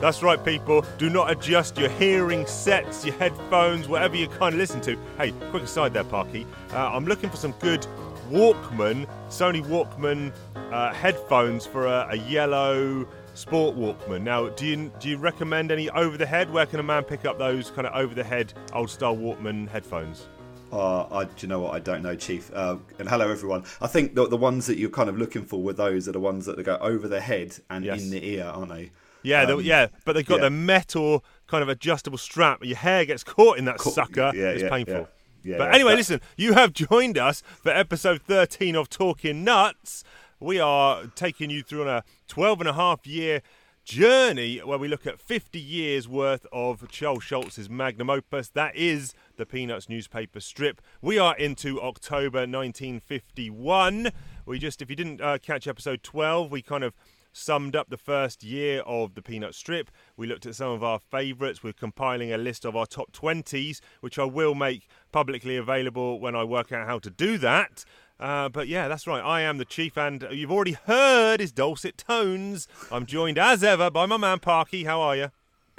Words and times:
That's 0.00 0.22
right, 0.22 0.42
people. 0.42 0.82
Do 0.96 1.10
not 1.10 1.30
adjust 1.30 1.76
your 1.76 1.90
hearing 1.90 2.46
sets, 2.46 3.04
your 3.04 3.14
headphones, 3.16 3.86
whatever 3.86 4.16
you 4.16 4.28
kind 4.28 4.54
of 4.54 4.58
listen 4.58 4.80
to. 4.82 4.96
Hey, 5.18 5.32
quick 5.50 5.64
aside 5.64 5.92
there, 5.92 6.04
Parky. 6.04 6.46
Uh, 6.72 6.90
I'm 6.90 7.04
looking 7.04 7.28
for 7.28 7.36
some 7.36 7.52
good 7.60 7.86
Walkman, 8.30 9.06
Sony 9.28 9.62
Walkman 9.62 10.32
uh, 10.72 10.94
headphones 10.94 11.66
for 11.66 11.86
a, 11.86 12.08
a 12.12 12.16
yellow 12.16 13.06
sport 13.34 13.76
Walkman. 13.76 14.22
Now, 14.22 14.48
do 14.48 14.64
you 14.66 14.90
do 15.00 15.10
you 15.10 15.18
recommend 15.18 15.70
any 15.70 15.90
over 15.90 16.16
the 16.16 16.26
head? 16.26 16.50
Where 16.50 16.64
can 16.64 16.80
a 16.80 16.84
man 16.84 17.04
pick 17.04 17.26
up 17.26 17.38
those 17.38 17.70
kind 17.70 17.86
of 17.86 17.94
over 17.94 18.14
the 18.14 18.24
head 18.24 18.54
old 18.72 18.88
style 18.88 19.16
Walkman 19.16 19.68
headphones? 19.68 20.28
Uh, 20.72 21.02
I, 21.14 21.24
do 21.24 21.32
you 21.40 21.48
know 21.48 21.60
what? 21.60 21.74
I 21.74 21.78
don't 21.78 22.02
know, 22.02 22.14
Chief. 22.16 22.50
Uh, 22.54 22.76
and 22.98 23.06
hello, 23.08 23.30
everyone. 23.30 23.64
I 23.82 23.86
think 23.86 24.14
the, 24.14 24.26
the 24.28 24.36
ones 24.36 24.66
that 24.66 24.78
you're 24.78 24.88
kind 24.88 25.10
of 25.10 25.18
looking 25.18 25.44
for 25.44 25.60
were 25.62 25.72
those 25.74 26.08
are 26.08 26.12
the 26.12 26.20
ones 26.20 26.46
that 26.46 26.62
go 26.64 26.78
over 26.80 27.06
the 27.06 27.20
head 27.20 27.56
and 27.68 27.84
Yes. 27.84 28.02
in 28.02 28.10
the 28.10 28.24
ear, 28.24 28.44
aren't 28.44 28.70
they? 28.70 28.92
Yeah, 29.22 29.44
the- 29.44 29.54
Um, 29.54 29.60
yeah, 29.62 29.88
but 30.04 30.14
they've 30.14 30.26
got 30.26 30.36
yeah. 30.36 30.44
the 30.44 30.50
metal 30.50 31.24
kind 31.46 31.62
of 31.62 31.68
adjustable 31.68 32.18
strap. 32.18 32.64
Your 32.64 32.76
hair 32.76 33.04
gets 33.04 33.22
caught 33.24 33.58
in 33.58 33.64
that 33.66 33.78
Caught- 33.78 33.94
sucker. 33.94 34.32
yeah, 34.34 34.50
it's 34.50 34.62
yeah, 34.62 34.68
painful. 34.70 35.08
yeah. 35.42 35.58
But 35.58 35.74
anyway, 35.74 35.92
that- 35.92 35.96
listen, 35.98 36.20
you 36.36 36.52
have 36.54 36.72
joined 36.72 37.18
us 37.18 37.42
for 37.62 37.70
episode 37.70 38.22
13 38.22 38.76
of 38.76 38.88
Talking 38.88 39.44
Nuts. 39.44 40.04
We 40.38 40.58
are 40.58 41.04
taking 41.14 41.50
you 41.50 41.62
through 41.62 41.82
on 41.82 41.88
a 41.88 42.04
12 42.28 42.60
and 42.60 42.68
a 42.68 42.72
half 42.72 43.06
year 43.06 43.42
journey 43.84 44.58
where 44.58 44.78
we 44.78 44.86
look 44.88 45.06
at 45.06 45.18
50 45.18 45.58
years 45.58 46.06
worth 46.06 46.46
of 46.52 46.88
Charles 46.88 47.24
Schulz's 47.24 47.68
magnum 47.68 48.08
opus. 48.08 48.48
That 48.48 48.76
is 48.76 49.14
the 49.36 49.44
Peanuts 49.44 49.88
newspaper 49.88 50.38
strip. 50.40 50.80
We 51.02 51.18
are 51.18 51.36
into 51.36 51.80
October 51.82 52.46
1951. 52.46 54.10
We 54.46 54.58
just, 54.58 54.80
if 54.82 54.90
you 54.90 54.96
didn't 54.96 55.20
uh, 55.20 55.38
catch 55.38 55.66
episode 55.66 56.02
12, 56.02 56.50
we 56.50 56.62
kind 56.62 56.84
of 56.84 56.94
summed 57.32 57.76
up 57.76 57.90
the 57.90 57.96
first 57.96 58.42
year 58.42 58.80
of 58.80 59.14
the 59.14 59.22
Peanut 59.22 59.54
Strip. 59.54 59.90
We 60.16 60.26
looked 60.26 60.46
at 60.46 60.54
some 60.54 60.70
of 60.70 60.82
our 60.82 60.98
favourites. 60.98 61.62
We're 61.62 61.72
compiling 61.72 62.32
a 62.32 62.38
list 62.38 62.64
of 62.64 62.76
our 62.76 62.86
top 62.86 63.12
20s, 63.12 63.80
which 64.00 64.18
I 64.18 64.24
will 64.24 64.54
make 64.54 64.88
publicly 65.12 65.56
available 65.56 66.20
when 66.20 66.34
I 66.34 66.44
work 66.44 66.72
out 66.72 66.86
how 66.86 66.98
to 67.00 67.10
do 67.10 67.38
that. 67.38 67.84
Uh, 68.18 68.48
but 68.48 68.68
yeah, 68.68 68.86
that's 68.86 69.06
right. 69.06 69.22
I 69.22 69.40
am 69.40 69.58
the 69.58 69.64
chief, 69.64 69.96
and 69.96 70.26
you've 70.30 70.52
already 70.52 70.76
heard 70.84 71.40
his 71.40 71.52
dulcet 71.52 71.96
tones. 71.96 72.68
I'm 72.92 73.06
joined 73.06 73.38
as 73.38 73.64
ever 73.64 73.90
by 73.90 74.06
my 74.06 74.18
man 74.18 74.40
Parky. 74.40 74.84
How 74.84 75.00
are 75.00 75.16
you? 75.16 75.30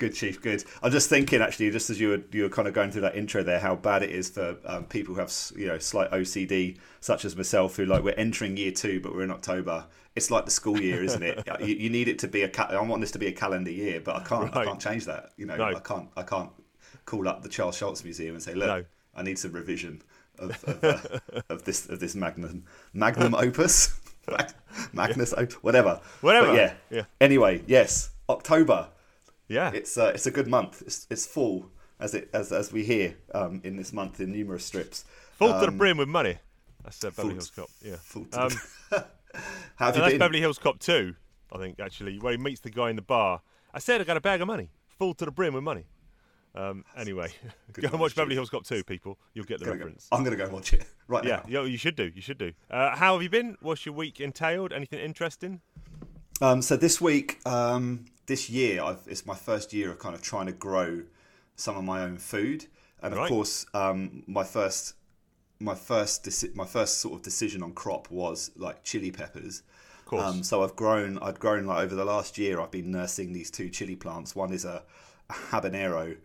Good, 0.01 0.15
Chief. 0.15 0.41
Good. 0.41 0.63
I'm 0.81 0.91
just 0.91 1.09
thinking, 1.09 1.43
actually, 1.43 1.69
just 1.69 1.91
as 1.91 1.99
you 1.99 2.09
were 2.09 2.21
you 2.31 2.41
were 2.41 2.49
kind 2.49 2.67
of 2.67 2.73
going 2.73 2.89
through 2.89 3.01
that 3.03 3.15
intro 3.15 3.43
there, 3.43 3.59
how 3.59 3.75
bad 3.75 4.01
it 4.01 4.09
is 4.09 4.31
for 4.31 4.57
um, 4.65 4.85
people 4.85 5.13
who 5.13 5.19
have 5.19 5.31
you 5.55 5.67
know 5.67 5.77
slight 5.77 6.09
OCD, 6.09 6.79
such 7.01 7.23
as 7.23 7.35
myself, 7.35 7.75
who 7.75 7.85
like 7.85 8.01
we're 8.01 8.15
entering 8.15 8.57
year 8.57 8.71
two, 8.71 8.99
but 8.99 9.13
we're 9.13 9.21
in 9.21 9.29
October. 9.29 9.85
It's 10.15 10.31
like 10.31 10.45
the 10.45 10.49
school 10.49 10.81
year, 10.81 11.03
isn't 11.03 11.21
it? 11.21 11.47
you, 11.59 11.75
you 11.75 11.91
need 11.91 12.07
it 12.07 12.17
to 12.17 12.27
be 12.27 12.41
a. 12.41 12.49
Ca- 12.49 12.69
I 12.71 12.81
want 12.81 13.01
this 13.01 13.11
to 13.11 13.19
be 13.19 13.27
a 13.27 13.31
calendar 13.31 13.69
year, 13.69 14.01
but 14.03 14.15
I 14.15 14.23
can't. 14.23 14.57
I 14.57 14.65
can't 14.65 14.81
change 14.81 15.05
that. 15.05 15.33
You 15.37 15.45
know, 15.45 15.55
No. 15.55 15.65
I 15.65 15.79
can't. 15.79 16.09
I 16.17 16.23
can't 16.23 16.49
call 17.05 17.27
up 17.27 17.43
the 17.43 17.49
Charles 17.49 17.77
Schulz 17.77 18.03
Museum 18.03 18.33
and 18.33 18.41
say, 18.43 18.55
look, 18.55 18.69
No. 18.69 18.83
I 19.13 19.21
need 19.21 19.37
some 19.37 19.51
revision 19.51 20.01
of 20.39 20.63
of, 20.63 20.83
uh, 20.83 21.41
of 21.49 21.63
this 21.63 21.87
of 21.89 21.99
this 21.99 22.15
magnum 22.15 22.63
magnum 22.91 23.35
opus, 23.35 24.01
Mag- 24.27 24.55
Magnus 24.93 25.31
opus, 25.37 25.61
whatever. 25.61 26.01
Whatever. 26.21 26.47
But 26.47 26.55
yeah. 26.55 26.73
Yeah. 26.89 27.03
Anyway, 27.19 27.61
yes, 27.67 28.09
October 28.29 28.87
Yeah. 29.51 29.71
it's 29.73 29.97
uh, 29.97 30.11
it's 30.15 30.25
a 30.25 30.31
good 30.31 30.47
month. 30.47 30.81
It's, 30.85 31.07
it's 31.09 31.25
full 31.25 31.69
as 31.99 32.13
it 32.13 32.29
as 32.33 32.51
as 32.51 32.71
we 32.71 32.83
hear 32.83 33.15
um, 33.33 33.61
in 33.63 33.75
this 33.75 33.91
month 33.93 34.19
in 34.19 34.31
numerous 34.31 34.65
strips. 34.65 35.05
Full 35.37 35.53
to 35.53 35.59
the 35.59 35.67
Um, 35.67 35.77
brim 35.77 35.97
with 35.97 36.07
money. 36.09 36.37
That's 36.83 37.03
uh, 37.03 37.09
Beverly 37.11 37.33
Hills 37.35 37.51
Cop. 37.51 37.69
Yeah. 37.83 37.95
full 38.01 38.25
to 38.25 38.43
Um, 38.43 38.49
the- 38.89 39.05
How 39.75 39.85
have 39.87 39.95
you 39.95 40.01
that's 40.01 40.13
been? 40.13 40.19
Beverly 40.19 40.39
Hills 40.41 40.57
Cop 40.57 40.77
2, 40.79 41.15
I 41.53 41.57
think, 41.57 41.79
actually, 41.79 42.19
where 42.19 42.33
he 42.33 42.37
meets 42.37 42.59
the 42.61 42.69
guy 42.69 42.89
in 42.89 42.95
the 42.97 43.01
bar. 43.01 43.41
I 43.73 43.79
said 43.79 44.01
I 44.01 44.03
got 44.03 44.17
a 44.17 44.21
bag 44.21 44.41
of 44.41 44.47
money. 44.47 44.69
Full 44.99 45.13
to 45.15 45.25
the 45.25 45.31
brim 45.31 45.53
with 45.53 45.63
money. 45.63 45.85
Um, 46.53 46.83
anyway, 46.97 47.31
go 47.73 47.87
and 47.89 47.99
watch. 47.99 48.13
Beverly 48.15 48.35
Hills 48.35 48.49
Cop 48.49 48.65
2, 48.65 48.83
people. 48.83 49.17
You'll 49.33 49.45
get 49.45 49.59
the 49.59 49.65
Gonna 49.65 49.77
go- 49.77 49.85
reference. 49.85 50.07
I'm 50.11 50.23
going 50.23 50.31
to 50.31 50.37
go 50.37 50.43
and 50.45 50.53
watch 50.53 50.73
it 50.73 50.83
right 51.07 51.23
Yeah, 51.23 51.37
now. 51.47 51.61
yeah, 51.61 51.63
you 51.63 51.77
should 51.77 51.95
do. 51.95 52.11
You 52.13 52.21
should 52.21 52.37
do. 52.37 52.51
Uh, 52.69 52.95
how 52.95 53.13
have 53.13 53.23
you 53.23 53.29
been? 53.29 53.57
What's 53.61 53.85
your 53.85 53.95
week 53.95 54.19
entailed? 54.19 54.73
Anything 54.73 54.99
interesting? 54.99 55.61
Um, 56.41 56.61
so 56.61 56.75
this 56.75 56.99
week, 56.99 57.39
um, 57.45 58.05
this 58.31 58.49
year, 58.49 58.81
I've, 58.81 59.01
it's 59.07 59.25
my 59.25 59.35
first 59.35 59.73
year 59.73 59.91
of 59.91 59.99
kind 59.99 60.15
of 60.15 60.21
trying 60.21 60.45
to 60.45 60.53
grow 60.53 61.03
some 61.57 61.75
of 61.75 61.83
my 61.83 62.01
own 62.01 62.17
food, 62.17 62.65
and 63.03 63.13
of 63.13 63.27
course, 63.27 63.65
um, 63.73 64.23
my 64.25 64.45
first, 64.45 64.93
my 65.59 65.75
first, 65.75 66.23
deci- 66.23 66.55
my 66.55 66.63
first 66.63 67.01
sort 67.01 67.15
of 67.15 67.23
decision 67.23 67.61
on 67.61 67.73
crop 67.73 68.09
was 68.09 68.49
like 68.55 68.85
chili 68.85 69.11
peppers. 69.11 69.63
Course. 70.05 70.23
Um, 70.23 70.43
so 70.43 70.63
I've 70.63 70.77
grown. 70.77 71.17
I've 71.19 71.39
grown 71.39 71.65
like 71.65 71.83
over 71.83 71.93
the 71.93 72.05
last 72.05 72.37
year. 72.37 72.61
I've 72.61 72.71
been 72.71 72.89
nursing 72.89 73.33
these 73.33 73.51
two 73.51 73.67
chili 73.69 73.97
plants. 73.97 74.33
One 74.33 74.53
is 74.53 74.63
a, 74.63 74.83
a 75.29 75.33
habanero 75.33 76.15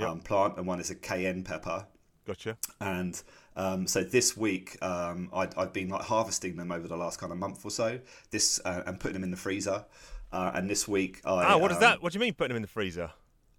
um, 0.00 0.18
plant, 0.20 0.56
and 0.56 0.66
one 0.66 0.80
is 0.80 0.90
a 0.90 0.96
cayenne 0.96 1.44
pepper. 1.44 1.86
gotcha. 2.26 2.56
And 2.80 3.22
um, 3.54 3.86
so 3.86 4.02
this 4.02 4.36
week, 4.36 4.82
um, 4.82 5.30
I'd, 5.32 5.54
I've 5.56 5.72
been 5.72 5.90
like 5.90 6.02
harvesting 6.02 6.56
them 6.56 6.72
over 6.72 6.88
the 6.88 6.96
last 6.96 7.20
kind 7.20 7.30
of 7.30 7.38
month 7.38 7.64
or 7.64 7.70
so. 7.70 8.00
This 8.32 8.60
uh, 8.64 8.82
and 8.84 8.98
putting 8.98 9.14
them 9.14 9.22
in 9.22 9.30
the 9.30 9.36
freezer. 9.36 9.84
Uh, 10.32 10.52
and 10.54 10.68
this 10.68 10.88
week, 10.88 11.20
I 11.24 11.54
Ah, 11.54 11.56
what 11.58 11.70
is 11.70 11.76
um, 11.76 11.82
that? 11.82 12.02
What 12.02 12.12
do 12.12 12.18
you 12.18 12.20
mean 12.20 12.34
putting 12.34 12.50
them 12.50 12.56
in 12.56 12.62
the 12.62 12.68
freezer? 12.68 13.10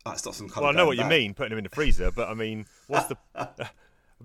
ah, 0.06 0.14
it's 0.14 0.26
not 0.26 0.36
some 0.36 0.50
kind 0.50 0.64
Well, 0.64 0.74
I 0.74 0.76
know 0.76 0.86
what 0.86 0.98
you 0.98 1.06
mean, 1.06 1.34
putting 1.34 1.52
them 1.52 1.60
in 1.60 1.64
the 1.64 1.70
freezer, 1.70 2.12
but 2.12 2.30
I 2.30 2.34
mean, 2.34 2.66
what's 2.88 3.08
the. 3.08 3.18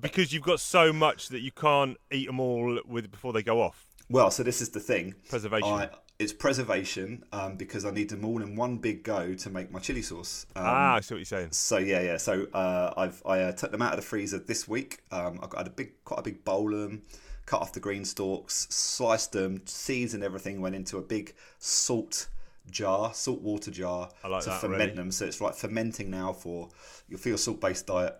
because 0.00 0.32
you've 0.32 0.42
got 0.42 0.60
so 0.60 0.92
much 0.92 1.28
that 1.28 1.41
you 1.41 1.50
can't 1.50 1.97
eat 2.10 2.26
them 2.26 2.41
all 2.41 2.81
with 2.86 3.10
before 3.10 3.32
they 3.32 3.42
go 3.42 3.60
off. 3.60 3.86
Well, 4.10 4.31
so 4.31 4.42
this 4.42 4.62
is 4.62 4.70
the 4.70 4.81
thing. 4.81 5.14
Preservation. 5.28 5.69
I, 5.69 5.91
it's 6.19 6.32
preservation 6.32 7.22
um, 7.32 7.56
because 7.56 7.84
I 7.84 7.91
need 7.91 8.09
them 8.09 8.25
all 8.25 8.42
in 8.42 8.56
one 8.56 8.78
big 8.78 9.04
go 9.04 9.34
to 9.34 9.50
make 9.50 9.70
my 9.70 9.78
chili 9.78 10.03
sauce. 10.03 10.47
Um, 10.56 10.65
ah, 10.66 10.94
I 10.94 11.00
see 11.00 11.15
what 11.15 11.19
you're 11.19 11.25
saying. 11.26 11.53
So 11.53 11.78
yeah, 11.78 12.00
yeah. 12.00 12.16
So 12.16 12.47
uh, 12.54 12.94
I've 12.97 13.22
I 13.25 13.41
uh, 13.41 13.53
took 13.53 13.70
them 13.70 13.82
out 13.82 13.92
of 13.92 14.00
the 14.00 14.06
freezer 14.06 14.38
this 14.38 14.66
week. 14.66 14.98
Um, 15.12 15.38
I 15.42 15.47
got 15.47 15.59
had 15.59 15.66
a 15.69 15.70
big, 15.70 15.92
quite 16.04 16.20
a 16.20 16.22
big 16.22 16.44
bowl 16.44 16.75
of 16.75 16.80
them. 16.80 17.03
Cut 17.47 17.62
off 17.62 17.72
the 17.72 17.80
green 17.80 18.04
stalks, 18.04 18.66
sliced 18.69 19.32
them, 19.32 19.62
seeds 19.65 20.12
and 20.12 20.22
everything 20.22 20.60
went 20.60 20.75
into 20.75 20.98
a 20.98 21.03
big 21.03 21.34
salt 21.59 22.28
jar, 22.70 23.12
salt 23.14 23.40
water 23.40 23.70
jar 23.70 24.10
like 24.28 24.44
to 24.44 24.50
ferment 24.50 24.74
already. 24.80 24.94
them. 24.94 25.10
So 25.10 25.26
it's 25.26 25.40
like 25.40 25.54
fermenting 25.54 26.10
now 26.10 26.32
for 26.32 26.68
your 27.08 27.18
for 27.18 27.28
your 27.28 27.38
salt 27.38 27.60
based 27.60 27.86
diet. 27.86 28.16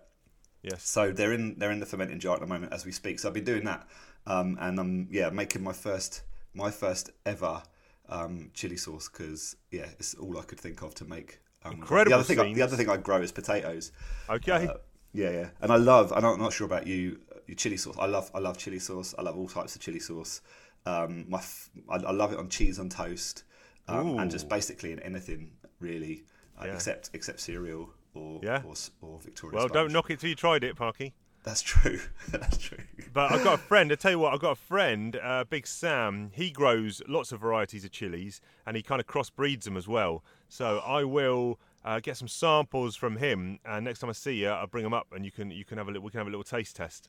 Yes. 0.63 0.83
So 0.83 1.11
they're 1.11 1.33
in 1.33 1.57
they're 1.57 1.71
in 1.71 1.79
the 1.79 1.85
fermenting 1.85 2.19
jar 2.19 2.35
at 2.35 2.41
the 2.41 2.47
moment 2.47 2.73
as 2.73 2.85
we 2.85 2.91
speak. 2.91 3.19
So 3.19 3.27
I've 3.27 3.33
been 3.33 3.45
doing 3.45 3.65
that, 3.65 3.87
um, 4.27 4.57
and 4.59 4.79
I'm 4.79 5.07
yeah 5.11 5.29
making 5.29 5.63
my 5.63 5.73
first 5.73 6.23
my 6.53 6.71
first 6.71 7.11
ever 7.25 7.61
um, 8.09 8.51
chili 8.53 8.77
sauce 8.77 9.07
because 9.09 9.55
yeah 9.71 9.85
it's 9.99 10.15
all 10.15 10.37
I 10.37 10.41
could 10.43 10.59
think 10.59 10.81
of 10.81 10.95
to 10.95 11.05
make. 11.05 11.39
Um, 11.63 11.73
Incredible 11.73 12.09
The 12.11 12.15
other 12.15 12.23
thing 12.23 12.39
I, 12.39 12.53
the 12.53 12.61
other 12.61 12.77
thing 12.77 12.89
I 12.89 12.97
grow 12.97 13.21
is 13.21 13.31
potatoes. 13.31 13.91
Okay. 14.29 14.67
Uh, 14.67 14.73
yeah, 15.11 15.31
yeah, 15.31 15.47
and 15.61 15.71
I 15.71 15.75
love. 15.77 16.11
And 16.11 16.25
I'm 16.25 16.39
not 16.39 16.53
sure 16.53 16.65
about 16.65 16.85
you. 16.87 17.19
Your 17.47 17.55
chili 17.55 17.77
sauce. 17.77 17.95
I 17.99 18.05
love. 18.05 18.29
I 18.33 18.39
love 18.39 18.57
chili 18.57 18.79
sauce. 18.79 19.15
I 19.17 19.23
love 19.23 19.37
all 19.37 19.47
types 19.47 19.75
of 19.75 19.81
chili 19.81 19.99
sauce. 19.99 20.41
Um, 20.85 21.25
my, 21.27 21.39
f- 21.39 21.69
I, 21.89 21.95
I 21.95 22.11
love 22.11 22.31
it 22.31 22.39
on 22.39 22.47
cheese 22.47 22.79
on 22.79 22.89
toast, 22.89 23.43
um, 23.89 24.19
and 24.19 24.29
just 24.31 24.47
basically 24.49 24.91
in 24.91 24.99
anything 24.99 25.51
really, 25.79 26.23
uh, 26.59 26.65
Yeah. 26.65 26.73
except 26.75 27.09
except 27.13 27.39
cereal 27.39 27.89
or 28.13 28.39
Yeah. 28.43 28.61
or, 28.65 28.73
or 29.01 29.19
Victoria. 29.19 29.55
well, 29.57 29.67
don't 29.67 29.91
knock 29.91 30.09
it 30.09 30.19
till 30.19 30.29
you 30.29 30.35
tried 30.35 30.63
it, 30.63 30.75
Parky. 30.75 31.13
That's 31.43 31.61
true. 31.61 32.01
That's 32.29 32.57
true. 32.57 32.83
But 33.13 33.31
I've 33.31 33.43
got 33.45 33.53
a 33.55 33.57
friend. 33.71 33.91
I 33.91 33.95
tell 33.95 34.11
you 34.11 34.19
what, 34.19 34.33
I've 34.33 34.41
got 34.41 34.51
a 34.51 34.55
friend, 34.55 35.15
uh, 35.23 35.45
Big 35.49 35.65
Sam. 35.67 36.31
He 36.33 36.51
grows 36.51 37.01
lots 37.07 37.31
of 37.31 37.39
varieties 37.39 37.85
of 37.85 37.91
chilies, 37.91 38.41
and 38.65 38.75
he 38.75 38.83
kind 38.83 38.99
of 38.99 39.07
crossbreeds 39.07 39.63
them 39.63 39.77
as 39.77 39.87
well. 39.87 40.21
So 40.49 40.79
I 40.79 41.05
will 41.05 41.57
uh, 41.85 42.01
get 42.01 42.17
some 42.17 42.27
samples 42.27 42.97
from 42.97 43.15
him, 43.17 43.59
and 43.63 43.85
next 43.85 43.99
time 43.99 44.09
I 44.09 44.13
see 44.13 44.33
you, 44.33 44.49
I'll 44.49 44.67
bring 44.67 44.83
them 44.83 44.93
up, 44.93 45.07
and 45.13 45.23
you 45.23 45.31
can 45.31 45.49
you 45.49 45.63
can 45.63 45.77
have 45.77 45.87
a 45.87 45.91
little, 45.91 46.03
we 46.03 46.11
can 46.11 46.17
have 46.17 46.27
a 46.27 46.29
little 46.29 46.43
taste 46.43 46.75
test. 46.75 47.07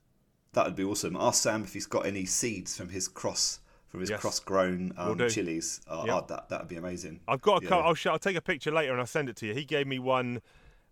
That 0.52 0.64
would 0.66 0.76
be 0.76 0.84
awesome. 0.84 1.16
Ask 1.16 1.42
Sam 1.42 1.64
if 1.64 1.72
he's 1.74 1.86
got 1.86 2.06
any 2.06 2.24
seeds 2.24 2.76
from 2.76 2.90
his 2.90 3.08
cross 3.08 3.58
from 3.90 4.00
his 4.00 4.10
Yes. 4.10 4.20
cross-grown 4.20 4.92
um, 4.96 5.18
chilies. 5.28 5.80
Uh, 5.86 6.04
Yeah. 6.06 6.16
uh, 6.16 6.20
that 6.22 6.48
that 6.48 6.60
would 6.60 6.68
be 6.68 6.76
amazing. 6.76 7.20
I've 7.28 7.42
got 7.42 7.60
a 7.60 7.64
Yeah. 7.64 7.68
couple. 7.70 7.86
I'll, 7.88 7.94
sh- 7.94 8.06
I'll 8.06 8.18
take 8.18 8.36
a 8.36 8.40
picture 8.40 8.70
later 8.70 8.92
and 8.92 9.00
I'll 9.00 9.06
send 9.06 9.28
it 9.28 9.36
to 9.36 9.46
you. 9.46 9.54
He 9.54 9.64
gave 9.64 9.86
me 9.86 9.98
one 9.98 10.40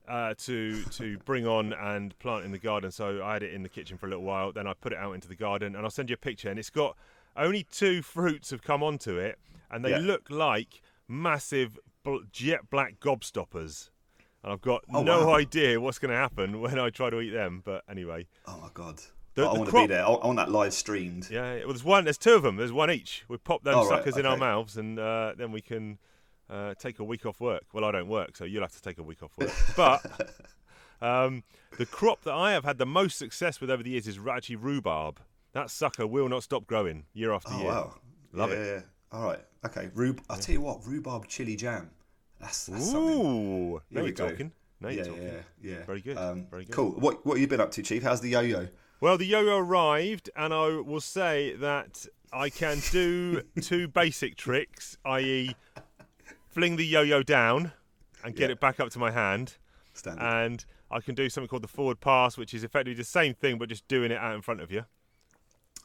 uh, 0.08 0.34
to 0.38 0.82
to 0.84 1.18
bring 1.24 1.46
on 1.46 1.72
and 1.72 2.18
plant 2.18 2.44
in 2.44 2.50
the 2.50 2.58
garden. 2.58 2.90
So 2.90 3.22
I 3.24 3.34
had 3.34 3.42
it 3.42 3.52
in 3.52 3.62
the 3.62 3.68
kitchen 3.68 3.96
for 3.98 4.06
a 4.06 4.08
little 4.08 4.24
while. 4.24 4.52
Then 4.52 4.66
I 4.66 4.74
put 4.74 4.92
it 4.92 4.98
out 4.98 5.12
into 5.12 5.28
the 5.28 5.36
garden 5.36 5.76
and 5.76 5.84
I'll 5.84 5.90
send 5.90 6.10
you 6.10 6.14
a 6.14 6.18
picture. 6.18 6.50
And 6.50 6.58
it's 6.58 6.70
got 6.70 6.96
only 7.36 7.62
two 7.70 8.02
fruits 8.14 8.50
have 8.50 8.62
come 8.62 8.82
onto 8.82 9.16
it, 9.18 9.38
and 9.70 9.84
they 9.84 9.90
Yeah. 9.90 9.98
look 9.98 10.28
like 10.30 10.80
massive 11.06 11.78
bl- 12.02 12.24
jet 12.32 12.68
black 12.70 12.98
gobstoppers. 13.00 13.90
And 14.42 14.52
I've 14.52 14.60
got 14.62 14.84
Oh, 14.92 15.02
no 15.02 15.26
wow. 15.26 15.34
idea 15.34 15.80
what's 15.80 15.98
going 15.98 16.10
to 16.12 16.16
happen 16.16 16.60
when 16.60 16.78
I 16.78 16.90
try 16.90 17.10
to 17.10 17.20
eat 17.20 17.30
them. 17.30 17.60
But 17.64 17.82
anyway, 17.88 18.26
Oh 18.46 18.58
my 18.60 18.70
god. 18.72 19.00
The- 19.42 19.48
I 19.48 19.52
want 19.52 19.64
to 19.66 19.70
crop- 19.70 19.82
be 19.84 19.94
there. 19.94 20.04
I, 20.06 20.10
want 20.10 20.36
that 20.36 20.50
live 20.50 20.72
streamed. 20.74 21.28
yeah. 21.30 21.56
Well, 21.58 21.68
there's 21.68 21.84
one. 21.84 22.04
There's 22.04 22.18
two 22.18 22.34
of 22.34 22.42
them. 22.42 22.56
There's 22.56 22.72
one 22.72 22.90
each. 22.90 23.24
We 23.28 23.36
pop 23.38 23.64
those 23.64 23.74
Oh, 23.74 23.80
right, 23.88 23.98
suckers 23.98 24.16
in 24.16 24.26
our 24.26 24.36
mouths, 24.36 24.76
and 24.76 24.98
uh, 24.98 25.34
then 25.36 25.52
we 25.52 25.60
can 25.60 25.98
uh, 26.50 26.74
take 26.78 26.98
a 26.98 27.04
week 27.04 27.24
off 27.26 27.40
work. 27.40 27.64
Well, 27.72 27.84
I 27.84 27.92
don't 27.92 28.08
work, 28.08 28.36
so 28.36 28.44
you'll 28.44 28.62
have 28.62 28.72
to 28.72 28.82
take 28.82 28.98
a 28.98 29.02
week 29.02 29.22
off 29.22 29.36
work. 29.38 29.50
But 29.76 30.36
um, 31.00 31.44
the 31.76 31.86
crop 31.86 32.22
that 32.24 32.34
I 32.34 32.52
have 32.52 32.64
had 32.64 32.78
the 32.78 32.86
most 32.86 33.18
success 33.18 33.60
with 33.60 33.70
over 33.70 33.82
the 33.82 33.90
years 33.90 34.06
is 34.08 34.18
actually 34.30 34.56
rhubarb. 34.56 35.20
That 35.52 35.70
sucker 35.70 36.06
will 36.06 36.28
not 36.28 36.42
stop 36.42 36.66
growing 36.66 37.04
year 37.14 37.32
after 37.32 37.52
Oh 37.52 37.58
year. 37.58 37.66
wow. 37.68 37.94
Love 38.32 38.50
yeah, 38.50 38.56
it. 38.56 38.66
Yeah. 39.12 39.18
All 39.18 39.24
right. 39.24 39.40
Okay. 39.66 39.88
Rhub- 39.94 40.20
I'll 40.28 40.36
tell 40.38 40.52
you 40.52 40.60
what. 40.60 40.86
Rhubarb 40.86 41.26
chili 41.28 41.56
jam. 41.56 41.90
That's, 42.40 42.66
that's 42.66 42.90
something. 42.90 43.14
Ooh, 43.20 43.72
now 43.74 43.80
Here 43.90 44.02
we 44.02 44.08
you're 44.08 44.12
go. 44.12 44.28
talking. 44.30 44.52
Now 44.80 44.88
Yeah, 44.90 45.04
you're 45.06 45.16
yeah, 45.16 45.30
yeah. 45.62 45.84
Very 45.86 46.00
good, 46.00 46.16
Um, 46.16 46.46
very 46.50 46.64
good. 46.64 46.72
Cool. 46.74 46.90
What 46.92 47.26
what 47.26 47.34
have 47.34 47.40
you 47.40 47.48
been 47.48 47.60
up 47.60 47.70
to, 47.72 47.82
Chief? 47.82 48.02
How's 48.02 48.20
the 48.20 48.28
yo-yo? 48.30 48.68
Well, 49.00 49.16
the 49.16 49.26
yo-yo 49.26 49.58
arrived, 49.58 50.28
and 50.34 50.52
I 50.52 50.68
will 50.80 51.00
say 51.00 51.54
that 51.56 52.06
I 52.32 52.50
can 52.50 52.78
do 52.90 53.42
two 53.60 53.86
basic 53.88 54.36
tricks, 54.36 54.96
i.e., 55.04 55.54
fling 56.50 56.76
the 56.76 56.84
yo-yo 56.86 57.22
down 57.22 57.72
and 58.24 58.34
get 58.34 58.48
Yeah. 58.50 58.54
it 58.54 58.60
back 58.60 58.80
up 58.80 58.90
to 58.90 58.98
my 58.98 59.12
hand, 59.12 59.56
Standard. 59.94 60.24
and 60.24 60.64
I 60.90 61.00
can 61.00 61.14
do 61.14 61.28
something 61.30 61.48
called 61.48 61.62
the 61.62 61.68
forward 61.68 62.00
pass, 62.00 62.36
which 62.36 62.52
is 62.52 62.64
effectively 62.64 62.94
the 62.94 63.04
same 63.04 63.34
thing 63.34 63.58
but 63.58 63.68
just 63.68 63.86
doing 63.86 64.10
it 64.10 64.18
out 64.18 64.34
in 64.34 64.42
front 64.42 64.60
of 64.60 64.72
you. 64.72 64.84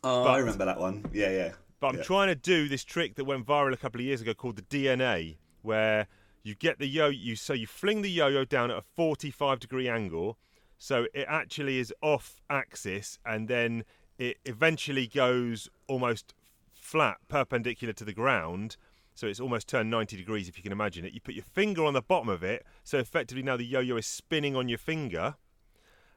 oh, 0.04 0.24
but- 0.24 0.32
I 0.32 0.38
remember 0.40 0.66
that 0.66 0.80
one. 0.80 1.06
Yeah, 1.14 1.30
yeah. 1.30 1.52
But 1.80 1.88
I'm 1.90 1.98
yeah. 1.98 2.04
trying 2.04 2.28
to 2.30 2.36
do 2.36 2.68
this 2.70 2.84
trick 2.86 3.16
that 3.16 3.26
went 3.26 3.46
viral 3.46 3.74
a 3.74 3.78
couple 3.78 4.00
of 4.00 4.06
years 4.06 4.22
ago 4.22 4.34
called 4.34 4.56
the 4.56 4.62
DNA, 4.64 5.36
where 5.62 6.08
you 6.42 6.56
get 6.56 6.80
the 6.80 6.88
yo 6.88 7.10
you 7.10 7.36
so 7.36 7.52
you 7.54 7.68
fling 7.68 8.02
the 8.02 8.10
yo-yo 8.10 8.46
down 8.46 8.72
at 8.72 8.78
a 8.78 8.82
45 8.96 9.60
degree 9.60 9.88
angle, 9.90 10.38
so 10.84 11.08
it 11.14 11.26
actually 11.30 11.80
is 11.80 11.94
off 12.02 12.42
axis, 12.50 13.18
and 13.26 13.48
then 13.48 13.86
it 14.18 14.36
eventually 14.44 15.08
goes 15.08 15.70
almost 15.88 16.34
flat, 16.74 17.16
perpendicular 17.30 17.94
to 17.94 18.04
the 18.04 18.12
ground. 18.12 18.76
So 19.16 19.28
it's 19.28 19.40
almost 19.40 19.70
turned 19.70 19.90
90 19.90 20.18
degrees 20.18 20.50
if 20.50 20.58
you 20.58 20.64
can 20.64 20.74
imagine 20.74 21.06
it. 21.06 21.14
You 21.14 21.22
put 21.22 21.36
your 21.36 21.46
finger 21.46 21.86
on 21.86 21.94
the 21.94 22.02
bottom 22.02 22.28
of 22.28 22.44
it, 22.44 22.66
so 22.84 22.98
effectively 22.98 23.42
now 23.42 23.56
the 23.56 23.64
yo-yo 23.64 23.96
is 23.96 24.06
spinning 24.06 24.58
on 24.58 24.68
your 24.68 24.78
finger. 24.78 25.36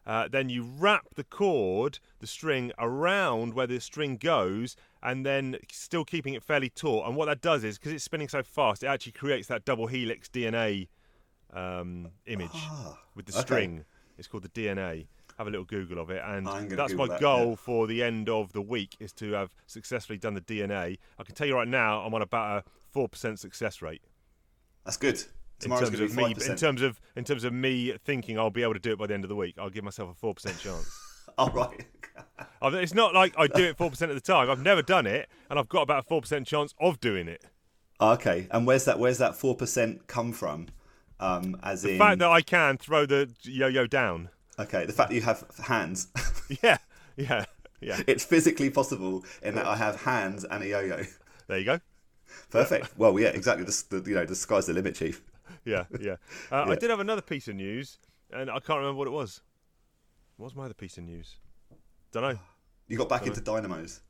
Uh, 0.04 0.26
then 0.26 0.48
you 0.48 0.64
wrap 0.64 1.14
the 1.14 1.22
cord, 1.22 2.00
the 2.18 2.26
string, 2.26 2.72
around 2.76 3.54
where 3.54 3.68
the 3.68 3.78
string 3.78 4.16
goes, 4.16 4.74
and 5.00 5.24
then 5.24 5.58
still 5.70 6.04
keeping 6.04 6.34
it 6.34 6.42
fairly 6.42 6.70
taut. 6.70 7.06
And 7.06 7.14
what 7.14 7.26
that 7.26 7.40
does 7.40 7.62
is, 7.62 7.78
because 7.78 7.92
it's 7.92 8.02
spinning 8.02 8.28
so 8.28 8.42
fast, 8.42 8.82
it 8.82 8.88
actually 8.88 9.12
creates 9.12 9.46
that 9.46 9.64
double 9.64 9.86
helix 9.86 10.28
DNA 10.28 10.88
um, 11.52 12.08
image 12.26 12.50
Ah, 12.52 12.98
with 13.14 13.26
the 13.26 13.32
okay. 13.32 13.40
string. 13.42 13.84
It's 14.18 14.28
called 14.28 14.42
the 14.44 14.48
DNA. 14.48 15.06
Have 15.38 15.46
a 15.46 15.50
little 15.50 15.66
Google 15.66 15.98
of 15.98 16.08
it, 16.10 16.22
and 16.24 16.46
that's 16.46 16.92
Google 16.92 16.96
my 16.96 17.06
that, 17.08 17.20
goal 17.20 17.50
yeah. 17.50 17.54
for 17.56 17.86
the 17.86 18.02
end 18.02 18.30
of 18.30 18.52
the 18.54 18.62
week 18.62 18.96
is 19.00 19.12
to 19.14 19.32
have 19.32 19.50
successfully 19.66 20.18
done 20.18 20.32
the 20.32 20.40
DNA. 20.40 20.98
I 21.18 21.22
can 21.24 21.34
tell 21.34 21.46
you 21.46 21.54
right 21.54 21.68
now, 21.68 22.00
I'm 22.00 22.14
on 22.14 22.22
about 22.22 22.64
a 22.64 22.70
four 22.90 23.08
percent 23.08 23.38
success 23.38 23.82
rate 23.82 24.02
That's 24.84 24.96
good. 24.96 25.22
Tomorrow's 25.58 25.88
in 25.88 25.94
going 25.94 25.98
terms 26.00 26.10
to 26.12 26.16
be 26.16 26.22
of 26.22 26.28
me. 26.28 26.34
five 26.34 26.50
In 26.50 26.56
terms 26.56 26.82
of 26.82 27.00
in 27.16 27.24
terms 27.24 27.44
of 27.44 27.52
me 27.52 27.92
thinking 28.04 28.38
I'll 28.38 28.50
be 28.50 28.62
able 28.62 28.74
to 28.74 28.78
do 28.78 28.92
it 28.92 28.98
by 28.98 29.06
the 29.06 29.14
end 29.14 29.24
of 29.24 29.28
the 29.28 29.36
week, 29.36 29.56
I'll 29.58 29.70
give 29.70 29.84
myself 29.84 30.10
a 30.10 30.14
four 30.14 30.34
percent 30.34 30.58
chance. 30.58 30.90
All 31.38 31.50
right. 31.50 31.84
It's 32.62 32.94
not 32.94 33.14
like 33.14 33.34
I 33.38 33.46
do 33.46 33.62
it 33.62 33.76
four 33.76 33.90
percent 33.90 34.10
of 34.10 34.16
the 34.16 34.20
time. 34.22 34.50
I've 34.50 34.62
never 34.62 34.82
done 34.82 35.06
it, 35.06 35.28
and 35.48 35.58
I've 35.58 35.68
got 35.68 35.82
about 35.82 36.00
a 36.00 36.02
four 36.02 36.20
percent 36.22 36.46
chance 36.46 36.74
of 36.80 36.98
doing 36.98 37.28
it. 37.28 37.44
okay. 38.00 38.48
And 38.50 38.66
where's 38.66 38.86
that? 38.86 38.98
Where's 38.98 39.18
that 39.18 39.36
four 39.36 39.54
percent 39.54 40.06
come 40.06 40.32
from? 40.32 40.68
Um, 41.18 41.56
as 41.62 41.82
The 41.82 41.92
in, 41.92 41.98
fact 41.98 42.18
that 42.18 42.30
I 42.30 42.42
can 42.42 42.76
throw 42.76 43.06
the 43.06 43.30
yo-yo 43.42 43.86
down. 43.86 44.28
okay, 44.58 44.84
the 44.84 44.92
fact 44.92 45.10
that 45.10 45.14
you 45.16 45.22
have 45.22 45.44
hands. 45.64 46.08
Yeah, 46.62 46.78
yeah, 47.16 47.44
yeah. 47.80 48.00
it's 48.06 48.24
physically 48.24 48.70
possible 48.70 49.24
in 49.42 49.56
that 49.56 49.66
I 49.66 49.74
have 49.76 50.02
hands 50.02 50.44
and 50.44 50.62
a 50.62 50.68
yo-yo. 50.68 51.02
There 51.48 51.58
you 51.58 51.64
go. 51.64 51.80
Perfect. 52.50 52.96
Well, 52.96 53.18
yeah, 53.18 53.28
exactly. 53.28 53.64
The, 53.64 53.84
the, 54.00 54.10
you 54.10 54.14
know, 54.14 54.24
the 54.26 54.36
sky's 54.36 54.66
the 54.66 54.72
limit, 54.72 54.94
Chief. 54.94 55.22
Yeah, 55.64 55.84
yeah. 56.00 56.16
Uh, 56.52 56.66
I 56.68 56.76
did 56.76 56.90
have 56.90 57.00
another 57.00 57.22
piece 57.22 57.48
of 57.48 57.56
news, 57.56 57.98
and 58.32 58.48
I 58.48 58.60
can't 58.60 58.78
remember 58.78 58.94
what 58.98 59.08
it 59.08 59.12
was. 59.12 59.40
What 60.36 60.44
was 60.44 60.54
my 60.54 60.66
other 60.66 60.74
piece 60.74 60.98
of 60.98 61.04
news? 61.04 61.34
Don't 62.12 62.22
know. 62.22 62.38
You 62.86 62.96
got 62.98 63.08
back 63.08 63.26
into 63.26 63.40
dynamos. 63.40 64.00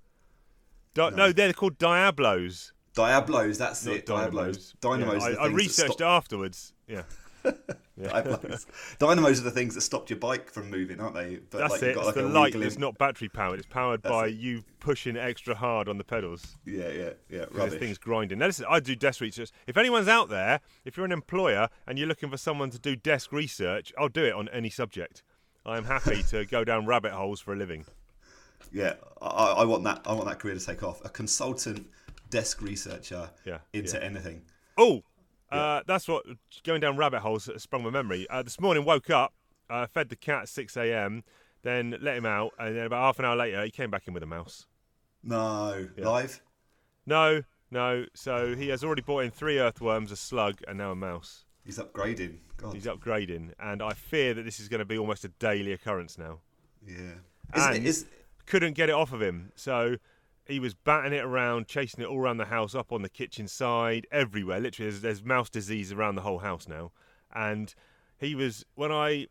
Di- 0.92 1.10
no. 1.10 1.32
they're 1.32 1.52
called 1.54 1.78
Diablos. 1.78 2.72
Diablos, 2.96 3.58
that's 3.58 3.86
Not 3.86 3.94
it. 3.96 4.06
Diablos. 4.06 4.74
Dynamos. 4.80 5.22
Dynamos. 5.22 5.22
Yeah, 5.36 5.42
I, 5.42 5.44
I 5.44 5.48
researched 5.48 5.92
stop- 5.92 6.08
afterwards. 6.24 6.72
Yeah. 6.88 7.02
Diablos. 7.98 8.66
Dynamos 8.98 9.40
are 9.40 9.44
the 9.44 9.50
things 9.50 9.74
that 9.74 9.82
stopped 9.82 10.10
your 10.10 10.18
bike 10.18 10.50
from 10.50 10.70
moving, 10.70 10.98
aren't 11.00 11.14
they? 11.14 11.36
But 11.50 11.58
That's 11.58 11.72
like, 11.74 11.82
it. 11.82 11.94
got 11.94 12.00
It's 12.00 12.06
like 12.06 12.14
the 12.16 12.22
light 12.24 12.54
wiggling- 12.54 12.80
not 12.80 12.98
battery 12.98 13.28
powered. 13.28 13.58
It's 13.60 13.68
powered 13.68 14.02
That's 14.02 14.12
by 14.12 14.26
it. 14.28 14.34
you 14.36 14.64
pushing 14.80 15.16
extra 15.16 15.54
hard 15.54 15.88
on 15.88 15.98
the 15.98 16.04
pedals. 16.04 16.56
Yeah, 16.64 16.88
yeah, 16.88 17.10
yeah. 17.30 17.44
This 17.52 17.74
thing's 17.74 17.98
grinding. 17.98 18.38
Now, 18.38 18.46
listen, 18.46 18.64
I 18.68 18.80
do 18.80 18.96
desk 18.96 19.20
research. 19.20 19.50
If 19.66 19.76
anyone's 19.76 20.08
out 20.08 20.28
there, 20.28 20.60
if 20.84 20.96
you're 20.96 21.06
an 21.06 21.12
employer 21.12 21.68
and 21.86 21.98
you're 21.98 22.08
looking 22.08 22.30
for 22.30 22.38
someone 22.38 22.70
to 22.70 22.78
do 22.78 22.96
desk 22.96 23.30
research, 23.32 23.92
I'll 23.98 24.08
do 24.08 24.24
it 24.24 24.32
on 24.32 24.48
any 24.48 24.70
subject. 24.70 25.22
I 25.64 25.76
am 25.76 25.84
happy 25.84 26.22
to 26.30 26.44
go 26.46 26.64
down 26.64 26.86
rabbit 26.86 27.12
holes 27.12 27.40
for 27.40 27.52
a 27.52 27.56
living. 27.56 27.84
Yeah, 28.72 28.94
I, 29.22 29.26
I 29.58 29.64
want 29.64 29.84
that. 29.84 30.00
I 30.06 30.12
want 30.14 30.26
that 30.26 30.38
career 30.38 30.54
to 30.54 30.64
take 30.64 30.82
off. 30.82 31.04
A 31.04 31.08
consultant 31.08 31.86
desk 32.30 32.60
researcher 32.60 33.30
Yeah, 33.44 33.58
into 33.72 33.96
yeah. 33.96 34.02
anything. 34.04 34.42
Oh, 34.76 35.02
uh, 35.50 35.82
that's 35.86 36.08
what 36.08 36.24
going 36.64 36.80
down 36.80 36.96
rabbit 36.96 37.20
holes 37.20 37.48
sprung 37.56 37.82
my 37.84 37.90
memory. 37.90 38.26
Uh, 38.28 38.42
this 38.42 38.60
morning, 38.60 38.84
woke 38.84 39.10
up, 39.10 39.32
uh, 39.70 39.86
fed 39.86 40.08
the 40.08 40.16
cat 40.16 40.42
at 40.42 40.48
6 40.48 40.76
a.m., 40.76 41.22
then 41.62 41.96
let 42.00 42.16
him 42.16 42.26
out, 42.26 42.52
and 42.58 42.76
then 42.76 42.86
about 42.86 43.02
half 43.02 43.18
an 43.18 43.24
hour 43.24 43.36
later, 43.36 43.64
he 43.64 43.70
came 43.70 43.90
back 43.90 44.06
in 44.06 44.14
with 44.14 44.22
a 44.22 44.26
mouse. 44.26 44.66
No, 45.22 45.88
Yeah. 45.96 46.08
live. 46.08 46.42
No, 47.06 47.42
no. 47.70 48.06
So 48.14 48.54
he 48.54 48.68
has 48.68 48.84
already 48.84 49.02
brought 49.02 49.20
in 49.24 49.30
three 49.30 49.58
earthworms, 49.58 50.12
a 50.12 50.16
slug, 50.16 50.60
and 50.68 50.78
now 50.78 50.92
a 50.92 50.96
mouse. 50.96 51.44
He's 51.64 51.78
upgrading. 51.78 52.38
God, 52.56 52.74
He's 52.74 52.84
upgrading, 52.86 53.52
and 53.58 53.82
I 53.82 53.92
fear 53.94 54.32
that 54.34 54.42
this 54.44 54.60
is 54.60 54.68
going 54.68 54.78
to 54.78 54.84
be 54.84 54.96
almost 54.98 55.24
a 55.24 55.28
daily 55.28 55.72
occurrence 55.72 56.16
now. 56.18 56.40
yeah. 56.86 56.94
Isn't 57.54 57.68
And- 57.68 57.76
it, 57.76 57.86
is, 57.86 58.06
Couldn't 58.46 58.74
get 58.74 58.88
it 58.88 58.94
off 58.94 59.12
of 59.12 59.20
him, 59.20 59.50
so 59.56 59.96
he 60.46 60.60
was 60.60 60.74
batting 60.74 61.12
it 61.12 61.24
around, 61.24 61.66
chasing 61.66 62.02
it 62.02 62.06
all 62.06 62.18
around 62.18 62.38
the 62.38 62.46
house, 62.46 62.74
up 62.74 62.92
on 62.92 63.02
the 63.02 63.08
kitchen 63.08 63.48
side, 63.48 64.06
everywhere. 64.10 64.60
Literally, 64.60 64.90
there's, 64.90 65.02
there's 65.02 65.24
mouse 65.24 65.50
disease 65.50 65.92
around 65.92 66.14
the 66.14 66.22
whole 66.22 66.38
house 66.38 66.68
now. 66.68 66.92
And 67.34 67.74
he 68.18 68.34
was 68.34 68.64
when 68.74 68.92
I 68.92 69.26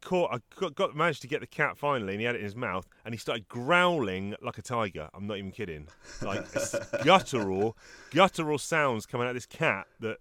caught, 0.00 0.32
I 0.32 0.38
got, 0.58 0.74
got 0.74 0.96
managed 0.96 1.22
to 1.22 1.28
get 1.28 1.40
the 1.40 1.46
cat 1.46 1.76
finally, 1.76 2.14
and 2.14 2.20
he 2.20 2.26
had 2.26 2.34
it 2.34 2.38
in 2.38 2.44
his 2.44 2.56
mouth, 2.56 2.86
and 3.04 3.12
he 3.12 3.18
started 3.18 3.48
growling 3.48 4.34
like 4.42 4.58
a 4.58 4.62
tiger. 4.62 5.08
I'm 5.14 5.26
not 5.26 5.38
even 5.38 5.50
kidding. 5.50 5.88
Like 6.22 6.46
guttural, 7.04 7.76
guttural 8.10 8.58
sounds 8.58 9.06
coming 9.06 9.26
out 9.26 9.30
of 9.30 9.36
this 9.36 9.46
cat 9.46 9.86
that 10.00 10.18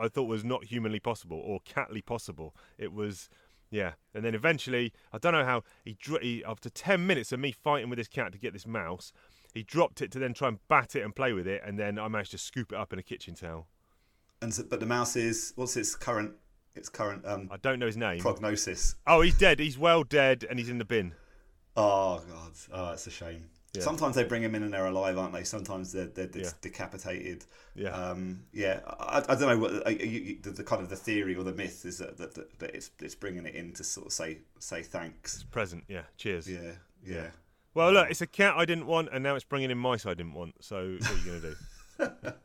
I 0.00 0.08
thought 0.08 0.24
was 0.24 0.44
not 0.44 0.64
humanly 0.64 1.00
possible 1.00 1.40
or 1.44 1.60
catly 1.64 2.02
possible. 2.02 2.54
It 2.78 2.92
was. 2.92 3.28
Yeah, 3.72 3.92
and 4.14 4.24
then 4.24 4.34
eventually, 4.34 4.92
I 5.12 5.18
don't 5.18 5.32
know 5.32 5.44
how 5.44 5.62
he, 5.84 5.96
he 6.20 6.42
after 6.44 6.68
ten 6.68 7.06
minutes 7.06 7.30
of 7.30 7.38
me 7.38 7.52
fighting 7.52 7.88
with 7.88 7.98
this 7.98 8.08
cat 8.08 8.32
to 8.32 8.38
get 8.38 8.52
this 8.52 8.66
mouse, 8.66 9.12
he 9.54 9.62
dropped 9.62 10.00
it 10.02 10.10
to 10.12 10.18
then 10.18 10.34
try 10.34 10.48
and 10.48 10.58
bat 10.68 10.94
it 10.96 11.02
and 11.02 11.14
play 11.14 11.32
with 11.32 11.46
it, 11.46 11.62
and 11.64 11.78
then 11.78 11.98
I 11.98 12.08
managed 12.08 12.30
to 12.32 12.38
scoop 12.38 12.72
it 12.72 12.76
up 12.78 12.92
in 12.92 12.98
a 12.98 13.02
kitchen 13.02 13.34
towel. 13.34 13.66
and 14.42 14.52
so, 14.54 14.62
but 14.68 14.80
the 14.80 14.86
mouse 14.86 15.16
is 15.16 15.52
what's 15.56 15.76
its 15.76 15.94
current 15.94 16.32
its 16.74 16.88
current 16.88 17.26
um, 17.26 17.48
I 17.50 17.56
don't 17.56 17.78
know 17.78 17.86
his 17.86 17.96
name. 17.96 18.20
prognosis. 18.20 18.94
Oh, 19.06 19.20
he's 19.22 19.36
dead. 19.36 19.58
He's 19.58 19.76
well 19.78 20.04
dead, 20.04 20.46
and 20.48 20.58
he's 20.58 20.68
in 20.68 20.78
the 20.78 20.84
bin. 20.84 21.14
Oh 21.76 22.22
god, 22.30 22.52
oh, 22.72 22.92
it's 22.92 23.06
a 23.06 23.10
shame. 23.10 23.44
Yeah. 23.74 23.82
Sometimes 23.82 24.16
they 24.16 24.24
bring 24.24 24.42
them 24.42 24.56
in 24.56 24.64
and 24.64 24.74
they're 24.74 24.86
alive, 24.86 25.16
aren't 25.16 25.32
they? 25.32 25.44
Sometimes 25.44 25.92
they're, 25.92 26.06
they're, 26.06 26.28
Yeah. 26.34 26.50
decapitated. 26.60 27.44
Yeah. 27.76 27.90
Um, 27.90 28.42
yeah. 28.52 28.80
I, 28.98 29.18
I 29.28 29.34
don't 29.36 29.42
know 29.42 29.58
what 29.58 29.86
uh, 29.86 29.90
you, 29.90 30.38
the, 30.42 30.50
the 30.50 30.64
kind 30.64 30.82
of 30.82 30.88
the 30.88 30.96
theory 30.96 31.36
or 31.36 31.44
the 31.44 31.52
myth 31.52 31.84
is 31.84 31.98
that, 31.98 32.16
that, 32.18 32.34
that, 32.34 32.58
that 32.58 32.74
it's 32.74 32.90
it's 33.00 33.14
bringing 33.14 33.46
it 33.46 33.54
in 33.54 33.72
to 33.74 33.84
sort 33.84 34.08
of 34.08 34.12
say 34.12 34.38
say 34.58 34.82
thanks. 34.82 35.44
Present. 35.52 35.84
Yeah. 35.86 36.02
Cheers. 36.16 36.48
Yeah. 36.50 36.72
Yeah. 37.04 37.26
Well, 37.74 37.92
look, 37.92 38.10
it's 38.10 38.20
a 38.20 38.26
cat 38.26 38.54
I 38.56 38.64
didn't 38.64 38.86
want, 38.86 39.08
and 39.12 39.22
now 39.22 39.34
it's 39.36 39.44
bringing 39.44 39.70
in 39.70 39.78
mice 39.78 40.04
I 40.06 40.14
didn't 40.14 40.34
want. 40.34 40.54
So 40.64 40.96
what 41.00 41.10
are 41.10 41.14
you 41.14 41.24
going 41.24 41.40
to 41.42 41.50
do? 41.50 41.56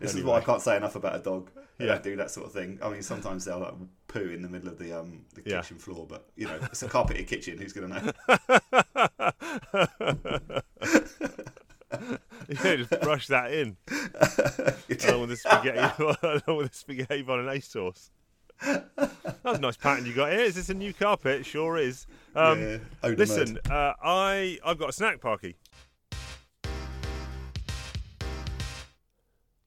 This 0.00 0.10
is 0.10 0.16
Anyway. 0.16 0.32
why 0.32 0.38
I 0.38 0.40
can't 0.40 0.60
say 0.60 0.76
enough 0.76 0.96
about 0.96 1.14
a 1.14 1.20
dog. 1.20 1.48
They 1.78 1.84
Yeah. 1.86 1.92
don't 1.92 2.02
do 2.02 2.16
that 2.16 2.32
sort 2.32 2.46
of 2.46 2.52
thing. 2.52 2.80
I 2.82 2.88
mean, 2.90 3.02
sometimes 3.02 3.44
they'll 3.44 3.60
like 3.60 3.74
poo 4.08 4.18
in 4.30 4.42
the 4.42 4.48
middle 4.48 4.68
of 4.68 4.78
the 4.80 4.92
um 4.98 5.26
the 5.34 5.42
Yeah. 5.48 5.60
kitchen 5.60 5.78
floor, 5.78 6.06
but 6.08 6.28
you 6.34 6.46
know, 6.48 6.56
it's 6.62 6.82
a 6.82 6.88
carpeted 6.88 7.28
kitchen. 7.28 7.56
Who's 7.56 7.72
going 7.72 7.88
to 7.88 7.94
know? 7.94 8.12
yeah, 12.48 12.76
just 12.76 12.90
brush 13.00 13.28
that 13.28 13.52
in. 13.52 13.76
along 15.08 15.20
with 15.20 15.30
the 15.30 15.36
spaghetti, 15.36 16.02
along 16.22 16.56
with 16.58 16.70
the 16.70 16.76
spaghetti 16.76 17.22
bolognese 17.22 17.68
sauce. 17.68 18.10
That 19.42 19.52
was 19.52 19.58
a 19.58 19.60
nice 19.62 19.76
pattern 19.78 20.04
you 20.04 20.12
got 20.12 20.30
here. 20.32 20.40
Is 20.40 20.54
this 20.54 20.68
a 20.68 20.74
new 20.74 20.92
carpet? 20.92 21.46
Sure 21.46 21.78
is. 21.78 22.06
Um, 22.36 22.60
Yeah, 22.60 22.78
listen, 23.02 23.58
uh, 23.70 23.94
I 24.02 24.58
I've 24.64 24.78
got 24.78 24.90
a 24.90 24.92
snack 24.92 25.20
parky. 25.20 25.56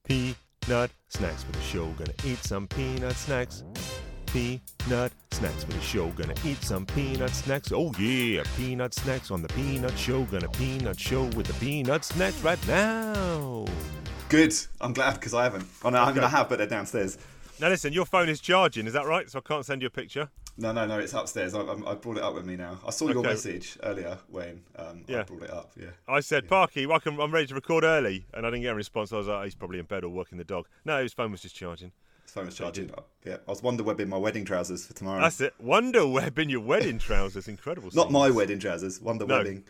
Peanut 0.06 0.92
snacks 1.10 1.44
for 1.44 1.52
the 1.52 1.62
show. 1.62 1.88
Gonna 1.92 2.14
eat 2.26 2.38
some 2.44 2.68
peanut 2.68 3.16
snacks. 3.16 3.64
Peanut 4.28 5.12
snacks 5.32 5.64
for 5.64 5.72
the 5.72 5.82
show. 5.82 6.10
Gonna 6.12 6.36
eat 6.46 6.62
some 6.64 6.86
peanut 6.86 7.32
snacks. 7.32 7.72
Oh 7.72 7.92
yeah, 8.00 8.44
peanut 8.58 8.94
snacks 8.94 9.32
on 9.32 9.42
the 9.42 9.48
peanut 9.50 9.98
show. 9.98 10.24
Gonna 10.26 10.50
peanut 10.50 11.00
show 11.00 11.24
with 11.24 11.48
the 11.48 11.54
peanut 11.54 12.04
snacks 12.04 12.40
right 12.42 12.68
now. 12.68 13.66
Good. 14.30 14.54
I'm 14.82 14.94
glad 14.94 15.16
because 15.16 15.34
I 15.34 15.44
haven't. 15.44 15.66
Oh 15.84 15.90
no, 15.90 16.00
I'm 16.00 16.14
gonna 16.14 16.28
have, 16.28 16.50
but 16.50 16.58
they're 16.58 16.68
downstairs. 16.68 17.18
Now 17.64 17.70
listen, 17.70 17.94
your 17.94 18.04
phone 18.04 18.28
is 18.28 18.42
charging. 18.42 18.88
Is 18.88 18.92
that 18.92 19.06
right? 19.06 19.30
So 19.30 19.40
I 19.40 19.42
can't 19.42 19.66
send 19.66 19.82
you 19.82 19.88
a 19.88 19.90
picture. 19.90 20.30
No, 20.58 20.74
no, 20.74 20.86
no. 20.86 21.00
It's 21.00 21.14
upstairs. 21.14 21.56
I, 21.56 21.62
I, 21.62 21.96
brought 21.96 22.18
it 22.18 22.22
up 22.22 22.34
with 22.34 22.46
me 22.46 22.58
now. 22.58 22.78
I 22.86 22.90
saw 22.92 23.08
your 23.08 23.20
Okay. 23.20 23.30
message 23.30 23.78
earlier, 23.84 24.18
Wayne. 24.28 24.64
Um, 24.76 25.06
I 25.08 25.24
brought 25.24 25.44
it 25.44 25.50
up. 25.50 25.72
Yeah. 25.80 25.92
I 26.06 26.20
said, 26.20 26.50
Parky, 26.50 26.86
welcome, 26.86 27.22
I'm 27.22 27.32
ready 27.34 27.48
to 27.48 27.56
record 27.56 27.86
early. 27.86 28.26
And 28.34 28.46
I 28.46 28.50
didn't 28.50 28.64
get 28.64 28.74
a 28.74 28.76
response. 28.76 29.14
I 29.14 29.16
was 29.16 29.28
like, 29.28 29.46
he's 29.46 29.56
probably 29.56 29.80
in 29.80 29.86
bed 29.86 30.04
or 30.04 30.10
working 30.10 30.38
the 30.38 30.44
dog. 30.44 30.68
No, 30.84 31.02
his 31.02 31.14
phone 31.14 31.32
was 31.32 31.42
just 31.42 31.56
charging. 31.56 31.94
His 32.24 32.34
phone 32.34 32.48
was 32.48 32.56
charging. 32.56 32.92
Yeah, 33.26 33.38
I 33.48 33.52
was 33.52 33.64
wonder 33.64 33.82
webbing 33.82 34.10
my 34.10 34.18
wedding 34.18 34.44
trousers 34.44 34.86
for 34.86 34.94
tomorrow. 34.94 35.22
That's 35.22 35.40
it. 35.40 35.54
Wonder 35.58 36.06
Web 36.06 36.38
in 36.38 36.50
your 36.50 36.60
wedding 36.60 37.00
trousers. 37.00 37.48
Incredible. 37.48 37.92
Not 37.94 38.12
my 38.12 38.30
wedding 38.30 38.60
trousers. 38.60 39.00
Wonder 39.00 39.26
No. 39.26 39.38
webbing 39.38 39.64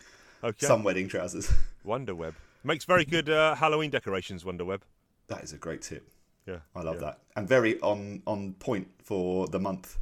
Okay. 0.43 0.65
some 0.65 0.81
wedding 0.81 1.07
trousers. 1.07 1.53
Wonder 1.83 2.15
Web 2.15 2.33
makes 2.63 2.85
very 2.85 3.05
good 3.05 3.29
uh, 3.29 3.53
Halloween 3.53 3.91
decorations. 3.91 4.43
Wonder 4.43 4.65
Web. 4.65 4.81
that 5.27 5.43
is 5.43 5.53
a 5.53 5.57
great 5.57 5.83
tip. 5.83 6.09
Yeah. 6.45 6.57
I 6.75 6.81
love 6.81 6.95
yeah. 6.95 7.01
that, 7.01 7.19
and 7.35 7.47
very 7.47 7.79
on 7.81 8.21
on 8.27 8.53
point 8.53 8.87
for 9.01 9.47
the 9.47 9.59
month 9.59 9.97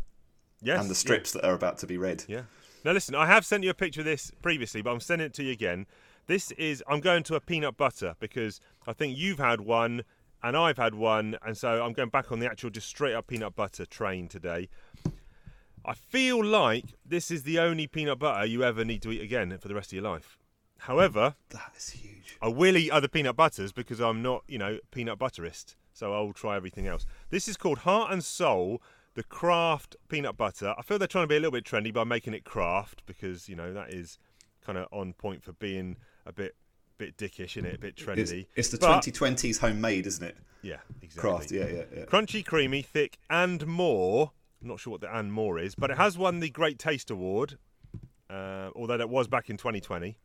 Yes. 0.61 0.79
and 0.79 0.89
the 0.89 0.93
yeah. 0.93 0.97
strips 0.97 1.31
that 1.33 1.45
are 1.45 1.53
about 1.53 1.77
to 1.79 1.87
be 1.87 1.97
read. 1.97 2.23
Yeah. 2.27 2.43
Now 2.83 2.91
listen, 2.93 3.15
I 3.15 3.27
have 3.27 3.45
sent 3.45 3.63
you 3.63 3.69
a 3.69 3.75
picture 3.75 4.01
of 4.01 4.05
this 4.05 4.31
previously, 4.41 4.81
but 4.81 4.91
I'm 4.91 4.99
sending 4.99 5.27
it 5.27 5.33
to 5.35 5.43
you 5.43 5.51
again. 5.51 5.85
This 6.27 6.51
is 6.51 6.83
I'm 6.87 6.99
going 6.99 7.23
to 7.23 7.35
a 7.35 7.39
peanut 7.39 7.77
butter 7.77 8.15
because 8.19 8.59
I 8.87 8.93
think 8.93 9.17
you've 9.17 9.39
had 9.39 9.61
one 9.61 10.03
and 10.43 10.57
I've 10.57 10.77
had 10.77 10.95
one, 10.95 11.37
and 11.45 11.55
so 11.55 11.83
I'm 11.83 11.93
going 11.93 12.09
back 12.09 12.31
on 12.31 12.39
the 12.39 12.47
actual 12.47 12.71
just 12.71 12.87
straight 12.87 13.13
up 13.13 13.27
peanut 13.27 13.55
butter 13.55 13.85
train 13.85 14.27
today. 14.27 14.69
I 15.85 15.93
feel 15.93 16.43
like 16.43 16.85
this 17.05 17.31
is 17.31 17.43
the 17.43 17.59
only 17.59 17.87
peanut 17.87 18.19
butter 18.19 18.45
you 18.45 18.63
ever 18.63 18.85
need 18.85 19.01
to 19.03 19.11
eat 19.11 19.21
again 19.21 19.55
for 19.59 19.67
the 19.67 19.75
rest 19.75 19.89
of 19.89 19.93
your 19.93 20.03
life. 20.03 20.37
However, 20.79 21.35
That 21.49 21.73
is 21.77 21.89
huge. 21.91 22.37
I 22.41 22.47
will 22.47 22.75
eat 22.77 22.89
other 22.91 23.07
peanut 23.07 23.35
butters 23.35 23.71
because 23.71 23.99
I'm 23.99 24.21
not, 24.21 24.43
you 24.47 24.57
know, 24.57 24.79
peanut 24.91 25.19
butterist. 25.19 25.75
So 25.93 26.13
I'll 26.13 26.33
try 26.33 26.55
everything 26.55 26.87
else. 26.87 27.05
This 27.29 27.47
is 27.47 27.57
called 27.57 27.79
Heart 27.79 28.11
and 28.11 28.23
Soul, 28.23 28.81
the 29.13 29.23
Kraft 29.23 29.95
peanut 30.07 30.37
butter. 30.37 30.73
I 30.77 30.81
feel 30.81 30.97
they're 30.97 31.07
trying 31.07 31.23
to 31.25 31.27
be 31.27 31.35
a 31.35 31.39
little 31.39 31.51
bit 31.51 31.65
trendy 31.65 31.93
by 31.93 32.03
making 32.03 32.33
it 32.33 32.43
Kraft 32.43 33.03
because 33.05 33.49
you 33.49 33.55
know 33.55 33.73
that 33.73 33.93
is 33.93 34.17
kind 34.65 34.77
of 34.77 34.87
on 34.91 35.13
point 35.13 35.43
for 35.43 35.53
being 35.53 35.97
a 36.25 36.31
bit, 36.31 36.55
bit 36.97 37.17
dickish, 37.17 37.57
isn't 37.57 37.65
it? 37.65 37.75
A 37.75 37.79
bit 37.79 37.95
trendy. 37.95 38.47
it's 38.55 38.69
the 38.69 38.77
But- 38.77 39.03
2020s 39.03 39.59
homemade, 39.59 40.07
isn't 40.07 40.23
it? 40.25 40.37
Yeah, 40.63 40.77
exactly. 41.01 41.29
Craft. 41.31 41.51
Yeah, 41.51 41.67
yeah, 41.67 41.83
yeah. 41.95 42.05
Crunchy, 42.05 42.45
creamy, 42.45 42.83
thick, 42.83 43.17
and 43.29 43.65
more. 43.65 44.31
I'm 44.61 44.67
not 44.67 44.79
sure 44.79 44.91
what 44.91 45.01
the 45.01 45.13
and 45.17 45.33
more 45.33 45.57
is, 45.57 45.73
but 45.73 45.89
it 45.89 45.97
has 45.97 46.19
won 46.19 46.39
the 46.39 46.51
Great 46.51 46.77
Taste 46.77 47.09
Award, 47.09 47.57
uh, 48.29 48.69
although 48.75 48.97
that 48.97 49.09
was 49.09 49.27
back 49.27 49.49
in 49.49 49.57
2020. 49.57 50.17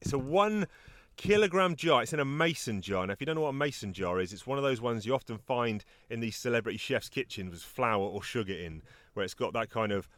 It's 0.00 0.12
a 0.12 0.18
one 0.18 0.68
kilogram 1.16 1.76
jar. 1.76 2.02
It's 2.02 2.12
in 2.12 2.20
a 2.20 2.24
mason 2.24 2.80
jar. 2.82 3.06
Now, 3.06 3.12
if 3.12 3.20
you 3.20 3.26
don't 3.26 3.34
know 3.36 3.42
what 3.42 3.48
a 3.50 3.54
mason 3.54 3.92
jar 3.92 4.20
is, 4.20 4.32
it's 4.32 4.46
one 4.46 4.58
of 4.58 4.64
those 4.64 4.80
ones 4.80 5.06
you 5.06 5.14
often 5.14 5.38
find 5.38 5.84
in 6.10 6.20
these 6.20 6.36
celebrity 6.36 6.78
chefs' 6.78 7.08
kitchens 7.08 7.50
with 7.52 7.62
flour 7.62 8.02
or 8.02 8.22
sugar 8.22 8.54
in, 8.54 8.82
where 9.14 9.24
it's 9.24 9.34
got 9.34 9.52
that 9.54 9.70
kind 9.70 9.92
of 9.92 10.08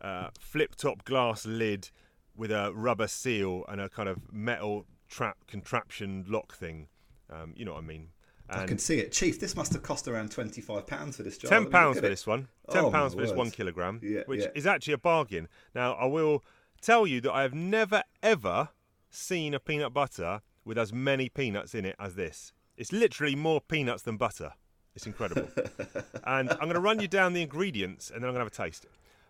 uh, 0.00 0.28
flip 0.38 0.74
top 0.76 1.04
glass 1.04 1.46
lid 1.46 1.90
with 2.36 2.50
a 2.50 2.72
rubber 2.74 3.08
seal 3.08 3.64
and 3.68 3.80
a 3.80 3.88
kind 3.88 4.08
of 4.08 4.32
metal 4.32 4.86
trap 5.08 5.38
contraption 5.46 6.24
lock 6.28 6.54
thing. 6.54 6.88
Um, 7.30 7.54
you 7.56 7.64
know 7.64 7.72
what 7.72 7.84
I 7.84 7.86
mean? 7.86 8.08
I 8.48 8.64
can 8.64 8.78
see 8.78 8.98
it, 8.98 9.10
Chief. 9.10 9.40
This 9.40 9.56
must 9.56 9.72
have 9.72 9.82
cost 9.82 10.06
around 10.06 10.30
twenty-five 10.30 10.86
pounds 10.86 11.16
for 11.16 11.24
this 11.24 11.36
jar. 11.36 11.48
Ten 11.48 11.62
look 11.64 11.72
pounds 11.72 11.98
for 11.98 12.06
it. 12.06 12.10
this 12.10 12.28
one. 12.28 12.46
Oh, 12.68 12.72
Ten 12.74 12.92
pounds 12.92 13.14
for 13.14 13.20
this 13.20 13.32
one 13.32 13.50
kilogram, 13.50 13.98
Yeah, 14.04 14.20
which 14.26 14.42
yeah. 14.42 14.48
is 14.54 14.66
actually 14.68 14.92
a 14.92 14.98
bargain. 14.98 15.48
Now, 15.74 15.94
I 15.94 16.06
will 16.06 16.44
tell 16.80 17.08
you 17.08 17.20
that 17.22 17.32
I 17.32 17.42
have 17.42 17.54
never 17.54 18.04
ever 18.22 18.68
seen 19.10 19.52
a 19.52 19.58
peanut 19.58 19.92
butter 19.92 20.42
with 20.66 20.76
as 20.76 20.92
many 20.92 21.30
peanuts 21.30 21.74
in 21.74 21.86
it 21.86 21.96
as 21.98 22.16
this. 22.16 22.52
It's 22.76 22.92
literally 22.92 23.34
more 23.34 23.62
peanuts 23.62 24.02
than 24.02 24.18
butter. 24.18 24.52
It's 24.94 25.06
incredible. 25.06 25.48
and 26.24 26.50
I'm 26.50 26.58
going 26.58 26.74
to 26.74 26.80
run 26.80 27.00
you 27.00 27.08
down 27.08 27.32
the 27.32 27.40
ingredients, 27.42 28.10
and 28.10 28.22
then 28.22 28.28
I'm 28.28 28.34
going 28.34 28.46
to 28.46 28.52
have 28.52 28.66
a 28.66 28.70
taste. 28.70 28.86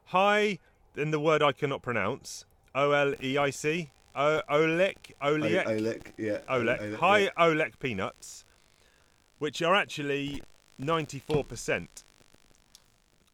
High 0.06 0.58
in 0.96 1.10
the 1.10 1.20
word 1.20 1.42
I 1.42 1.52
cannot 1.52 1.82
pronounce. 1.82 2.46
O 2.74 2.90
L 2.92 3.14
E 3.22 3.36
I 3.36 3.50
C. 3.50 3.90
O 4.16 4.40
Olek. 4.50 5.12
O- 5.20 5.36
Olek. 5.36 6.12
Yeah. 6.16 6.38
Olek, 6.48 6.96
high. 6.96 7.28
Olek 7.38 7.78
peanuts, 7.78 8.44
which 9.38 9.60
are 9.60 9.74
actually 9.74 10.42
94%. 10.80 11.88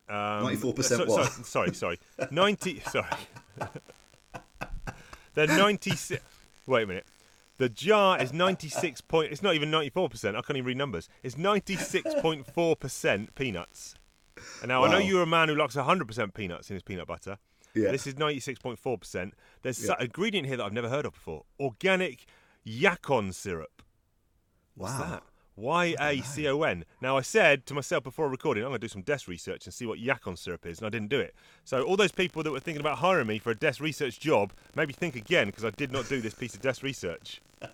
Um, 0.08 0.14
94% 0.44 0.82
so- 0.84 1.04
what? 1.06 1.30
Sorry, 1.46 1.72
sorry, 1.72 1.98
sorry. 2.18 2.28
90, 2.30 2.80
sorry. 2.90 3.06
They're 5.34 5.46
96, 5.46 6.22
wait 6.66 6.82
a 6.82 6.86
minute. 6.86 7.06
The 7.58 7.68
jar 7.68 8.20
is 8.20 8.32
96 8.32 9.02
point, 9.02 9.30
it's 9.30 9.42
not 9.42 9.54
even 9.54 9.70
94%, 9.70 10.30
I 10.30 10.40
can't 10.42 10.56
even 10.56 10.64
read 10.64 10.76
numbers. 10.76 11.08
It's 11.22 11.36
96.4% 11.36 13.28
peanuts. 13.34 13.94
And 14.60 14.68
now, 14.68 14.84
I 14.84 14.90
know 14.90 14.98
you're 14.98 15.22
a 15.22 15.26
man 15.26 15.48
who 15.48 15.54
likes 15.54 15.76
100% 15.76 16.34
peanuts 16.34 16.70
in 16.70 16.74
his 16.74 16.82
peanut 16.82 17.06
butter. 17.06 17.38
Yeah. 17.74 17.90
This 17.90 18.06
is 18.06 18.14
96.4%. 18.14 19.32
There's 19.62 19.84
Yeah. 19.84 19.92
an 19.98 20.06
ingredient 20.06 20.46
here 20.48 20.56
that 20.56 20.64
I've 20.64 20.72
never 20.72 20.88
heard 20.88 21.06
of 21.06 21.12
before 21.12 21.44
organic 21.60 22.24
yacon 22.66 23.32
syrup. 23.34 23.82
What's 24.74 24.94
Wow. 24.94 25.10
that? 25.10 25.22
Y 25.56 25.94
A 26.00 26.22
C 26.22 26.48
O 26.48 26.62
N. 26.62 26.84
Now, 27.00 27.16
I 27.16 27.20
said 27.20 27.66
to 27.66 27.74
myself 27.74 28.02
before 28.04 28.28
recording, 28.28 28.64
I'm 28.64 28.70
going 28.70 28.80
to 28.80 28.86
do 28.86 28.90
some 28.90 29.02
desk 29.02 29.28
research 29.28 29.66
and 29.66 29.74
see 29.74 29.86
what 29.86 29.98
yacon 29.98 30.38
syrup 30.38 30.64
is, 30.66 30.78
and 30.78 30.86
I 30.86 30.90
didn't 30.90 31.08
do 31.08 31.20
it. 31.20 31.34
So, 31.64 31.82
all 31.82 31.96
those 31.96 32.12
people 32.12 32.42
that 32.42 32.50
were 32.50 32.60
thinking 32.60 32.80
about 32.80 32.98
hiring 32.98 33.26
me 33.26 33.38
for 33.38 33.50
a 33.50 33.54
desk 33.54 33.80
research 33.80 34.18
job, 34.18 34.52
maybe 34.74 34.92
think 34.92 35.14
again 35.14 35.48
because 35.48 35.64
I 35.64 35.70
did 35.70 35.92
not 35.92 36.08
do 36.08 36.20
this 36.20 36.34
piece 36.34 36.54
of 36.54 36.60
desk 36.60 36.82
research. 36.82 37.40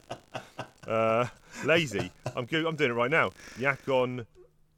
Uh, 0.86 1.26
lazy. 1.66 2.10
I'm 2.34 2.46
go- 2.46 2.66
I'm 2.66 2.74
doing 2.74 2.92
it 2.92 2.94
right 2.94 3.10
now. 3.10 3.32
Yacon, 3.58 4.24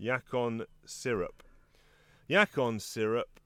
yacon 0.01 0.67
syrup. 0.85 1.45
Yacon 2.29 2.81
syrup 2.81 3.39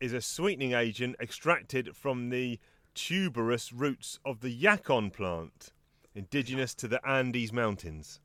is 0.00 0.12
a 0.12 0.20
sweetening 0.20 0.74
agent 0.74 1.16
extracted 1.18 1.96
from 1.96 2.28
the 2.28 2.58
tuberous 2.94 3.72
roots 3.72 4.18
of 4.22 4.40
the 4.40 4.54
yacon 4.54 5.10
plant, 5.10 5.72
indigenous 6.14 6.74
to 6.74 6.88
the 6.88 7.00
Andes 7.08 7.54
Mountains. 7.54 8.20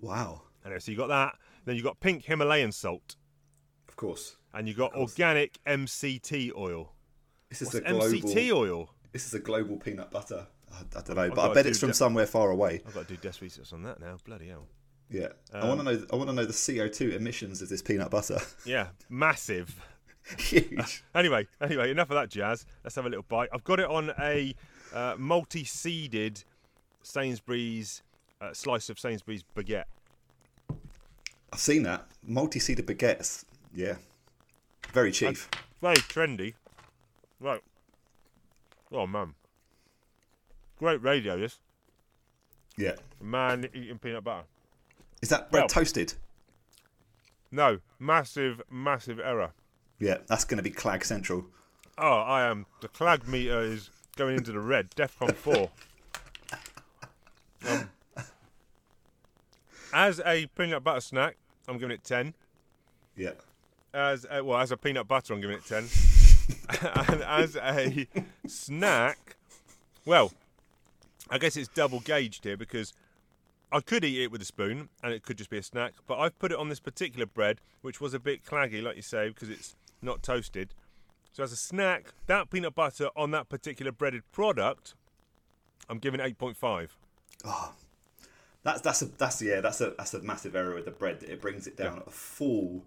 Wow. 0.00 0.42
Anyway, 0.64 0.80
so 0.80 0.90
you 0.90 0.96
got 0.96 1.08
that. 1.08 1.34
Then 1.64 1.76
you 1.76 1.82
got 1.82 1.98
pink 2.00 2.24
Himalayan 2.24 2.72
salt, 2.72 3.16
Of 3.88 3.96
course. 3.96 4.36
and 4.54 4.68
you 4.68 4.74
got 4.74 4.94
organic 4.94 5.58
MCT 5.66 6.52
oil. 6.56 6.92
This 7.48 7.62
is 7.62 7.68
What's 7.74 7.78
a 7.78 7.80
global. 7.92 8.06
MCT 8.06 8.52
oil? 8.52 8.90
This 9.12 9.26
is 9.26 9.34
a 9.34 9.38
global 9.40 9.76
peanut 9.76 10.10
butter. 10.10 10.46
I, 10.72 10.80
I 10.98 11.02
don't 11.02 11.08
know, 11.16 11.28
but 11.30 11.34
gotta 11.36 11.50
I 11.50 11.54
bet 11.54 11.66
it's 11.66 11.78
from 11.78 11.88
that. 11.90 11.94
somewhere 11.94 12.26
far 12.26 12.50
away. 12.50 12.82
I've 12.86 12.94
got 12.94 13.08
to 13.08 13.14
do 13.14 13.20
desk 13.20 13.40
research 13.40 13.72
on 13.72 13.82
that 13.84 14.00
now. 14.00 14.16
Bloody 14.24 14.48
hell. 14.48 14.66
Yeah. 15.10 15.28
I 15.54 15.60
Um, 15.60 15.68
want 15.68 15.80
to 15.80 15.84
know. 15.84 16.06
I 16.12 16.16
want 16.16 16.28
to 16.30 16.34
know 16.34 16.44
the 16.44 16.52
CO 16.76 16.88
two 16.88 17.10
emissions 17.10 17.62
of 17.62 17.68
this 17.68 17.82
peanut 17.82 18.10
butter. 18.10 18.38
Yeah, 18.66 18.88
massive. 19.08 19.80
Huge. 20.38 21.04
Anyway, 21.14 21.46
anyway, 21.60 21.90
enough 21.92 22.10
of 22.10 22.16
that 22.16 22.28
jazz. 22.28 22.66
Let's 22.84 22.96
have 22.96 23.06
a 23.06 23.08
little 23.08 23.24
bite. 23.28 23.48
I've 23.52 23.62
got 23.64 23.78
it 23.80 23.86
on 23.86 24.12
a 24.20 24.54
uh, 24.92 25.14
multi-seeded 25.16 26.42
Sainsbury's 27.02 28.02
uh, 28.40 28.52
slice 28.52 28.88
of 28.90 28.98
Sainsbury's 28.98 29.44
baguette. 29.56 29.84
I've 31.52 31.60
seen 31.60 31.82
that 31.84 32.06
multi-seeded 32.24 32.86
baguettes. 32.86 33.44
Yeah. 33.74 33.96
Very 34.92 35.12
cheap. 35.12 35.36
Very 35.80 35.96
trendy. 35.96 36.54
Right. 37.40 37.60
Oh 38.92 39.06
man. 39.06 39.34
Great 40.78 41.02
radio, 41.02 41.38
this. 41.38 41.58
Yeah. 42.76 42.96
Man 43.20 43.68
eating 43.74 43.98
peanut 43.98 44.24
butter. 44.24 44.44
Is 45.22 45.28
that 45.30 45.50
bread 45.50 45.62
Well- 45.62 45.68
toasted? 45.68 46.14
No, 47.52 47.78
massive, 47.98 48.60
massive 48.70 49.18
error. 49.20 49.52
Yeah. 49.98 50.18
That's 50.26 50.44
going 50.44 50.58
to 50.58 50.62
be 50.62 50.70
Clag 50.70 51.04
Central. 51.04 51.46
Oh, 51.96 52.18
I 52.18 52.42
am. 52.42 52.66
The 52.82 52.88
clag 52.88 53.26
meter 53.26 53.62
is 53.62 53.88
going 54.16 54.36
into 54.36 54.52
the 54.52 54.60
red. 54.60 54.90
DEFCON 54.90 55.34
4. 55.34 55.70
Um, 57.66 57.88
as 59.96 60.20
a 60.26 60.46
peanut 60.48 60.84
butter 60.84 61.00
snack, 61.00 61.36
I'm 61.66 61.78
giving 61.78 61.94
it 61.94 62.04
10. 62.04 62.34
Yeah. 63.16 63.30
As 63.94 64.26
a, 64.30 64.44
well, 64.44 64.60
as 64.60 64.70
a 64.70 64.76
peanut 64.76 65.08
butter, 65.08 65.32
I'm 65.32 65.40
giving 65.40 65.56
it 65.56 65.64
10. 65.64 65.88
and 67.08 67.22
as 67.26 67.56
a 67.56 68.06
snack, 68.46 69.36
well, 70.04 70.32
I 71.30 71.38
guess 71.38 71.56
it's 71.56 71.68
double 71.68 72.00
gauged 72.00 72.44
here 72.44 72.58
because 72.58 72.92
I 73.72 73.80
could 73.80 74.04
eat 74.04 74.20
it 74.20 74.30
with 74.30 74.42
a 74.42 74.44
spoon 74.44 74.90
and 75.02 75.14
it 75.14 75.22
could 75.22 75.38
just 75.38 75.48
be 75.48 75.56
a 75.56 75.62
snack, 75.62 75.94
but 76.06 76.18
I've 76.18 76.38
put 76.38 76.52
it 76.52 76.58
on 76.58 76.68
this 76.68 76.78
particular 76.78 77.24
bread, 77.24 77.62
which 77.80 77.98
was 77.98 78.12
a 78.12 78.20
bit 78.20 78.44
claggy, 78.44 78.82
like 78.82 78.96
you 78.96 79.02
say, 79.02 79.28
because 79.28 79.48
it's 79.48 79.76
not 80.02 80.22
toasted. 80.22 80.74
So 81.32 81.42
as 81.42 81.52
a 81.52 81.56
snack, 81.56 82.12
that 82.26 82.50
peanut 82.50 82.74
butter 82.74 83.08
on 83.16 83.30
that 83.30 83.48
particular 83.48 83.92
breaded 83.92 84.30
product, 84.30 84.94
I'm 85.88 85.98
giving 85.98 86.20
it 86.20 86.38
8.5. 86.38 86.88
That's 88.66 88.80
that's 88.80 89.00
a 89.02 89.04
that's 89.06 89.40
yeah 89.40 89.60
that's 89.60 89.80
a 89.80 89.94
that's 89.96 90.12
a 90.14 90.20
massive 90.22 90.56
error 90.56 90.74
with 90.74 90.86
the 90.86 90.90
bread. 90.90 91.22
It 91.22 91.40
brings 91.40 91.68
it 91.68 91.76
down 91.76 92.02
a 92.04 92.10
full 92.10 92.82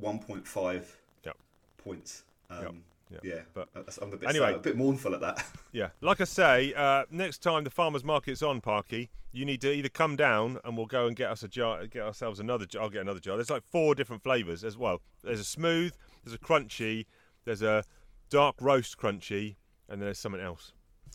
1.5 0.00 0.84
Yep. 1.24 1.36
points. 1.78 2.22
Um, 2.50 2.84
Yep. 3.10 3.24
Yeah, 3.24 3.40
But- 3.52 3.68
I'm 4.00 4.10
a 4.10 4.16
bit 4.16 4.26
anyway. 4.30 4.46
sad, 4.46 4.54
a 4.54 4.58
bit 4.60 4.74
mournful 4.76 5.12
at 5.14 5.20
that. 5.20 5.44
Yeah, 5.72 5.90
like 6.00 6.20
I 6.22 6.24
say, 6.24 6.72
uh, 6.74 7.04
next 7.10 7.42
time 7.42 7.64
the 7.64 7.68
farmers 7.70 8.04
market's 8.04 8.42
on, 8.42 8.60
Parky, 8.62 9.10
you 9.32 9.44
need 9.44 9.60
to 9.62 9.72
either 9.72 9.88
come 9.90 10.16
down 10.16 10.58
and 10.64 10.76
we'll 10.78 10.86
go 10.86 11.06
and 11.08 11.14
get 11.16 11.30
us 11.30 11.42
a 11.42 11.48
jar, 11.48 11.86
get 11.86 12.02
ourselves 12.02 12.40
another. 12.40 12.64
jar. 12.64 12.82
I'll 12.84 12.88
get 12.90 13.02
another 13.02 13.20
jar. 13.20 13.36
There's 13.36 13.50
like 13.50 13.64
four 13.64 13.94
different 13.94 14.22
flavors 14.22 14.64
as 14.64 14.78
well. 14.78 15.02
There's 15.22 15.40
a 15.40 15.44
smooth, 15.44 15.92
there's 16.24 16.34
a 16.34 16.38
crunchy, 16.38 17.04
there's 17.44 17.60
a 17.62 17.84
dark 18.30 18.54
roast 18.60 18.96
crunchy, 18.98 19.56
and 19.88 20.00
then 20.00 20.06
there's 20.06 20.18
something 20.18 20.40
else. 20.40 20.72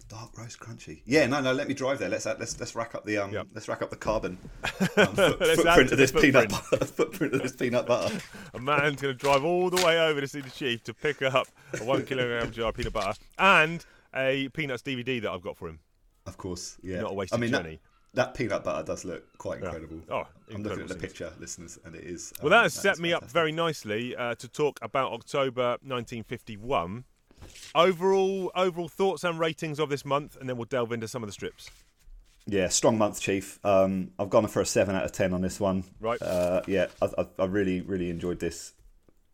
Dark 0.10 0.38
roast 0.38 0.60
crunchy. 0.60 1.02
Yeah, 1.06 1.26
no, 1.28 1.42
no. 1.42 1.52
Let 1.54 1.68
me 1.68 1.74
drive 1.74 2.00
there. 2.00 2.10
Let's 2.10 2.26
let's 2.26 2.60
let's 2.60 2.76
rack 2.76 2.96
up 2.96 3.06
the 3.06 3.18
um 3.18 3.32
Yep. 3.34 3.48
let's 3.54 3.68
rack 3.68 3.82
up 3.82 3.90
the 3.90 3.96
carbon 3.96 4.38
um, 4.64 4.70
foot- 5.16 5.40
footprint 5.58 5.92
of 5.92 5.98
this 5.98 6.12
peanut 6.12 6.52
footprint. 6.52 6.70
butter. 6.72 6.86
footprint 6.94 7.34
of 7.34 7.42
this 7.42 7.56
peanut 7.56 7.86
butter. 7.86 8.20
A 8.54 8.60
man's 8.60 9.02
going 9.02 9.14
to 9.14 9.20
drive 9.20 9.44
all 9.44 9.70
the 9.70 9.84
way 9.86 10.00
over 10.00 10.22
to 10.22 10.28
see 10.28 10.42
the 10.42 10.50
chief 10.50 10.84
to 10.86 10.94
pick 10.94 11.22
up 11.22 11.48
a 11.80 11.84
one 11.84 12.06
kilogram 12.06 12.52
jar 12.52 12.70
of 12.70 12.76
peanut 12.76 12.94
butter 12.94 13.20
and 13.38 13.86
a 14.16 14.50
peanuts 14.50 14.82
DVD 14.84 15.22
that 15.22 15.32
I've 15.32 15.42
got 15.44 15.58
for 15.58 15.68
him. 15.68 15.80
Of 16.26 16.38
course, 16.38 16.78
yeah. 16.84 17.02
Not 17.02 17.12
a 17.12 17.14
wasted 17.14 17.38
I 17.38 17.42
mean, 17.42 17.52
that- 17.52 17.64
journey. 17.64 17.80
That, 18.14 18.34
peanut 18.34 18.64
butter 18.64 18.84
does 18.84 19.06
look 19.06 19.38
quite 19.38 19.62
incredible. 19.62 20.02
Oh, 20.10 20.24
I'm 20.52 20.64
looking 20.64 20.82
at 20.82 20.88
the 20.88 20.94
things. 20.96 21.02
picture, 21.04 21.32
listeners, 21.40 21.78
and 21.86 21.94
it 21.94 22.04
is. 22.04 22.34
Well, 22.42 22.52
um, 22.52 22.58
that 22.58 22.64
has 22.64 22.74
that 22.76 22.82
set 22.96 23.00
me 23.00 23.14
up 23.14 23.30
very 23.30 23.52
nicely 23.52 24.16
uh, 24.16 24.34
to 24.36 24.48
talk 24.48 24.80
about 24.82 25.12
October 25.12 25.78
1951. 25.84 27.04
Overall, 27.76 28.52
overall 28.56 28.88
thoughts 28.88 29.24
and 29.24 29.40
ratings 29.40 29.80
of 29.80 29.90
this 29.90 30.06
month, 30.06 30.38
and 30.40 30.50
then 30.50 30.58
we'll 30.58 30.66
delve 30.66 30.92
into 30.92 31.08
some 31.08 31.24
of 31.24 31.28
the 31.28 31.34
strips. 31.34 31.70
Yeah, 32.46 32.70
strong 32.70 32.98
month, 32.98 33.20
Chief. 33.20 33.60
Um, 33.66 34.12
I've 34.18 34.30
gone 34.30 34.48
for 34.48 34.62
a 34.62 34.66
seven 34.66 34.96
out 34.96 35.04
of 35.04 35.12
ten 35.12 35.34
on 35.34 35.42
this 35.42 35.60
one. 35.60 35.84
Right. 36.00 36.22
Uh, 36.22 36.62
yeah, 36.66 36.88
I, 37.02 37.10
I, 37.18 37.26
I 37.40 37.46
really, 37.46 37.82
really 37.82 38.10
enjoyed 38.10 38.40
this 38.40 38.74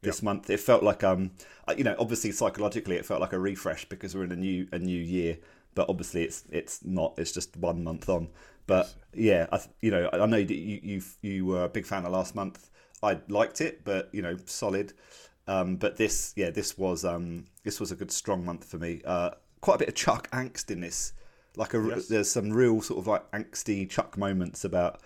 this 0.01 0.21
month. 0.21 0.49
It 0.49 0.59
felt 0.59 0.83
like, 0.83 1.03
um, 1.03 1.31
uh, 1.67 1.75
you 1.77 1.83
know, 1.83 1.95
obviously 1.99 2.31
psychologically, 2.31 2.95
it 2.95 3.05
felt 3.05 3.21
like 3.21 3.33
a 3.33 3.39
refresh 3.39 3.85
because 3.85 4.15
we're 4.15 4.25
in 4.25 4.31
a 4.31 4.35
new 4.35 4.67
a 4.71 4.79
new 4.79 4.99
year. 4.99 5.37
But 5.75 5.89
obviously, 5.89 6.23
it's 6.23 6.43
it's 6.51 6.83
not. 6.83 7.13
It's 7.17 7.31
just 7.31 7.55
one 7.57 7.83
month 7.83 8.09
on. 8.09 8.29
But 8.65 8.93
yeah, 9.13 9.47
I, 9.51 9.59
you 9.81 9.91
know, 9.91 10.09
I 10.11 10.19
I 10.19 10.25
know 10.25 10.43
that 10.43 10.53
you 10.53 10.79
you 10.81 11.01
you 11.21 11.45
were 11.45 11.65
a 11.65 11.69
big 11.69 11.85
fan 11.85 12.05
of 12.05 12.11
last 12.11 12.35
month. 12.35 12.69
I 13.03 13.19
liked 13.27 13.61
it, 13.61 13.83
but 13.83 14.09
you 14.11 14.21
know, 14.21 14.37
solid. 14.45 14.93
Um, 15.47 15.75
but 15.75 15.97
this, 15.97 16.33
yeah, 16.35 16.49
this 16.51 16.77
was 16.77 17.03
um, 17.03 17.45
this 17.63 17.79
was 17.79 17.91
a 17.91 17.95
good 17.95 18.11
strong 18.11 18.45
month 18.45 18.65
for 18.65 18.77
me. 18.77 19.01
Uh, 19.05 19.31
quite 19.61 19.75
a 19.75 19.79
bit 19.79 19.89
of 19.89 19.95
Chuck 19.95 20.29
angst 20.31 20.71
in 20.71 20.81
this. 20.81 21.13
Like 21.55 21.73
a, 21.73 21.79
Yes. 21.87 22.07
there's 22.07 22.31
some 22.31 22.49
real 22.51 22.81
sort 22.81 22.99
of 22.99 23.07
like 23.07 23.29
angsty 23.31 23.89
Chuck 23.89 24.17
moments 24.17 24.63
about 24.65 25.01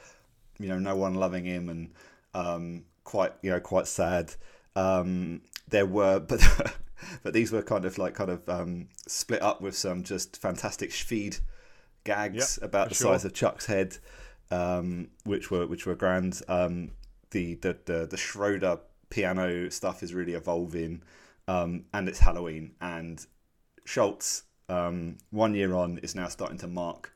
you 0.60 0.68
know 0.70 0.80
no 0.80 0.96
one 0.96 1.14
loving 1.16 1.46
him 1.46 1.70
and 1.70 1.92
um, 2.34 2.84
quite 3.04 3.34
you 3.42 3.50
know 3.50 3.60
quite 3.60 3.88
sad. 3.88 4.34
Um, 4.76 5.42
there 5.68 5.86
were, 5.86 6.20
but 6.28 6.42
but 7.24 7.34
these 7.34 7.52
were 7.52 7.64
kind 7.64 7.84
of 7.86 7.98
like 7.98 8.14
kind 8.14 8.30
of 8.30 8.48
um, 8.48 8.90
split 9.08 9.42
up 9.42 9.60
with 9.62 9.76
some 9.76 10.04
just 10.04 10.38
fantastic 10.38 10.92
Schfeed 10.92 11.40
gags 12.04 12.58
Yep, 12.62 12.68
about 12.68 12.90
the 12.90 12.96
sure. 12.96 13.14
size 13.14 13.26
of 13.26 13.34
Chuck's 13.34 13.66
head, 13.66 13.98
um, 14.52 15.08
which 15.26 15.50
were 15.52 15.66
which 15.68 15.86
were 15.86 15.96
grand. 15.96 16.42
Um, 16.48 16.92
the, 17.32 17.56
the 17.56 17.78
the 17.86 18.06
the 18.06 18.18
Schroeder 18.18 18.80
piano 19.10 19.70
stuff 19.70 20.04
is 20.04 20.14
really 20.14 20.34
evolving, 20.34 21.04
um, 21.48 21.86
and 21.94 22.08
it's 22.10 22.20
Halloween. 22.20 22.74
And 22.82 23.26
Schulz, 23.86 24.44
um, 24.70 25.18
one 25.32 25.54
year 25.54 25.74
on, 25.74 25.98
is 26.00 26.16
now 26.16 26.28
starting 26.28 26.58
to 26.60 26.68
mark 26.68 27.14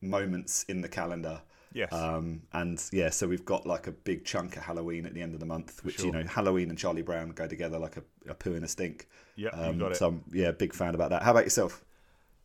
moments 0.00 0.64
in 0.68 0.80
the 0.80 0.88
calendar. 0.88 1.42
Yes. 1.74 1.92
Um, 1.92 2.42
and 2.52 2.82
yeah, 2.92 3.08
so 3.08 3.26
we've 3.26 3.44
got 3.46 3.66
like 3.66 3.86
a 3.86 3.92
big 3.92 4.24
chunk 4.24 4.56
of 4.56 4.62
Halloween 4.62 5.06
at 5.06 5.14
the 5.14 5.22
end 5.22 5.32
of 5.32 5.40
the 5.40 5.46
month, 5.46 5.82
which 5.84 6.02
you 6.02 6.12
know, 6.12 6.22
Halloween 6.24 6.68
and 6.68 6.78
Charlie 6.78 7.02
Brown 7.02 7.30
go 7.30 7.46
together 7.46 7.78
like 7.78 7.96
a, 7.96 8.02
a 8.28 8.34
poo 8.34 8.54
and 8.54 8.64
a 8.64 8.68
stink. 8.68 9.08
You 9.36 9.48
Um, 9.52 9.78
got 9.78 9.92
it. 9.92 9.96
So 9.96 10.08
I'm 10.08 10.24
yeah, 10.32 10.52
big 10.52 10.74
fan 10.74 10.94
about 10.94 11.10
that. 11.10 11.22
How 11.22 11.30
about 11.30 11.44
yourself? 11.44 11.82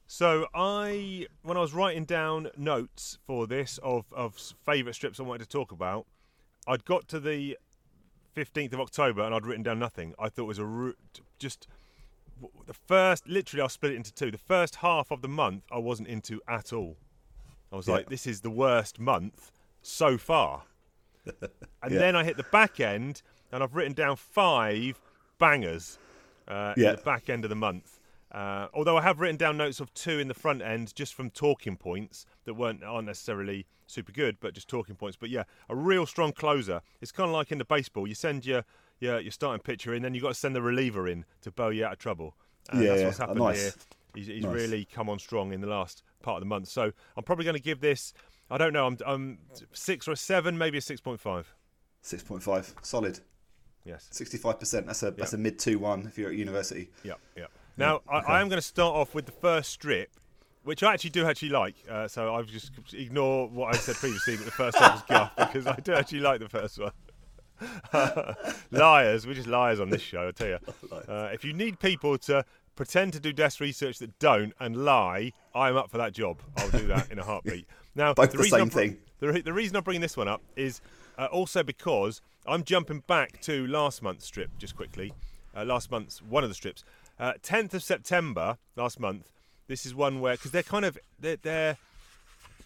So 0.10 0.48
I, 0.54 1.28
when 1.42 1.58
I 1.58 1.60
was 1.60 1.74
writing 1.74 2.06
down 2.06 2.50
notes 2.56 3.18
for 3.28 3.46
this 3.46 3.78
of 3.84 4.06
of 4.14 4.36
favourite 4.66 4.96
strips 4.96 5.20
I 5.20 5.24
wanted 5.24 5.44
to 5.44 5.50
talk 5.50 5.74
about, 5.74 6.06
I'd 6.66 6.86
got 6.86 7.10
to 7.10 7.20
the 7.20 7.58
fifteenth 8.38 8.72
of 8.72 8.80
October 8.80 9.24
and 9.24 9.34
I'd 9.34 9.48
written 9.48 9.64
down 9.64 9.80
nothing. 9.80 10.14
I 10.20 10.30
thought 10.30 10.44
it 10.44 10.48
was 10.48 10.60
a 10.60 10.66
ru- 10.66 10.94
just 11.40 11.68
the 12.68 12.74
first. 12.74 13.28
Literally, 13.28 13.62
I'll 13.64 13.70
split 13.70 13.94
it 13.94 13.96
into 13.96 14.14
two. 14.14 14.30
The 14.30 14.38
first 14.38 14.76
half 14.76 15.10
of 15.10 15.24
the 15.24 15.28
month 15.28 15.64
I 15.72 15.80
wasn't 15.80 16.08
into 16.08 16.40
at 16.48 16.72
all. 16.72 16.98
I 17.72 17.78
was 17.78 17.88
Yeah. 17.88 17.96
like, 17.96 18.10
this 18.10 18.28
is 18.28 18.42
the 18.42 18.52
worst 18.52 19.00
month 19.00 19.52
so 19.82 20.18
far. 20.20 20.66
And 21.84 21.92
Yeah. 21.94 22.00
then 22.00 22.16
I 22.16 22.24
hit 22.24 22.38
the 22.38 22.44
back 22.52 22.80
end 22.80 23.22
and 23.52 23.64
I've 23.64 23.74
written 23.76 23.94
down 23.94 24.16
five 24.18 25.02
bangers 25.40 25.98
uh, 26.48 26.74
Yeah. 26.78 26.92
in 26.92 26.96
the 26.98 27.02
back 27.02 27.30
end 27.30 27.44
of 27.44 27.50
the 27.50 27.56
month. 27.56 28.00
Uh, 28.32 28.68
although 28.74 28.98
I 28.98 29.02
have 29.02 29.20
written 29.20 29.38
down 29.38 29.58
notes 29.58 29.80
of 29.80 29.92
two 29.96 30.20
in 30.20 30.28
the 30.28 30.34
front 30.36 30.62
end 30.62 30.94
just 30.96 31.14
from 31.16 31.30
talking 31.32 31.76
points 31.76 32.26
that 32.46 32.54
weren't 32.54 32.84
aren't 32.84 33.08
necessarily 33.08 33.66
super 33.88 34.12
good, 34.12 34.38
but 34.40 34.54
just 34.54 34.68
talking 34.68 34.96
points. 34.96 35.18
But 35.20 35.30
yeah, 35.30 35.44
a 35.70 35.76
real 35.76 36.06
strong 36.06 36.32
closer. 36.32 36.82
It's 37.02 37.12
kind 37.12 37.30
of 37.30 37.34
like 37.34 37.52
in 37.52 37.58
the 37.58 37.66
baseball. 37.66 38.08
You 38.08 38.16
send 38.16 38.46
your 38.46 38.64
your, 39.00 39.20
your 39.20 39.32
starting 39.32 39.62
pitcher 39.62 39.94
in, 39.94 40.02
then 40.04 40.14
you've 40.14 40.24
got 40.24 40.30
to 40.30 40.34
send 40.36 40.56
the 40.56 40.62
reliever 40.62 41.08
in 41.08 41.26
to 41.42 41.52
bail 41.52 41.72
you 41.72 41.86
out 41.86 41.94
of 41.94 42.00
trouble. 42.00 42.36
Uh, 42.74 42.80
Yeah, 42.80 42.90
that's 42.90 43.04
what's 43.04 43.18
happened 43.20 43.40
Nice. 43.40 43.62
here. 43.62 43.72
He's, 44.16 44.28
he's 44.28 44.44
Nice. 44.44 44.54
really 44.54 44.86
come 44.86 45.10
on 45.10 45.20
strong 45.20 45.54
in 45.54 45.62
the 45.62 45.68
last 45.68 46.02
part 46.24 46.38
of 46.38 46.42
the 46.42 46.48
month. 46.48 46.68
So 46.68 46.92
I'm 47.16 47.24
probably 47.24 47.46
going 47.46 47.56
to 47.56 47.62
give 47.62 47.80
this. 47.80 48.14
I 48.50 48.58
don't 48.58 48.74
know. 48.74 48.88
I'm, 48.88 48.98
I'm 49.06 49.38
six 49.74 50.08
or 50.08 50.14
a 50.14 50.16
seven, 50.16 50.58
maybe 50.58 50.78
a 50.78 50.82
six 50.82 51.00
point 51.02 51.20
five. 51.20 51.54
Six 52.02 52.24
point 52.24 52.42
five, 52.42 52.74
solid. 52.82 53.20
Yes. 53.86 54.08
Sixty-five 54.12 54.60
percent. 54.60 54.86
That's 54.88 55.04
a 55.04 55.12
that's 55.12 55.34
a 55.34 55.38
mid 55.38 55.60
two 55.60 55.80
one 55.80 56.08
if 56.08 56.18
you're 56.18 56.30
at 56.30 56.36
university. 56.36 56.90
Yeah, 57.04 57.14
yeah. 57.38 57.46
Now 57.78 58.02
I, 58.10 58.18
I 58.18 58.42
am 58.42 58.50
going 58.50 58.60
to 58.60 58.68
start 58.68 58.96
off 58.96 59.14
with 59.14 59.28
the 59.28 59.32
first 59.32 59.70
strip, 59.70 60.10
which 60.68 60.84
I 60.84 60.94
actually 60.94 61.12
do 61.12 61.26
actually 61.26 61.50
like. 61.50 61.76
Uh, 61.90 62.10
so 62.10 62.36
I've 62.36 62.48
just 62.48 62.72
ignore 62.94 63.48
what 63.48 63.74
I 63.74 63.78
said 63.78 63.96
previously 63.96 64.36
that 64.36 64.44
the 64.44 64.52
first 64.52 64.78
one 64.78 64.92
was 64.92 65.02
guff 65.04 65.32
because 65.38 65.66
I 65.66 65.78
do 65.78 65.94
actually 65.94 66.20
like 66.20 66.42
the 66.42 66.50
first 66.50 66.78
one. 66.78 66.92
liars, 68.72 69.26
we're 69.26 69.34
just 69.34 69.48
liars 69.48 69.80
on 69.80 69.90
this 69.90 70.02
show. 70.02 70.28
I 70.28 70.32
tell 70.32 70.48
you. 70.48 70.60
Uh, 71.08 71.30
if 71.32 71.46
you 71.46 71.54
need 71.54 71.80
people 71.80 72.18
to 72.18 72.44
pretend 72.76 73.14
to 73.14 73.20
do 73.20 73.32
desk 73.32 73.62
research 73.62 74.00
that 74.00 74.20
don't 74.20 74.54
and 74.60 74.76
lie, 74.84 75.32
I'm 75.56 75.78
up 75.78 75.90
for 75.90 75.98
that 76.00 76.12
job. 76.12 76.42
I'll 76.58 76.70
do 76.70 76.86
that 76.88 77.10
in 77.12 77.20
a 77.20 77.24
heartbeat. 77.24 77.66
Now, 77.96 78.14
Both 78.14 78.32
the 78.32 78.40
reason 78.40 78.60
same 78.60 78.70
thing. 78.70 78.98
The, 79.20 79.32
re- 79.32 79.42
the 79.42 79.54
reason 79.54 79.78
I'm 79.78 79.84
bringing 79.84 80.02
this 80.02 80.18
one 80.18 80.28
up 80.28 80.42
is 80.58 80.82
uh, 81.18 81.28
also 81.32 81.64
because 81.64 82.22
I'm 82.46 82.64
jumping 82.64 83.04
back 83.08 83.40
to 83.42 83.66
last 83.68 84.02
month's 84.02 84.26
strip 84.26 84.50
just 84.58 84.76
quickly. 84.76 85.14
Uh, 85.56 85.64
last 85.64 85.92
month's 85.92 86.22
one 86.22 86.44
of 86.44 86.50
the 86.50 86.56
strips, 86.56 86.84
uh, 87.20 87.34
10th 87.42 87.74
of 87.74 87.84
September 87.84 88.58
last 88.76 89.00
month. 89.00 89.32
This 89.68 89.86
is 89.86 89.94
one 89.94 90.20
where 90.20 90.34
because 90.34 90.52
they're 90.52 90.64
kind 90.64 90.86
of 90.86 90.98
they're, 91.20 91.38
they're 91.38 91.78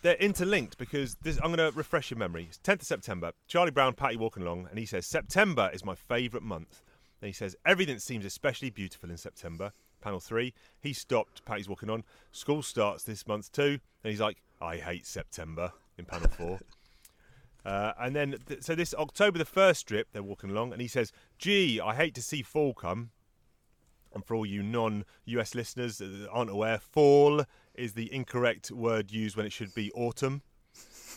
they're 0.02 0.16
interlinked 0.16 0.78
because 0.78 1.16
this, 1.22 1.38
I'm 1.38 1.54
going 1.54 1.72
to 1.72 1.78
refresh 1.78 2.10
your 2.10 2.18
memory. 2.18 2.48
It's 2.50 2.58
10th 2.58 2.82
of 2.82 2.88
September. 2.88 3.32
Charlie 3.48 3.72
Brown, 3.72 3.94
Patty 3.94 4.18
walking 4.18 4.44
along, 4.44 4.68
and 4.70 4.80
he 4.80 4.86
says 4.86 5.06
September 5.06 5.70
is 5.74 5.86
my 5.86 5.96
favourite 5.96 6.44
month. 6.44 6.82
Then 7.20 7.28
he 7.28 7.34
says 7.34 7.56
everything 7.66 8.00
seems 8.00 8.26
especially 8.26 8.72
beautiful 8.72 9.10
in 9.10 9.18
September. 9.18 9.72
Panel 10.02 10.20
three, 10.20 10.54
he 10.80 10.94
stopped. 10.94 11.46
Patty's 11.46 11.70
walking 11.70 11.90
on. 11.90 12.04
School 12.32 12.64
starts 12.64 13.04
this 13.04 13.28
month 13.28 13.52
too, 13.52 13.80
and 14.04 14.12
he's 14.12 14.22
like, 14.22 14.38
I 14.60 14.78
hate 14.78 15.06
September. 15.06 15.72
In 15.98 16.06
panel 16.06 16.30
four. 16.30 16.60
Uh, 17.64 17.94
and 18.00 18.16
then, 18.16 18.36
th- 18.48 18.64
so 18.64 18.74
this 18.74 18.92
October 18.96 19.38
the 19.38 19.46
first 19.46 19.82
strip, 19.82 20.08
they're 20.14 20.24
walking 20.24 20.50
along, 20.50 20.74
and 20.74 20.82
he 20.82 20.88
says, 20.88 21.12
"Gee, 21.38 21.80
I 21.80 21.94
hate 21.94 22.16
to 22.16 22.22
see 22.24 22.42
fall 22.42 22.74
come." 22.74 23.12
And 24.14 24.26
for 24.26 24.36
all 24.36 24.46
you 24.46 24.62
non-US 24.64 25.56
listeners 25.56 25.98
that 26.00 26.28
aren't 26.32 26.50
aware, 26.50 26.80
fall 26.80 27.44
is 27.76 27.94
the 27.94 28.14
incorrect 28.14 28.70
word 28.72 29.12
used 29.12 29.38
when 29.38 29.46
it 29.46 29.54
should 29.54 29.74
be 29.74 29.92
autumn. 29.94 30.42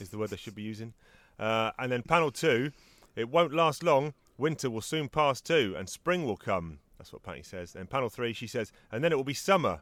Is 0.01 0.11
the 0.11 0.19
word 0.19 0.31
they 0.31 0.37
should 0.37 0.55
be 0.55 0.63
using. 0.63 0.95
Uh, 1.39 1.71
and 1.79 1.91
then 1.91 2.03
panel 2.03 2.31
two, 2.31 2.71
it 3.17 3.29
won't 3.29 3.53
last 3.53 3.83
long. 3.83 4.15
Winter 4.39 4.69
will 4.71 4.81
soon 4.81 5.09
pass 5.09 5.41
too, 5.41 5.75
and 5.79 5.89
spring 5.89 6.25
will 6.25 6.37
come. 6.37 6.79
That's 6.99 7.13
what 7.13 7.23
Patty 7.23 7.43
says. 7.43 7.75
And 7.77 7.89
panel 7.91 8.09
three, 8.09 8.33
she 8.33 8.47
says, 8.47 8.73
and 8.91 9.03
then 9.05 9.13
it 9.13 9.17
will 9.17 9.25
be 9.25 9.35
summer. 9.35 9.81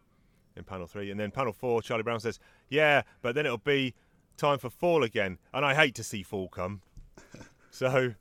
In 0.55 0.65
panel 0.65 0.87
three, 0.87 1.11
and 1.11 1.19
then 1.19 1.31
panel 1.31 1.55
four, 1.55 1.81
Charlie 1.81 2.03
Brown 2.03 2.21
says, 2.21 2.39
"Yeah, 2.69 3.03
but 3.23 3.35
then 3.35 3.47
it'll 3.47 3.57
be 3.57 3.95
time 4.37 4.59
for 4.59 4.69
fall 4.69 5.03
again, 5.03 5.39
and 5.55 5.65
I 5.65 5.75
hate 5.75 5.95
to 5.95 6.05
see 6.05 6.23
fall 6.23 6.49
come." 6.49 6.83
So 7.71 8.13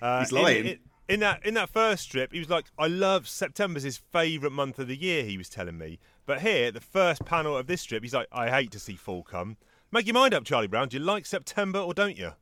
uh, 0.00 0.20
He's 0.20 0.30
in- 0.30 0.38
lying. 0.42 0.66
in- 0.66 0.78
in 1.08 1.20
that 1.20 1.44
in 1.44 1.54
that 1.54 1.70
first 1.70 2.04
strip, 2.04 2.32
he 2.32 2.38
was 2.38 2.50
like, 2.50 2.66
"I 2.78 2.86
love 2.86 3.28
September's 3.28 3.82
his 3.82 3.96
favourite 3.96 4.52
month 4.52 4.78
of 4.78 4.88
the 4.88 4.96
year." 4.96 5.24
He 5.24 5.38
was 5.38 5.48
telling 5.48 5.78
me, 5.78 5.98
but 6.24 6.40
here, 6.40 6.70
the 6.70 6.80
first 6.80 7.24
panel 7.24 7.56
of 7.56 7.66
this 7.66 7.82
strip, 7.82 8.02
he's 8.02 8.14
like, 8.14 8.28
"I 8.32 8.50
hate 8.50 8.70
to 8.72 8.80
see 8.80 8.96
fall 8.96 9.22
come." 9.22 9.56
Make 9.92 10.06
your 10.06 10.14
mind 10.14 10.34
up, 10.34 10.44
Charlie 10.44 10.66
Brown. 10.66 10.88
Do 10.88 10.96
you 10.96 11.02
like 11.02 11.26
September 11.26 11.78
or 11.78 11.94
don't 11.94 12.16
you? 12.16 12.32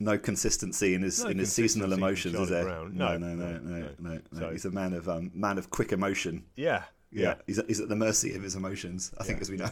No 0.00 0.18
consistency 0.18 0.94
in 0.94 1.02
his 1.02 1.24
in 1.24 1.38
his 1.38 1.52
seasonal 1.52 1.92
emotions, 1.92 2.34
is 2.34 2.48
there? 2.48 2.64
No, 2.64 2.86
No, 2.86 3.18
no, 3.18 3.34
no, 3.34 3.34
no, 3.34 3.58
no, 3.58 3.88
no. 3.98 4.00
no. 4.00 4.20
no. 4.40 4.50
He's 4.50 4.64
a 4.64 4.70
man 4.70 4.92
of 4.92 5.08
um, 5.08 5.30
man 5.34 5.58
of 5.58 5.70
quick 5.70 5.92
emotion. 5.92 6.44
Yeah, 6.56 6.84
Yeah, 7.10 7.34
he's, 7.46 7.60
he's 7.66 7.80
at 7.80 7.88
the 7.88 7.96
mercy 7.96 8.34
of 8.34 8.42
his 8.42 8.54
emotions. 8.54 9.12
I 9.18 9.24
think, 9.24 9.40
as 9.40 9.50
we 9.50 9.56
know. 9.56 9.70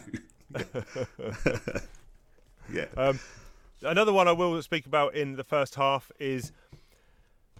yeah. 2.73 2.85
Um, 2.95 3.19
another 3.81 4.13
one 4.13 4.27
I 4.27 4.31
will 4.31 4.61
speak 4.61 4.85
about 4.85 5.15
in 5.15 5.35
the 5.35 5.43
first 5.43 5.75
half 5.75 6.11
is 6.19 6.51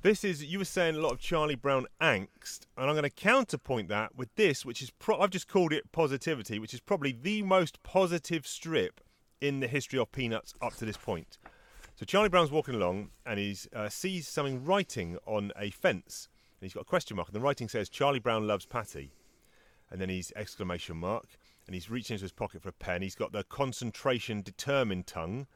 this 0.08 0.24
is 0.24 0.42
you 0.42 0.58
were 0.58 0.64
saying 0.64 0.96
a 0.96 1.00
lot 1.00 1.12
of 1.12 1.20
Charlie 1.20 1.56
Brown 1.56 1.86
angst, 2.00 2.62
and 2.78 2.90
I'm 2.90 2.94
going 2.94 3.04
to 3.04 3.10
counterpoint 3.10 3.90
that 3.90 4.16
with 4.16 4.34
this, 4.36 4.66
which 4.66 4.82
is 4.82 4.90
pro- 4.90 5.20
I've 5.20 5.32
just 5.32 5.50
called 5.50 5.74
it 5.74 5.92
positivity, 5.92 6.60
which 6.60 6.74
is 6.74 6.80
probably 6.80 7.12
the 7.12 7.42
most 7.42 7.84
positive 7.84 8.48
strip 8.48 9.02
in 9.42 9.60
the 9.60 9.68
history 9.68 10.00
of 10.00 10.14
Peanuts 10.14 10.54
up 10.62 10.76
to 10.78 10.86
this 10.86 10.96
point. 10.96 11.38
So 11.96 12.06
Charlie 12.06 12.30
Brown's 12.30 12.52
walking 12.52 12.76
along 12.76 13.10
and 13.26 13.38
he 13.38 13.58
uh, 13.76 13.90
sees 13.90 14.30
something 14.30 14.64
writing 14.64 15.18
on 15.26 15.52
a 15.60 15.72
fence, 15.72 16.30
and 16.58 16.66
he's 16.66 16.74
got 16.74 16.84
a 16.84 16.86
question 16.86 17.18
mark, 17.18 17.28
and 17.28 17.36
the 17.36 17.42
writing 17.42 17.68
says 17.68 17.90
Charlie 17.90 18.20
Brown 18.20 18.48
loves 18.48 18.66
Patty, 18.66 19.12
and 19.92 20.00
then 20.00 20.08
he's 20.08 20.32
exclamation 20.38 20.96
mark, 20.96 21.38
and 21.66 21.76
he's 21.76 21.90
reaching 21.90 22.14
into 22.14 22.24
his 22.24 22.32
pocket 22.32 22.62
for 22.62 22.70
a 22.70 22.72
pen. 22.72 23.02
He's 23.02 23.16
got 23.16 23.34
the 23.34 23.44
concentration 23.44 24.42
determined 24.42 25.06
tongue 25.06 25.48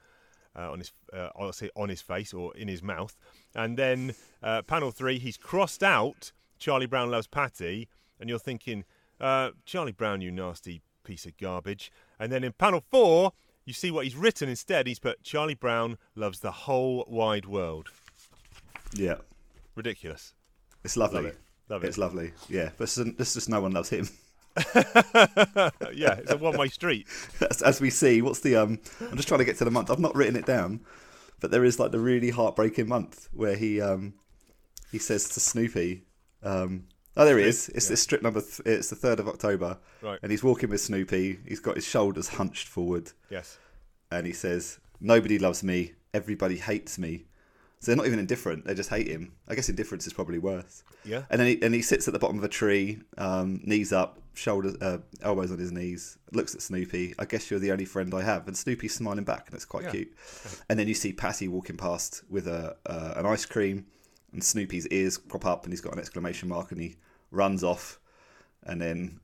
uh, 0.56 0.72
on 0.72 0.80
his, 0.80 0.92
uh, 1.14 1.30
I'll 1.38 1.54
say 1.54 1.70
on 1.76 1.90
his 1.90 2.02
face 2.02 2.34
or 2.34 2.56
in 2.56 2.68
his 2.68 2.82
mouth. 2.84 3.18
And 3.56 3.78
then 3.78 4.16
uh, 4.44 4.62
panel 4.64 4.92
three, 4.92 5.20
he's 5.20 5.38
crossed 5.38 5.84
out 5.84 6.32
Charlie 6.60 6.86
Brown 6.86 7.10
loves 7.10 7.28
Patty, 7.28 7.88
and 8.20 8.30
you're 8.30 8.40
thinking, 8.40 8.84
uh, 9.20 9.50
Charlie 9.66 9.92
Brown, 9.92 10.22
you 10.22 10.32
nasty 10.32 10.82
piece 11.04 11.26
of 11.26 11.36
garbage. 11.38 11.92
And 12.20 12.32
then 12.32 12.44
in 12.44 12.52
panel 12.54 12.84
four, 12.92 13.32
you 13.66 13.74
see 13.74 13.90
what 13.92 14.06
he's 14.06 14.16
written 14.16 14.48
instead. 14.50 14.86
He's 14.88 15.00
put 15.00 15.24
Charlie 15.24 15.56
Brown 15.56 15.98
loves 16.16 16.40
the 16.40 16.52
whole 16.52 17.06
wide 17.08 17.46
world. 17.46 17.90
Yeah, 18.94 19.16
Ridiculous. 19.76 20.34
it's 20.84 20.98
lovely. 20.98 21.24
Love 21.24 21.26
it. 21.26 21.38
Love 21.70 21.84
it. 21.84 21.88
It's 21.88 21.98
lovely. 21.98 22.34
Yeah, 22.50 22.72
but 22.78 22.96
it's 22.98 23.34
just 23.34 23.50
no 23.50 23.62
one 23.62 23.72
loves 23.72 23.90
him. 23.90 24.08
yeah, 25.94 26.16
it's 26.16 26.32
a 26.32 26.38
one-way 26.38 26.68
street. 26.70 27.08
as, 27.50 27.62
as 27.62 27.82
we 27.82 27.90
see, 27.90 28.22
what's 28.22 28.40
the 28.42 28.56
um? 28.56 28.80
I'm 29.00 29.16
just 29.16 29.28
trying 29.28 29.40
to 29.40 29.46
get 29.46 29.58
to 29.58 29.66
the 29.66 29.72
month. 29.72 29.90
I've 29.90 30.00
not 30.00 30.16
written 30.16 30.36
it 30.36 30.46
down, 30.46 30.82
but 31.40 31.52
there 31.52 31.64
is 31.64 31.80
like 31.80 31.92
the 31.92 32.00
really 32.00 32.30
heartbreaking 32.32 32.88
month 32.88 33.30
where 33.34 33.56
he 33.56 33.82
um 33.82 34.14
he 34.92 34.98
says 35.00 35.30
to 35.30 35.40
Snoopy, 35.40 36.04
um, 36.44 36.86
oh 37.16 37.26
there 37.26 37.38
he 37.38 37.46
is. 37.46 37.70
It's 37.70 37.88
this 37.88 38.02
strip 38.02 38.22
number. 38.22 38.42
Th- 38.42 38.62
it's 38.66 38.90
the 38.90 38.96
third 38.96 39.20
of 39.20 39.28
October, 39.28 39.78
Right. 40.02 40.20
and 40.22 40.32
he's 40.32 40.44
walking 40.44 40.70
with 40.70 40.82
Snoopy. 40.82 41.40
He's 41.48 41.60
got 41.62 41.76
his 41.76 41.86
shoulders 41.88 42.28
hunched 42.30 42.68
forward, 42.68 43.12
Yes. 43.30 43.58
and 44.12 44.26
he 44.28 44.34
says, 44.34 44.80
"Nobody 45.00 45.40
loves 45.40 45.64
me. 45.64 45.94
Everybody 46.14 46.58
hates 46.58 46.98
me." 47.00 47.26
So 47.82 47.88
they're 47.92 47.98
not 47.98 48.06
even 48.06 48.20
indifferent; 48.20 48.64
they 48.66 48.76
just 48.76 48.92
hate 48.92 49.08
him. 49.08 49.34
I 49.48 49.56
guess 49.56 49.68
indifference 49.68 50.06
is 50.06 50.14
probably 50.14 50.38
worse. 50.38 50.84
Yeah. 51.04 51.24
And 51.32 51.40
then 51.42 51.48
he, 51.48 51.62
and 51.64 51.74
he 51.74 51.82
sits 51.82 52.08
at 52.08 52.14
the 52.14 52.20
bottom 52.20 52.38
of 52.38 52.44
a 52.44 52.48
tree, 52.48 53.00
um, 53.18 53.60
knees 53.64 53.92
up, 53.92 54.20
shoulders, 54.36 54.76
uh, 54.82 55.00
elbows 55.24 55.52
on 55.52 55.58
his 55.58 55.72
knees, 55.72 56.18
looks 56.32 56.54
at 56.54 56.62
Snoopy. 56.62 57.16
I 57.18 57.26
guess 57.26 57.50
you're 57.50 57.60
the 57.60 57.72
only 57.72 57.86
friend 57.86 58.14
I 58.14 58.22
have, 58.22 58.48
and 58.48 58.56
Snoopy's 58.56 58.94
smiling 58.94 59.24
back, 59.24 59.48
and 59.48 59.56
it's 59.56 59.66
quite 59.66 59.86
Yeah. 59.86 59.92
cute. 59.92 60.14
And 60.70 60.78
then 60.80 60.88
you 60.88 60.94
see 60.94 61.12
Patty 61.12 61.48
walking 61.48 61.76
past 61.76 62.22
with 62.30 62.46
a 62.48 62.78
uh, 62.86 63.14
an 63.18 63.26
ice 63.26 63.46
cream, 63.48 63.88
and 64.32 64.44
Snoopy's 64.44 64.86
ears 64.88 65.18
pop 65.18 65.46
up, 65.48 65.64
and 65.64 65.74
he's 65.74 65.82
got 65.82 65.94
an 65.94 66.00
exclamation 66.00 66.50
mark, 66.50 66.72
and 66.72 66.80
he 66.80 66.98
runs 67.32 67.64
off. 67.64 68.00
And 68.64 68.80
then 68.80 69.20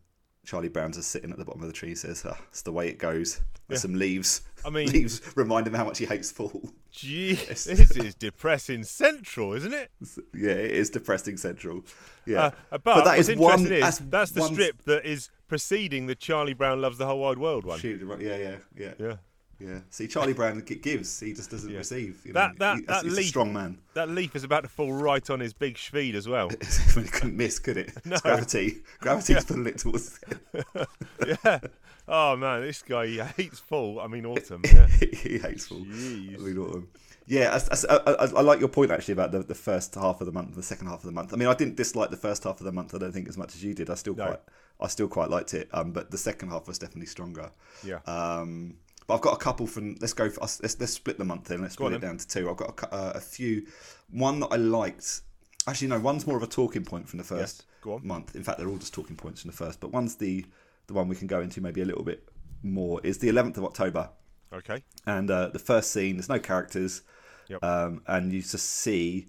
Charlie 0.48 0.70
Brown's 0.70 0.96
just 0.98 1.12
sitting 1.12 1.30
at 1.30 1.38
the 1.38 1.46
bottom 1.46 1.62
of 1.62 1.68
the 1.68 1.74
tree. 1.74 1.90
He 1.90 1.96
says, 1.96 2.24
ah, 2.28 2.40
"It's 2.50 2.64
the 2.64 2.72
way 2.72 2.88
it 2.88 2.98
goes." 2.98 3.40
There's 3.68 3.80
Yeah. 3.80 3.90
some 3.90 3.96
leaves. 3.96 4.42
I 4.66 4.70
mean- 4.70 4.92
leaves 4.92 5.22
remind 5.36 5.68
him 5.68 5.74
how 5.74 5.86
much 5.86 5.98
he 6.00 6.06
hates 6.06 6.32
fall. 6.32 6.70
Gee, 6.92 7.34
this 7.48 7.68
is 7.68 8.16
depressing 8.16 8.84
central, 8.84 9.54
isn't 9.54 9.74
it? 9.74 9.92
yeah, 10.34 10.52
it 10.52 10.72
is 10.72 10.90
depressing 10.90 11.38
central. 11.38 11.84
Yeah, 12.26 12.46
Uh, 12.46 12.52
uh, 12.72 12.78
but, 12.80 13.04
that 13.06 13.18
what's 13.18 13.30
is 13.30 13.38
one. 13.38 13.60
is 13.72 13.82
that's, 13.82 13.98
that's 14.00 14.32
the 14.32 14.42
one 14.42 14.54
strip 14.54 14.84
that 14.84 15.06
is 15.06 15.30
preceding 15.48 16.08
the 16.08 16.16
Charlie 16.16 16.54
Brown 16.54 16.82
loves 16.82 16.98
the 16.98 17.06
whole 17.06 17.20
wide 17.20 17.38
world 17.38 17.66
one. 17.66 17.80
Yeah, 18.20 18.38
yeah, 18.38 18.56
yeah, 18.76 18.94
Yeah. 19.00 19.16
Yeah. 19.60 19.80
See, 19.90 20.08
Charlie 20.08 20.34
Brown 20.34 20.60
gives; 20.62 21.20
he 21.20 21.34
just 21.34 21.50
doesn't 21.52 21.70
Yeah. 21.72 21.78
receive. 21.80 22.22
You 22.26 22.34
That- 22.34 22.52
know? 22.54 22.58
that- 22.60 22.76
He- 22.78 22.86
that 22.86 23.04
he's 23.06 23.18
a 23.18 23.24
strong 23.24 23.54
man. 23.54 23.80
That 23.94 24.10
leaf 24.10 24.36
is 24.36 24.44
about 24.44 24.62
to 24.62 24.70
fall 24.70 24.92
right 24.94 25.28
on 25.30 25.40
his 25.40 25.54
big 25.54 25.76
schweed 25.76 26.14
as 26.16 26.28
well. 26.28 26.50
he 26.96 27.04
couldn't 27.04 27.36
miss, 27.38 27.60
could 27.60 27.78
it? 27.78 27.94
No. 28.06 28.14
It's 28.16 28.22
gravity, 28.22 28.78
gravity's 29.00 29.46
pulling 29.46 29.68
it 29.68 29.78
towards. 29.80 30.20
yeah. 31.46 31.60
Oh 32.08 32.36
man, 32.38 32.62
this 32.62 32.82
guy 32.84 33.08
he 33.08 33.18
hates 33.20 33.60
fall. 33.60 34.00
I 34.00 34.08
mean 34.08 34.26
autumn. 34.26 34.62
Yeah. 34.64 34.88
he 34.88 35.40
hates 35.40 35.68
fall. 35.68 35.80
Jeez. 35.80 36.36
I 36.36 36.38
mean, 36.38 36.58
autumn. 36.58 36.88
Yeah, 37.30 37.60
I, 37.70 37.94
I, 37.94 37.98
I, 38.14 38.14
I 38.38 38.42
like 38.42 38.62
your 38.62 38.70
point 38.70 38.90
actually 38.90 39.12
about 39.12 39.34
the, 39.34 39.40
the 39.44 39.54
first 39.56 39.94
half 39.96 40.22
of 40.22 40.26
the 40.28 40.32
month, 40.32 40.48
and 40.48 40.56
the 40.56 40.64
second 40.64 40.88
half 40.88 41.00
of 41.00 41.06
the 41.08 41.12
month. 41.12 41.34
I 41.34 41.36
mean, 41.36 41.50
I 41.50 41.54
didn't 41.54 41.76
dislike 41.76 42.10
the 42.10 42.16
first 42.16 42.46
half 42.46 42.62
of 42.62 42.66
the 42.66 42.72
month. 42.72 42.96
I 42.96 43.00
don't 43.00 43.12
think 43.12 43.28
as 43.28 43.38
much 43.38 43.54
as 43.54 43.62
you 43.62 43.74
did. 43.74 43.90
I 43.90 43.96
still 43.96 44.16
No. 44.16 44.28
quite, 44.28 44.40
I 44.80 44.88
still 44.88 45.10
quite 45.10 45.30
liked 45.30 45.54
it. 45.54 45.68
Um, 45.74 45.92
but 45.92 46.10
the 46.10 46.18
second 46.18 46.52
half 46.52 46.70
was 46.70 46.80
definitely 46.80 47.08
stronger. 47.08 47.52
Yeah. 47.84 48.00
Um, 48.06 48.76
but 49.08 49.16
I've 49.16 49.22
got 49.22 49.34
a 49.34 49.38
couple 49.38 49.66
from. 49.68 49.96
Let's 50.02 50.14
go. 50.14 50.30
For, 50.30 50.42
let's, 50.42 50.62
let's 50.80 50.92
split 50.94 51.18
the 51.18 51.26
month 51.26 51.46
then. 51.46 51.62
Let's 51.62 51.74
split 51.74 51.94
it 51.94 52.02
down 52.02 52.18
to 52.18 52.28
two. 52.28 52.50
I've 52.50 52.58
got 52.58 52.80
a, 52.84 52.94
uh, 52.94 53.12
a 53.16 53.20
few. 53.22 53.66
One 54.12 54.40
that 54.42 54.48
I 54.48 54.58
liked. 54.58 55.22
Actually, 55.68 55.88
no. 55.90 56.00
One's 56.00 56.28
more 56.28 56.38
of 56.38 56.44
a 56.44 56.48
talking 56.48 56.84
point 56.86 57.08
from 57.10 57.18
the 57.18 57.24
first 57.24 57.66
Yes, 57.86 58.00
month. 58.04 58.36
In 58.36 58.44
fact, 58.44 58.58
they're 58.58 58.70
all 58.70 58.78
just 58.78 58.94
talking 58.94 59.16
points 59.16 59.42
from 59.42 59.52
the 59.52 59.58
first. 59.58 59.80
But 59.80 59.92
one's 59.92 60.16
the 60.16 60.46
the 60.88 60.94
one 60.94 61.08
we 61.08 61.16
can 61.16 61.28
go 61.28 61.42
into 61.42 61.60
maybe 61.62 61.82
a 61.82 61.86
little 61.86 62.04
bit 62.04 62.28
more. 62.64 63.00
Is 63.04 63.18
the 63.18 63.28
11th 63.30 63.58
of 63.58 63.66
October, 63.66 64.10
Okay. 64.54 64.84
and 65.06 65.30
uh, 65.32 65.50
the 65.50 65.60
first 65.60 65.92
scene. 65.92 66.16
There's 66.18 66.30
no 66.30 66.40
characters, 66.40 67.02
Yep. 67.50 67.64
um, 67.64 68.02
and 68.08 68.32
you 68.32 68.42
just 68.42 68.60
see 68.70 69.28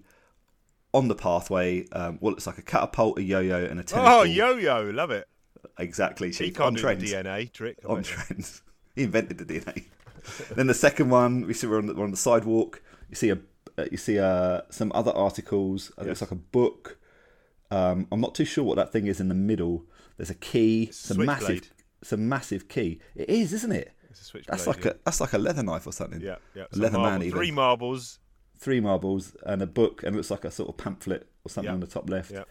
on 0.93 1.07
the 1.07 1.15
pathway 1.15 1.87
um, 1.89 2.17
what 2.19 2.31
looks 2.31 2.47
like 2.47 2.57
a 2.57 2.61
catapult, 2.63 3.17
a 3.19 3.21
yo-yo, 3.23 3.63
and 3.65 3.79
a 3.79 3.83
tennis 3.83 3.91
Oh, 4.09 4.17
ball. 4.19 4.25
yo-yo, 4.25 4.89
love 4.91 5.11
it. 5.11 5.27
Exactly. 5.77 6.29
He 6.29 6.33
Chief. 6.33 6.55
can't 6.55 6.67
on 6.67 6.73
do 6.75 6.81
trend 6.81 7.01
DNA 7.01 7.51
trick. 7.51 7.77
On 7.85 8.01
bet. 8.01 8.61
He 8.95 9.03
invented 9.03 9.37
the 9.37 9.45
DNA. 9.45 9.85
then 10.55 10.67
the 10.67 10.73
second 10.73 11.09
one, 11.09 11.45
we 11.47 11.53
see 11.53 11.67
we're 11.67 11.77
on 11.77 11.87
the, 11.87 11.93
we're 11.93 12.03
on 12.03 12.11
the 12.11 12.17
sidewalk. 12.17 12.81
You 13.09 13.15
see 13.15 13.29
a 13.29 13.37
uh, 13.77 13.85
you 13.91 13.97
see 13.97 14.19
uh, 14.19 14.61
some 14.69 14.91
other 14.93 15.11
articles. 15.11 15.91
It 15.97 16.05
looks 16.07 16.21
like 16.21 16.31
a 16.31 16.35
book. 16.35 16.97
Um, 17.71 18.07
I'm 18.11 18.19
not 18.19 18.35
too 18.35 18.45
sure 18.45 18.63
what 18.63 18.75
that 18.75 18.91
thing 18.91 19.07
is 19.07 19.19
in 19.19 19.29
the 19.29 19.35
middle. 19.35 19.85
There's 20.17 20.29
a 20.29 20.35
key, 20.35 20.89
some 20.91 21.15
Switchblade. 21.15 21.27
massive, 21.27 21.73
some 22.03 22.27
massive 22.27 22.67
key. 22.67 22.99
It 23.15 23.29
is, 23.29 23.53
isn't 23.53 23.71
it? 23.71 23.93
It's 24.09 24.33
a. 24.33 24.39
That's 24.47 24.67
like 24.67 24.83
yeah. 24.83 24.91
a 24.91 24.95
that's 25.05 25.21
like 25.21 25.33
a 25.33 25.37
leather 25.37 25.63
knife 25.63 25.87
or 25.87 25.93
something. 25.93 26.21
yeah, 26.21 26.35
yeah. 26.55 26.63
a 26.71 26.75
Leatherman 26.75 26.93
marble- 26.93 27.23
even. 27.23 27.37
Three 27.39 27.51
marbles. 27.51 28.19
Three 28.57 28.81
marbles 28.81 29.37
and 29.45 29.61
a 29.61 29.67
book, 29.67 30.03
and 30.03 30.13
it 30.13 30.17
looks 30.17 30.31
like 30.31 30.43
a 30.43 30.51
sort 30.51 30.67
of 30.67 30.75
pamphlet 30.75 31.29
or 31.45 31.49
something 31.49 31.69
Yeah. 31.69 31.75
on 31.75 31.79
the 31.79 31.87
top 31.87 32.09
left. 32.09 32.31
Yeah. 32.31 32.43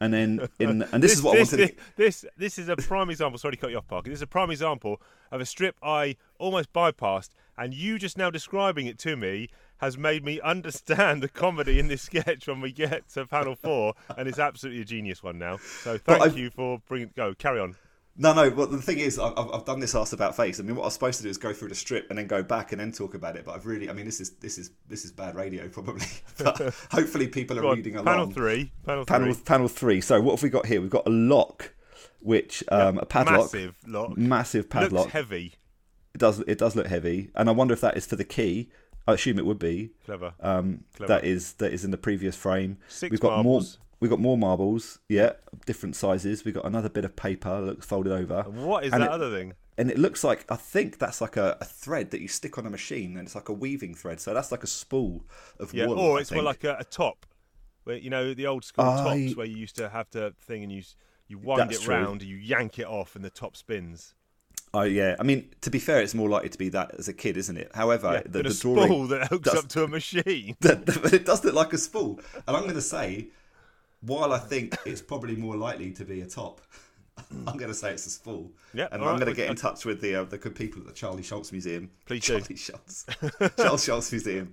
And 0.00 0.12
then 0.12 0.48
in 0.58 0.82
and 0.82 1.02
this, 1.02 1.12
is 1.12 1.22
what 1.22 1.36
this, 1.36 1.52
I 1.52 1.56
wanted. 1.56 1.76
This, 1.96 2.20
this 2.22 2.30
this 2.36 2.58
is 2.58 2.68
a 2.68 2.76
prime 2.76 3.10
example. 3.10 3.38
Sorry 3.38 3.52
to 3.52 3.60
cut 3.60 3.70
you 3.70 3.76
off, 3.76 3.86
Parky. 3.86 4.10
This 4.10 4.18
is 4.18 4.22
a 4.22 4.26
prime 4.26 4.50
example 4.50 5.00
of 5.30 5.40
a 5.40 5.46
strip 5.46 5.76
I 5.82 6.16
almost 6.38 6.72
bypassed, 6.72 7.30
and 7.58 7.74
you 7.74 7.98
just 7.98 8.16
now 8.16 8.30
describing 8.30 8.86
it 8.86 8.98
to 9.00 9.16
me 9.16 9.48
has 9.78 9.96
made 9.96 10.24
me 10.24 10.40
understand 10.42 11.22
the 11.22 11.28
comedy 11.28 11.78
in 11.78 11.88
this 11.88 12.02
sketch 12.10 12.46
when 12.46 12.60
we 12.60 12.72
get 12.72 13.08
to 13.10 13.26
panel 13.26 13.54
four, 13.54 13.94
and 14.16 14.28
it's 14.28 14.38
absolutely 14.38 14.82
a 14.82 14.84
genius 14.84 15.22
one 15.22 15.38
now. 15.38 15.58
So 15.82 15.98
thank 15.98 16.36
you 16.36 16.50
for 16.50 16.80
bringing. 16.88 17.10
Go 17.14 17.34
carry 17.34 17.60
on. 17.60 17.76
No, 18.16 18.34
no. 18.34 18.50
But 18.50 18.70
the 18.70 18.82
thing 18.82 18.98
is, 18.98 19.18
I've, 19.18 19.32
I've 19.38 19.64
done 19.64 19.80
this 19.80 19.94
asked 19.94 20.12
about 20.12 20.36
face. 20.36 20.60
I 20.60 20.62
mean, 20.62 20.76
what 20.76 20.82
I 20.82 20.86
was 20.86 20.94
supposed 20.94 21.18
to 21.18 21.22
do 21.22 21.30
is 21.30 21.38
go 21.38 21.52
through 21.52 21.68
the 21.68 21.74
strip 21.74 22.10
and 22.10 22.18
then 22.18 22.26
go 22.26 22.42
back 22.42 22.72
and 22.72 22.80
then 22.80 22.92
talk 22.92 23.14
about 23.14 23.36
it. 23.36 23.44
But 23.44 23.54
I've 23.54 23.66
really, 23.66 23.88
I 23.88 23.92
mean, 23.92 24.04
this 24.04 24.20
is 24.20 24.30
this 24.36 24.58
is 24.58 24.70
this 24.88 25.04
is 25.04 25.12
bad 25.12 25.34
radio 25.34 25.68
probably. 25.70 26.06
but 26.38 26.58
hopefully, 26.90 27.28
people 27.28 27.58
are 27.58 27.66
on, 27.66 27.76
reading 27.76 27.94
along. 27.96 28.06
Panel 28.06 28.30
three. 28.30 28.72
Panel, 28.84 29.04
Panel 29.06 29.32
three. 29.34 29.42
panel 29.44 29.68
three. 29.68 30.00
So 30.00 30.20
what 30.20 30.32
have 30.32 30.42
we 30.42 30.50
got 30.50 30.66
here? 30.66 30.80
We've 30.80 30.90
got 30.90 31.06
a 31.06 31.10
lock, 31.10 31.72
which 32.20 32.62
um, 32.70 32.98
a 32.98 33.06
padlock, 33.06 33.52
Massive 33.52 33.76
lock. 33.86 34.16
massive 34.16 34.68
padlock. 34.68 34.92
Looks 35.04 35.12
heavy. 35.12 35.54
It 36.14 36.18
does 36.18 36.40
it 36.40 36.58
does 36.58 36.74
look 36.76 36.88
heavy, 36.88 37.30
and 37.34 37.48
I 37.48 37.52
wonder 37.52 37.72
if 37.72 37.80
that 37.80 37.96
is 37.96 38.04
for 38.06 38.16
the 38.16 38.24
key. 38.24 38.70
I 39.08 39.14
assume 39.14 39.38
it 39.38 39.46
would 39.46 39.58
be. 39.58 39.90
Clever. 40.04 40.34
Um, 40.40 40.84
Clever. 40.96 41.14
that 41.14 41.24
is 41.24 41.54
that 41.54 41.72
is 41.72 41.84
in 41.84 41.90
the 41.90 41.96
previous 41.96 42.36
frame. 42.36 42.76
Six 42.88 43.10
We've 43.12 43.20
got 43.20 43.30
marbles. 43.36 43.78
more. 43.78 43.86
We've 44.00 44.10
got 44.10 44.18
more 44.20 44.38
marbles. 44.38 44.98
Yeah, 45.08 45.32
different 45.66 45.94
sizes. 45.94 46.44
We've 46.44 46.54
got 46.54 46.64
another 46.64 46.88
bit 46.88 47.04
of 47.04 47.14
paper 47.16 47.60
that 47.60 47.66
looks 47.66 47.86
folded 47.86 48.12
over. 48.12 48.42
What 48.44 48.84
is 48.84 48.92
and 48.92 49.02
that 49.02 49.10
it- 49.10 49.12
other 49.12 49.30
thing? 49.30 49.54
and 49.78 49.90
it 49.90 49.96
looks 49.98 50.22
like 50.24 50.44
I 50.50 50.56
think 50.56 50.98
that's 50.98 51.20
like 51.22 51.36
a, 51.38 51.56
a 51.60 51.64
thread 51.64 52.10
that 52.10 52.20
you 52.20 52.28
stick 52.28 52.58
on 52.58 52.66
a 52.66 52.70
machine, 52.70 53.16
and 53.16 53.26
it's 53.26 53.34
like 53.34 53.48
a 53.48 53.52
weaving 53.52 53.94
thread. 53.94 54.20
So 54.20 54.34
that's 54.34 54.50
like 54.52 54.62
a 54.64 54.66
spool 54.66 55.24
of 55.58 55.72
Yeah, 55.72 55.86
wool. 55.86 55.98
or 55.98 56.20
it's 56.20 56.30
more 56.32 56.42
like 56.42 56.64
a, 56.64 56.76
a 56.80 56.84
top, 56.84 57.24
where 57.84 57.96
you 57.96 58.10
know 58.10 58.34
the 58.34 58.46
old 58.46 58.64
school 58.64 58.84
I- 58.84 59.18
tops 59.26 59.36
where 59.36 59.46
you 59.46 59.56
used 59.56 59.76
to 59.76 59.88
have 59.88 60.06
the 60.10 60.34
thing 60.42 60.62
and 60.62 60.72
you 60.72 60.82
you 61.28 61.38
wind 61.38 61.70
That's 61.70 61.84
it 61.84 61.88
round, 61.88 62.22
you 62.22 62.36
yank 62.36 62.78
it 62.78 62.86
off, 62.86 63.16
and 63.16 63.24
the 63.24 63.30
top 63.30 63.56
spins. 63.56 64.14
Oh 64.74 64.82
yeah, 64.82 65.16
I 65.18 65.22
mean 65.22 65.48
to 65.62 65.70
be 65.70 65.78
fair, 65.78 66.00
it's 66.02 66.14
more 66.14 66.28
likely 66.28 66.48
to 66.50 66.58
be 66.58 66.68
that 66.70 66.94
as 66.98 67.08
a 67.08 67.12
kid, 67.14 67.36
isn't 67.36 67.56
it? 67.56 67.70
However, 67.74 68.12
Yeah, 68.14 68.22
the, 68.24 68.42
the 68.42 68.50
a 68.50 68.52
drawing, 68.52 68.86
spool 68.86 69.06
that 69.08 69.28
hooks 69.28 69.50
does- 69.50 69.64
up 69.64 69.68
to 69.70 69.84
a 69.84 69.88
machine. 69.88 70.56
but 70.60 71.12
it 71.12 71.24
does 71.24 71.42
look 71.44 71.54
like 71.54 71.72
a 71.72 71.78
spool. 71.78 72.20
And 72.46 72.56
I'm 72.56 72.62
going 72.64 72.74
to 72.74 72.80
say, 72.82 73.28
while 74.00 74.32
I 74.32 74.38
think 74.38 74.76
it's 74.84 75.02
probably 75.02 75.36
more 75.36 75.56
likely 75.56 75.90
to 75.92 76.04
be 76.04 76.20
a 76.20 76.26
top, 76.26 76.60
I'm 77.46 77.56
going 77.56 77.70
to 77.70 77.74
say 77.74 77.92
it's 77.92 78.06
a 78.06 78.10
spool. 78.10 78.50
Yeah, 78.72 78.88
and 78.92 79.02
I'm 79.02 79.10
right, 79.10 79.20
going 79.20 79.32
to 79.32 79.36
get 79.36 79.50
in 79.50 79.56
touch 79.56 79.84
with 79.84 80.00
the 80.00 80.16
uh, 80.16 80.24
the 80.24 80.38
good 80.38 80.54
people 80.54 80.80
at 80.80 80.86
the 80.86 80.94
Charlie 80.94 81.22
Schulz 81.22 81.52
Museum. 81.52 81.90
Please 82.06 82.24
do. 82.24 82.40
Charlie 82.40 82.56
Schulz, 82.56 83.06
Charles 83.56 83.84
Schulz 83.84 84.10
Museum. 84.10 84.52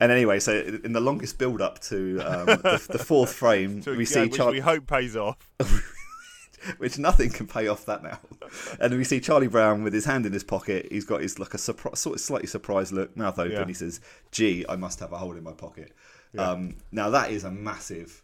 And 0.00 0.10
anyway, 0.10 0.40
so 0.40 0.52
in 0.52 0.92
the 0.92 1.00
longest 1.00 1.38
build 1.38 1.62
up 1.62 1.78
to 1.82 2.18
um, 2.20 2.46
the, 2.46 2.86
the 2.90 2.98
fourth 2.98 3.32
frame, 3.34 3.80
To- 3.82 3.92
we 3.92 4.04
yeah, 4.04 4.24
see 4.24 4.28
Charlie. 4.28 4.54
we 4.54 4.60
hope 4.60 4.86
pays 4.86 5.16
off. 5.16 5.36
which 6.78 6.98
nothing 6.98 7.30
can 7.30 7.46
pay 7.46 7.68
off 7.68 7.84
that 7.86 8.02
now. 8.02 8.18
And 8.80 8.94
we 8.96 9.04
see 9.04 9.20
Charlie 9.20 9.48
Brown 9.48 9.82
with 9.82 9.92
his 9.92 10.06
hand 10.06 10.26
in 10.26 10.32
his 10.32 10.42
pocket. 10.42 10.88
He's 10.90 11.04
got 11.04 11.20
his 11.20 11.38
like 11.38 11.54
a 11.54 11.58
surprise, 11.58 12.00
sort 12.00 12.16
of 12.16 12.20
slightly 12.20 12.48
surprised 12.48 12.92
look, 12.92 13.16
mouth 13.16 13.38
open. 13.38 13.52
Yeah. 13.52 13.66
He 13.66 13.74
says, 13.74 14.00
"Gee, 14.32 14.64
I 14.68 14.76
must 14.76 14.98
have 15.00 15.12
a 15.12 15.18
hole 15.18 15.36
in 15.36 15.44
my 15.44 15.52
pocket." 15.52 15.92
Um, 16.36 16.76
now 16.90 17.10
that 17.10 17.30
is 17.30 17.44
a 17.44 17.50
massive 17.50 18.22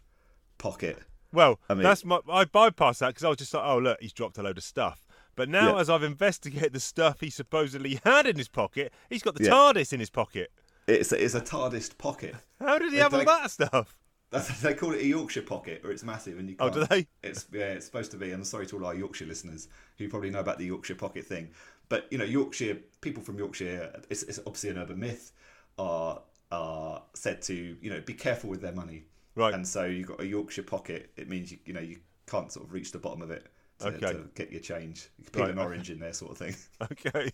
pocket. 0.61 0.99
Well, 1.33 1.59
I 1.69 1.73
mean- 1.73 1.83
that's 1.83 2.05
my. 2.05 2.19
I 2.29 2.45
bypassed 2.45 2.99
that 2.99 3.07
because 3.09 3.23
I 3.23 3.29
was 3.29 3.37
just 3.37 3.53
like, 3.53 3.63
oh 3.65 3.77
look, 3.79 3.97
he's 4.01 4.13
dropped 4.13 4.37
a 4.37 4.43
load 4.43 4.57
of 4.57 4.63
stuff. 4.63 5.05
But 5.35 5.47
now, 5.49 5.75
Yeah. 5.75 5.81
as 5.81 5.89
I've 5.89 6.03
investigated 6.03 6.73
the 6.73 6.79
stuff 6.81 7.21
he 7.21 7.29
supposedly 7.29 7.99
had 8.05 8.25
in 8.27 8.35
his 8.37 8.49
pocket, 8.49 8.93
he's 9.09 9.23
got 9.23 9.35
the 9.35 9.45
Yeah. 9.45 9.51
TARDIS 9.51 9.93
in 9.93 9.99
his 10.01 10.09
pocket. 10.09 10.51
It's 10.87 11.11
a, 11.13 11.23
it's 11.23 11.35
a 11.35 11.41
TARDIS 11.41 11.97
pocket. 11.97 12.35
How 12.59 12.77
did 12.77 12.89
he 12.91 12.97
They 12.97 13.01
have 13.03 13.13
all 13.13 13.23
don't- 13.23 13.41
that 13.41 13.51
stuff? 13.51 13.95
That's, 14.31 14.61
they 14.61 14.73
call 14.73 14.93
it 14.93 15.01
a 15.01 15.05
Yorkshire 15.05 15.41
pocket, 15.41 15.81
or 15.83 15.91
it's 15.91 16.03
massive, 16.03 16.39
and 16.39 16.49
you 16.49 16.55
Oh, 16.59 16.69
can't. 16.69 16.89
do 16.89 16.95
they? 16.95 17.07
It's 17.21 17.47
yeah, 17.51 17.73
it's 17.73 17.85
supposed 17.85 18.11
to 18.11 18.17
be. 18.17 18.27
And 18.27 18.35
I'm 18.35 18.43
sorry 18.45 18.65
to 18.67 18.77
all 18.77 18.85
our 18.85 18.95
Yorkshire 18.95 19.25
listeners 19.25 19.67
who 19.97 20.07
probably 20.09 20.29
know 20.29 20.39
about 20.39 20.57
the 20.57 20.65
Yorkshire 20.65 20.95
pocket 20.95 21.25
thing, 21.25 21.49
but 21.89 22.07
you 22.11 22.17
know, 22.17 22.23
Yorkshire 22.23 22.77
people 23.01 23.21
from 23.23 23.37
Yorkshire, 23.37 24.01
it's, 24.09 24.23
it's 24.23 24.39
obviously 24.39 24.69
an 24.69 24.77
urban 24.77 24.99
myth, 24.99 25.33
are 25.77 26.21
are 26.51 27.03
said 27.13 27.41
to 27.43 27.77
you 27.81 27.89
know 27.89 27.99
be 28.01 28.13
careful 28.13 28.49
with 28.49 28.61
their 28.61 28.71
money, 28.73 29.03
Right. 29.35 29.53
And 29.53 29.67
so 29.67 29.85
you've 29.85 30.07
got 30.07 30.19
a 30.21 30.25
Yorkshire 30.27 30.63
pocket. 30.63 31.11
It 31.15 31.29
means 31.29 31.51
you 31.51 31.59
you 31.65 31.73
know 31.73 31.79
you 31.81 31.99
can't 32.27 32.51
sort 32.51 32.65
of 32.65 32.73
reach 32.73 32.91
the 32.91 32.99
bottom 32.99 33.21
of 33.21 33.31
it 33.31 33.47
to, 33.79 33.87
Okay. 33.87 33.99
to 34.13 34.29
get 34.35 34.51
your 34.51 34.61
change. 34.61 35.09
You 35.17 35.25
can 35.25 35.33
peel 35.33 35.41
Right, 35.43 35.51
an 35.51 35.59
orange 35.59 35.89
in 35.89 35.99
there, 35.99 36.13
sort 36.13 36.31
of 36.31 36.37
thing. 36.37 36.55
Okay. 36.91 37.31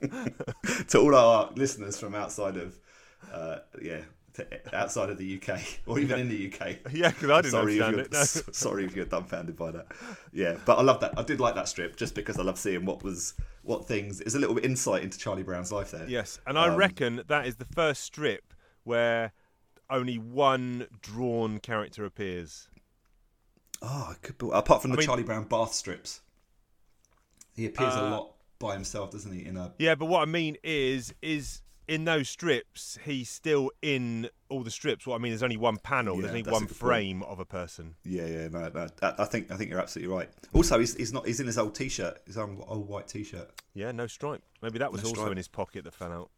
to 0.88 0.98
all 0.98 1.14
our 1.14 1.50
listeners 1.54 1.98
from 1.98 2.14
outside 2.14 2.56
of, 2.56 2.78
uh, 3.32 3.58
yeah, 3.82 4.00
outside 4.72 5.10
of 5.10 5.18
the 5.18 5.36
UK 5.40 5.60
or 5.86 5.98
even 5.98 6.18
in 6.20 6.28
the 6.28 6.46
UK. 6.52 6.76
Yeah, 6.92 7.10
because 7.10 7.30
I 7.30 7.40
didn't 7.42 7.50
sorry 7.52 7.76
if 7.76 7.82
understand 7.82 7.96
you're, 7.96 8.04
it. 8.06 8.12
No. 8.12 8.24
sorry 8.52 8.84
if 8.86 8.96
you're 8.96 9.04
dumbfounded 9.04 9.56
by 9.56 9.70
that. 9.72 9.86
Yeah, 10.32 10.56
but 10.64 10.78
I 10.78 10.82
love 10.82 11.00
that. 11.00 11.18
I 11.18 11.22
did 11.22 11.40
like 11.40 11.54
that 11.56 11.68
strip 11.68 11.96
just 11.96 12.14
because 12.14 12.38
I 12.38 12.42
love 12.42 12.58
seeing 12.58 12.84
what 12.86 13.02
was 13.02 13.34
what 13.62 13.86
things. 13.86 14.20
It's 14.20 14.34
a 14.34 14.38
little 14.38 14.54
bit 14.54 14.64
insight 14.64 15.02
into 15.02 15.18
Charlie 15.18 15.42
Brown's 15.42 15.70
life 15.72 15.90
there. 15.90 16.08
Yes, 16.08 16.40
and 16.46 16.58
I 16.58 16.68
Um, 16.68 16.76
reckon 16.76 17.22
that 17.28 17.46
is 17.46 17.56
the 17.56 17.66
first 17.66 18.02
strip 18.02 18.54
where 18.84 19.32
only 19.90 20.18
one 20.18 20.86
drawn 21.02 21.58
character 21.58 22.04
appears. 22.04 22.68
Oh, 23.82 24.08
I 24.10 24.14
could 24.22 24.38
be, 24.38 24.48
apart 24.52 24.82
from 24.82 24.92
I 24.92 24.94
the 24.94 24.98
mean- 24.98 25.06
Charlie 25.06 25.22
Brown 25.22 25.44
bath 25.44 25.72
strips, 25.72 26.20
he 27.54 27.66
appears 27.66 27.94
a 27.94 28.04
Uh, 28.06 28.10
lot 28.10 28.34
by 28.58 28.74
himself, 28.74 29.10
doesn't 29.10 29.32
he? 29.32 29.44
In 29.46 29.56
a 29.56 29.72
Yeah, 29.78 29.94
but 29.94 30.06
what 30.06 30.20
I 30.20 30.26
mean 30.30 30.56
is, 30.62 31.14
is 31.22 31.62
in 31.88 32.04
those 32.04 32.28
strips, 32.28 32.98
he's 33.04 33.28
still 33.30 33.70
in 33.82 34.28
all 34.48 34.62
the 34.62 34.70
strips. 34.70 35.06
What 35.06 35.14
I 35.16 35.18
mean, 35.18 35.32
there's 35.32 35.42
only 35.42 35.56
one 35.56 35.78
panel. 35.78 36.16
Yeah, 36.16 36.22
there's 36.22 36.30
only 36.32 36.42
one 36.50 36.62
good 36.62 36.68
point. 36.68 36.76
frame 36.78 37.22
of 37.22 37.40
a 37.40 37.44
person. 37.46 37.96
yeah, 38.04 38.26
yeah, 38.26 38.48
no, 38.48 38.68
no. 38.68 38.86
I 39.02 39.14
I 39.18 39.24
think 39.24 39.50
I 39.50 39.56
think 39.56 39.70
you're 39.70 39.80
absolutely 39.80 40.14
right. 40.14 40.28
Also, 40.52 40.78
he's, 40.78 40.94
he's 40.94 41.12
not. 41.12 41.26
He's 41.26 41.40
in 41.40 41.46
his 41.46 41.56
old 41.58 41.74
t-shirt, 41.74 42.20
his 42.26 42.36
old, 42.36 42.62
old 42.68 42.86
white 42.86 43.08
t-shirt. 43.08 43.50
Yeah, 43.74 43.92
no 43.92 44.06
stripe. 44.06 44.42
Maybe 44.62 44.78
that 44.78 44.92
was 44.92 45.02
No 45.02 45.08
also 45.08 45.20
stripe. 45.22 45.30
in 45.32 45.36
his 45.38 45.48
pocket 45.48 45.84
that 45.84 45.94
fell 45.94 46.12
out. 46.12 46.30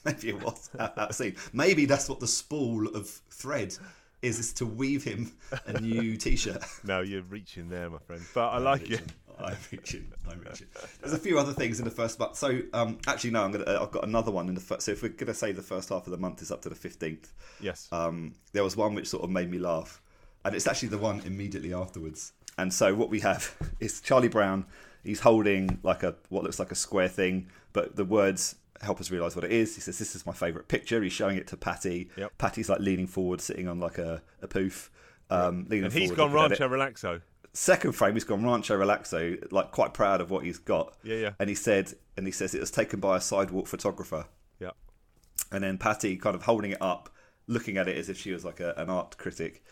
Maybe 0.04 0.28
it 0.30 0.42
was 0.42 0.70
at 0.78 0.96
that 0.96 1.14
scene. 1.14 1.36
Maybe 1.52 1.84
that's 1.86 2.08
what 2.08 2.20
the 2.20 2.26
spool 2.26 2.88
of 2.94 3.08
thread 3.30 3.76
is, 4.22 4.38
is 4.38 4.52
to 4.54 4.66
weave 4.66 5.04
him 5.04 5.32
a 5.66 5.80
new 5.80 6.16
t-shirt. 6.24 6.62
No, 6.84 7.00
you're 7.00 7.22
reaching 7.22 7.68
there, 7.68 7.88
my 7.90 7.98
friend. 7.98 8.22
But 8.34 8.48
I 8.48 8.58
like 8.58 8.90
it. 8.90 9.02
I'm 9.38 9.56
reaching. 9.70 10.10
I'm 10.28 10.40
reaching. 10.40 10.66
There's 11.00 11.12
a 11.12 11.18
few 11.18 11.38
other 11.38 11.52
things 11.52 11.78
in 11.78 11.84
the 11.84 11.90
first 11.92 12.18
month. 12.18 12.34
So 12.36 12.60
um, 12.72 12.98
actually, 13.06 13.30
no, 13.30 13.44
I'm 13.44 13.52
gonna. 13.52 13.64
Uh, 13.64 13.78
I've 13.82 13.92
got 13.92 14.02
another 14.04 14.32
one 14.32 14.48
in 14.48 14.54
the 14.56 14.60
first. 14.60 14.82
So 14.82 14.90
if 14.92 15.02
we're 15.02 15.10
gonna 15.10 15.32
say 15.34 15.52
the 15.52 15.62
first 15.62 15.90
half 15.90 16.06
of 16.06 16.10
the 16.10 16.16
month 16.16 16.42
is 16.42 16.50
up 16.50 16.60
to 16.62 16.68
the 16.68 16.74
15th, 16.74 17.28
Yes. 17.60 17.88
um, 17.92 18.34
there 18.52 18.64
was 18.64 18.76
one 18.76 18.94
which 18.94 19.06
sort 19.08 19.22
of 19.22 19.30
made 19.30 19.48
me 19.48 19.58
laugh, 19.58 20.02
and 20.44 20.56
it's 20.56 20.66
actually 20.66 20.88
the 20.88 20.98
one 20.98 21.20
immediately 21.24 21.72
afterwards. 21.72 22.32
And 22.56 22.74
so 22.74 22.96
what 22.96 23.10
we 23.10 23.20
have 23.20 23.54
is 23.80 24.00
Charlie 24.00 24.26
Brown. 24.26 24.66
He's 25.04 25.20
holding 25.20 25.78
like 25.84 26.02
a 26.02 26.16
what 26.30 26.42
looks 26.42 26.58
like 26.58 26.72
a 26.72 26.74
square 26.74 27.06
thing, 27.08 27.46
but 27.72 27.94
the 27.94 28.04
words 28.04 28.56
help 28.80 29.00
us 29.00 29.10
realise 29.10 29.34
what 29.34 29.44
it 29.44 29.52
is. 29.52 29.74
He 29.74 29.80
says, 29.80 29.98
"This 29.98 30.14
is 30.14 30.26
my 30.26 30.32
favourite 30.32 30.68
picture." 30.68 31.02
He's 31.02 31.12
showing 31.12 31.36
it 31.36 31.46
to 31.48 31.56
Patty. 31.56 32.10
Yep. 32.16 32.38
Patty's 32.38 32.68
like 32.68 32.80
leaning 32.80 33.06
forward, 33.06 33.40
sitting 33.40 33.68
on 33.68 33.80
like 33.80 33.98
a, 33.98 34.22
a 34.42 34.48
poof. 34.48 34.90
Um, 35.30 35.66
leaning 35.68 35.84
and 35.84 35.92
he's 35.92 36.10
forward, 36.10 36.32
gone. 36.32 36.50
Rancho 36.50 36.68
Relaxo. 36.68 37.20
Second 37.52 37.92
frame, 37.92 38.14
he's 38.14 38.24
gone 38.24 38.44
Rancho 38.44 38.78
Relaxo, 38.78 39.50
like 39.50 39.72
quite 39.72 39.94
proud 39.94 40.20
of 40.20 40.30
what 40.30 40.44
he's 40.44 40.58
got. 40.58 40.96
Yeah, 41.02 41.16
yeah. 41.16 41.30
And 41.40 41.48
he 41.48 41.54
said, 41.54 41.92
and 42.16 42.26
he 42.26 42.32
says 42.32 42.54
it 42.54 42.60
was 42.60 42.70
taken 42.70 43.00
by 43.00 43.16
a 43.16 43.20
sidewalk 43.20 43.66
photographer. 43.66 44.26
Yeah. 44.60 44.70
And 45.50 45.64
then 45.64 45.78
Patty 45.78 46.16
kind 46.16 46.36
of 46.36 46.42
holding 46.42 46.72
it 46.72 46.82
up, 46.82 47.10
looking 47.46 47.76
at 47.76 47.88
it 47.88 47.96
as 47.96 48.08
if 48.08 48.18
she 48.18 48.32
was 48.32 48.44
like 48.44 48.60
a, 48.60 48.74
an 48.76 48.90
art 48.90 49.16
critic. 49.18 49.64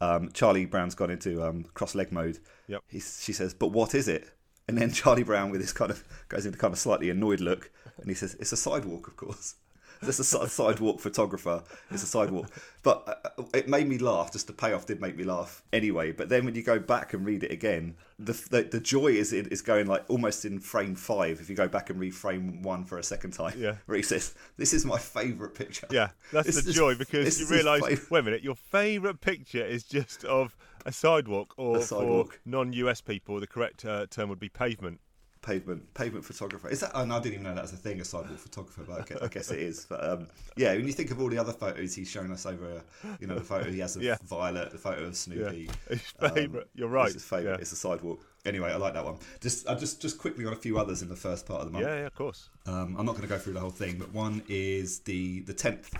Um, 0.00 0.30
Charlie 0.32 0.66
Brown's 0.66 0.94
gone 0.94 1.10
into 1.10 1.42
um, 1.42 1.64
cross 1.74 1.94
leg 1.94 2.12
mode. 2.12 2.38
Yep. 2.68 2.82
He's, 2.88 3.22
she 3.22 3.32
says, 3.32 3.54
"But 3.54 3.68
what 3.68 3.94
is 3.94 4.08
it?" 4.08 4.30
And 4.68 4.78
then 4.78 4.92
Charlie 4.92 5.22
Brown, 5.24 5.50
with 5.50 5.60
his 5.60 5.72
kind 5.72 5.90
of 5.90 6.04
goes 6.28 6.46
into 6.46 6.58
kind 6.58 6.72
of 6.72 6.78
slightly 6.78 7.10
annoyed 7.10 7.40
look, 7.40 7.70
and 7.98 8.08
he 8.08 8.14
says, 8.14 8.34
"It's 8.40 8.52
a 8.52 8.56
sidewalk, 8.56 9.08
of 9.08 9.16
course." 9.16 9.56
There's 10.02 10.18
a 10.18 10.24
sidewalk 10.24 10.98
photographer. 10.98 11.62
It's 11.92 12.02
a 12.02 12.06
sidewalk, 12.06 12.48
but 12.82 13.22
uh, 13.38 13.44
it 13.54 13.68
made 13.68 13.86
me 13.88 13.98
laugh. 13.98 14.32
Just 14.32 14.48
the 14.48 14.52
payoff 14.52 14.84
did 14.84 15.00
make 15.00 15.16
me 15.16 15.22
laugh 15.22 15.62
anyway. 15.72 16.10
But 16.10 16.28
then 16.28 16.44
when 16.44 16.56
you 16.56 16.62
go 16.64 16.80
back 16.80 17.14
and 17.14 17.24
read 17.24 17.44
it 17.44 17.52
again, 17.52 17.94
the 18.18 18.32
the, 18.50 18.62
the 18.64 18.80
joy 18.80 19.08
is 19.12 19.32
is 19.32 19.62
going 19.62 19.86
like 19.86 20.04
almost 20.08 20.44
in 20.44 20.58
frame 20.58 20.96
five. 20.96 21.40
If 21.40 21.48
you 21.48 21.54
go 21.54 21.68
back 21.68 21.88
and 21.90 22.00
read 22.00 22.16
frame 22.16 22.62
one 22.62 22.84
for 22.84 22.98
a 22.98 23.02
second 23.04 23.30
time, 23.30 23.54
Yeah. 23.56 23.76
where 23.86 23.96
he 23.96 24.02
says, 24.02 24.34
"This 24.56 24.72
is 24.74 24.84
my 24.84 24.98
favourite 24.98 25.54
picture." 25.54 25.86
Yeah, 25.90 26.08
that's 26.32 26.46
This 26.46 26.64
the 26.64 26.70
is- 26.70 26.74
joy 26.76 26.96
because 26.96 27.24
this 27.24 27.38
you 27.40 27.46
realise. 27.54 27.82
Wait 28.10 28.18
a 28.20 28.22
minute, 28.24 28.42
your 28.42 28.56
favourite 28.56 29.20
picture 29.20 29.64
is 29.64 29.84
just 29.84 30.24
of 30.24 30.56
a 30.86 30.92
sidewalk, 30.92 31.54
or 31.56 31.78
A 31.78 31.82
sidewalk. 31.82 32.34
for 32.34 32.48
non-US 32.48 33.00
people, 33.00 33.40
the 33.40 33.46
correct 33.46 33.84
uh, 33.84 34.06
term 34.10 34.28
would 34.28 34.40
be 34.40 34.48
pavement. 34.48 35.00
pavement 35.42 35.92
pavement 35.94 36.24
photographer. 36.24 36.68
Is 36.68 36.80
that? 36.80 36.92
No, 36.94 37.16
I 37.16 37.20
didn't 37.20 37.32
even 37.34 37.42
know 37.44 37.54
that 37.54 37.62
was 37.62 37.72
a 37.72 37.76
thing, 37.76 38.00
a 38.00 38.04
sidewalk 38.04 38.38
photographer. 38.38 38.82
But 38.86 39.00
I 39.00 39.04
guess, 39.04 39.22
I 39.22 39.28
guess 39.28 39.50
it 39.50 39.58
is. 39.58 39.86
But 39.88 40.04
um, 40.08 40.28
yeah, 40.56 40.72
when 40.74 40.86
you 40.86 40.92
think 40.92 41.10
of 41.10 41.20
all 41.20 41.28
the 41.28 41.38
other 41.38 41.52
photos 41.52 41.94
he's 41.94 42.08
shown 42.10 42.30
us 42.32 42.46
over, 42.46 42.82
you 43.20 43.26
know, 43.26 43.34
the 43.34 43.40
photo 43.44 43.70
he 43.70 43.80
has 43.80 43.96
of 43.96 44.02
Yeah. 44.02 44.16
Violet, 44.24 44.70
the 44.70 44.78
photo 44.78 45.02
of 45.04 45.16
Snoopy. 45.16 45.68
His 45.88 46.02
um. 46.20 46.62
You're 46.74 46.88
right. 46.88 47.06
It's 47.06 47.14
his 47.14 47.24
favourite. 47.24 47.56
Yeah. 47.56 47.60
It's 47.60 47.72
a 47.72 47.76
sidewalk. 47.76 48.24
Anyway, 48.44 48.70
I 48.72 48.76
like 48.76 48.94
that 48.94 49.04
one. 49.04 49.18
Just, 49.40 49.68
just, 49.78 50.02
just 50.02 50.18
quickly 50.18 50.44
on 50.46 50.52
a 50.52 50.56
few 50.56 50.76
others 50.76 51.00
in 51.00 51.08
the 51.08 51.14
first 51.14 51.46
part 51.46 51.60
of 51.60 51.66
the 51.68 51.72
month. 51.72 51.84
yeah, 51.86 51.94
yeah, 52.00 52.06
of 52.06 52.14
course. 52.16 52.48
Um, 52.66 52.96
I'm 52.98 53.06
not 53.06 53.12
going 53.12 53.22
to 53.22 53.28
go 53.28 53.38
through 53.38 53.52
the 53.52 53.60
whole 53.60 53.70
thing, 53.70 53.98
but 53.98 54.12
one 54.12 54.42
is 54.48 54.98
the 55.00 55.40
the 55.42 55.54
10th 55.54 55.90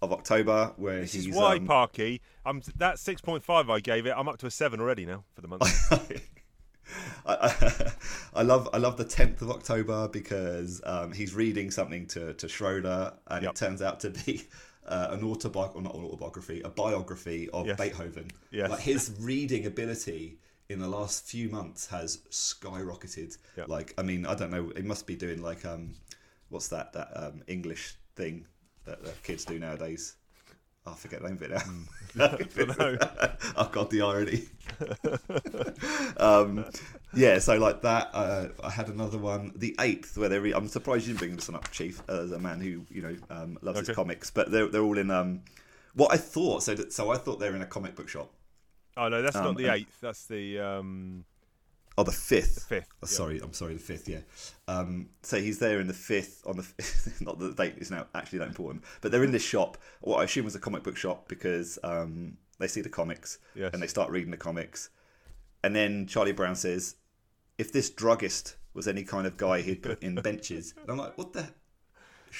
of 0.00 0.12
October, 0.12 0.72
where 0.76 1.00
This 1.00 1.12
he's 1.12 1.26
is 1.26 1.34
why, 1.34 1.56
um, 1.56 1.66
Parky. 1.66 2.20
I'm 2.44 2.62
that 2.76 2.98
six 2.98 3.20
point 3.20 3.42
five 3.42 3.68
I 3.68 3.80
gave 3.80 4.06
it. 4.06 4.14
I'm 4.16 4.28
up 4.28 4.38
to 4.38 4.46
a 4.46 4.50
seven 4.50 4.80
already 4.80 5.04
now 5.06 5.24
for 5.34 5.40
the 5.40 5.48
month. 5.48 5.62
I, 7.26 7.34
I, 7.34 7.92
I 8.34 8.42
love 8.42 8.68
I 8.72 8.78
love 8.78 8.96
the 8.96 9.04
10th 9.04 9.42
of 9.42 9.50
October 9.50 10.08
because 10.08 10.80
um, 10.84 11.12
he's 11.12 11.34
reading 11.34 11.70
something 11.70 12.06
to, 12.08 12.32
to 12.34 12.48
Schroeder 12.48 13.12
and 13.26 13.42
Yep. 13.42 13.50
it 13.52 13.56
turns 13.56 13.82
out 13.82 14.00
to 14.00 14.10
be 14.10 14.42
uh, 14.86 15.08
an 15.10 15.22
autobiography, 15.22 15.78
or 15.78 15.82
not 15.82 15.94
an 15.94 16.04
autobiography, 16.04 16.62
a 16.62 16.70
biography 16.70 17.50
of 17.50 17.66
Yes. 17.66 17.78
Beethoven. 17.78 18.30
Yes. 18.50 18.70
Like 18.70 18.80
his 18.80 19.14
reading 19.20 19.66
ability 19.66 20.38
in 20.70 20.78
the 20.78 20.88
last 20.88 21.26
few 21.26 21.50
months 21.50 21.86
has 21.88 22.18
skyrocketed. 22.30 23.36
Yep. 23.58 23.68
Like 23.68 23.92
I 23.98 24.02
mean 24.02 24.24
I 24.24 24.34
don't 24.34 24.50
know, 24.50 24.70
it 24.74 24.84
must 24.86 25.06
be 25.06 25.14
doing 25.16 25.42
like 25.42 25.66
um, 25.66 25.94
what's 26.48 26.68
that 26.68 26.94
that 26.94 27.10
um, 27.14 27.42
English 27.48 27.96
thing 28.16 28.46
that, 28.88 29.04
that 29.04 29.22
kids 29.22 29.44
do 29.44 29.58
nowadays. 29.58 30.16
I 30.86 30.94
forget 30.94 31.20
the 31.20 31.28
name 31.28 31.36
of 31.36 31.42
it 31.42 31.50
now. 32.16 32.36
Dunno. 32.56 32.98
oh 33.56 33.68
god, 33.70 33.90
the 33.90 34.00
irony. 34.00 34.44
um, 36.16 36.64
yeah, 37.14 37.38
so 37.38 37.58
like 37.58 37.82
that. 37.82 38.08
Uh, 38.14 38.48
I 38.62 38.70
had 38.70 38.88
another 38.88 39.18
one, 39.18 39.52
the 39.56 39.76
eighth, 39.80 40.16
where 40.16 40.28
they're. 40.28 40.40
Re- 40.40 40.54
I'm 40.54 40.68
surprised 40.68 41.06
you 41.06 41.12
didn't 41.12 41.18
bring 41.20 41.36
this 41.36 41.48
one 41.48 41.56
up, 41.56 41.70
Chief, 41.72 42.02
as 42.08 42.32
a 42.32 42.38
man 42.38 42.60
who 42.60 42.84
you 42.90 43.02
know 43.02 43.16
um, 43.30 43.58
loves 43.62 43.80
his 43.86 43.90
comics. 43.94 44.30
But 44.30 44.50
they're 44.50 44.66
they're 44.68 44.82
all 44.82 44.98
in. 44.98 45.10
Um, 45.10 45.42
what 45.94 46.12
I 46.12 46.16
thought. 46.16 46.62
So 46.62 46.74
that, 46.74 46.92
so 46.92 47.10
I 47.10 47.18
thought 47.18 47.38
they 47.40 47.50
were 47.50 47.56
in 47.56 47.62
a 47.62 47.66
comic 47.66 47.94
book 47.94 48.08
shop. 48.08 48.32
oh 48.96 49.08
no, 49.08 49.20
that's 49.20 49.36
Um, 49.36 49.44
not 49.44 49.56
the 49.58 49.66
and- 49.66 49.76
eighth. 49.76 50.00
That's 50.00 50.24
the 50.26 50.58
um, 50.60 51.24
Oh, 51.98 52.04
the 52.04 52.12
fifth. 52.12 52.62
fifth. 52.68 52.86
Oh, 52.92 52.96
yeah. 53.02 53.08
sorry, 53.08 53.40
I'm 53.42 53.52
sorry, 53.52 53.74
the 53.74 53.80
fifth. 53.80 54.08
Yeah. 54.08 54.20
Um, 54.68 55.08
so 55.22 55.40
he's 55.40 55.58
there 55.58 55.80
in 55.80 55.88
the 55.88 55.92
fifth 55.92 56.42
on 56.46 56.56
the. 56.56 56.64
not 57.20 57.38
that 57.40 57.56
the 57.56 57.64
date 57.64 57.74
is 57.78 57.90
now 57.90 58.06
actually 58.14 58.38
that 58.38 58.48
important, 58.48 58.84
but 59.00 59.10
they're 59.10 59.24
in 59.24 59.32
this 59.32 59.42
shop. 59.44 59.76
What 60.00 60.18
I 60.20 60.24
assume 60.24 60.44
was 60.44 60.54
a 60.54 60.60
comic 60.60 60.84
book 60.84 60.96
shop 60.96 61.28
because 61.28 61.76
um, 61.82 62.36
they 62.60 62.68
see 62.68 62.80
the 62.82 62.88
comics 62.88 63.38
Yes. 63.56 63.70
and 63.74 63.82
they 63.82 63.88
start 63.88 64.10
reading 64.10 64.30
the 64.30 64.36
comics, 64.36 64.90
and 65.64 65.74
then 65.74 66.06
Charlie 66.06 66.30
Brown 66.32 66.54
says, 66.54 66.94
"If 67.58 67.72
this 67.72 67.90
druggist 67.90 68.54
was 68.74 68.86
any 68.86 69.02
kind 69.02 69.26
of 69.26 69.36
guy 69.36 69.60
he'd 69.62 69.82
put 69.82 70.00
in 70.00 70.14
benches," 70.22 70.74
and 70.80 70.88
I'm 70.90 70.98
like, 70.98 71.18
"What 71.18 71.32
the?" 71.32 71.48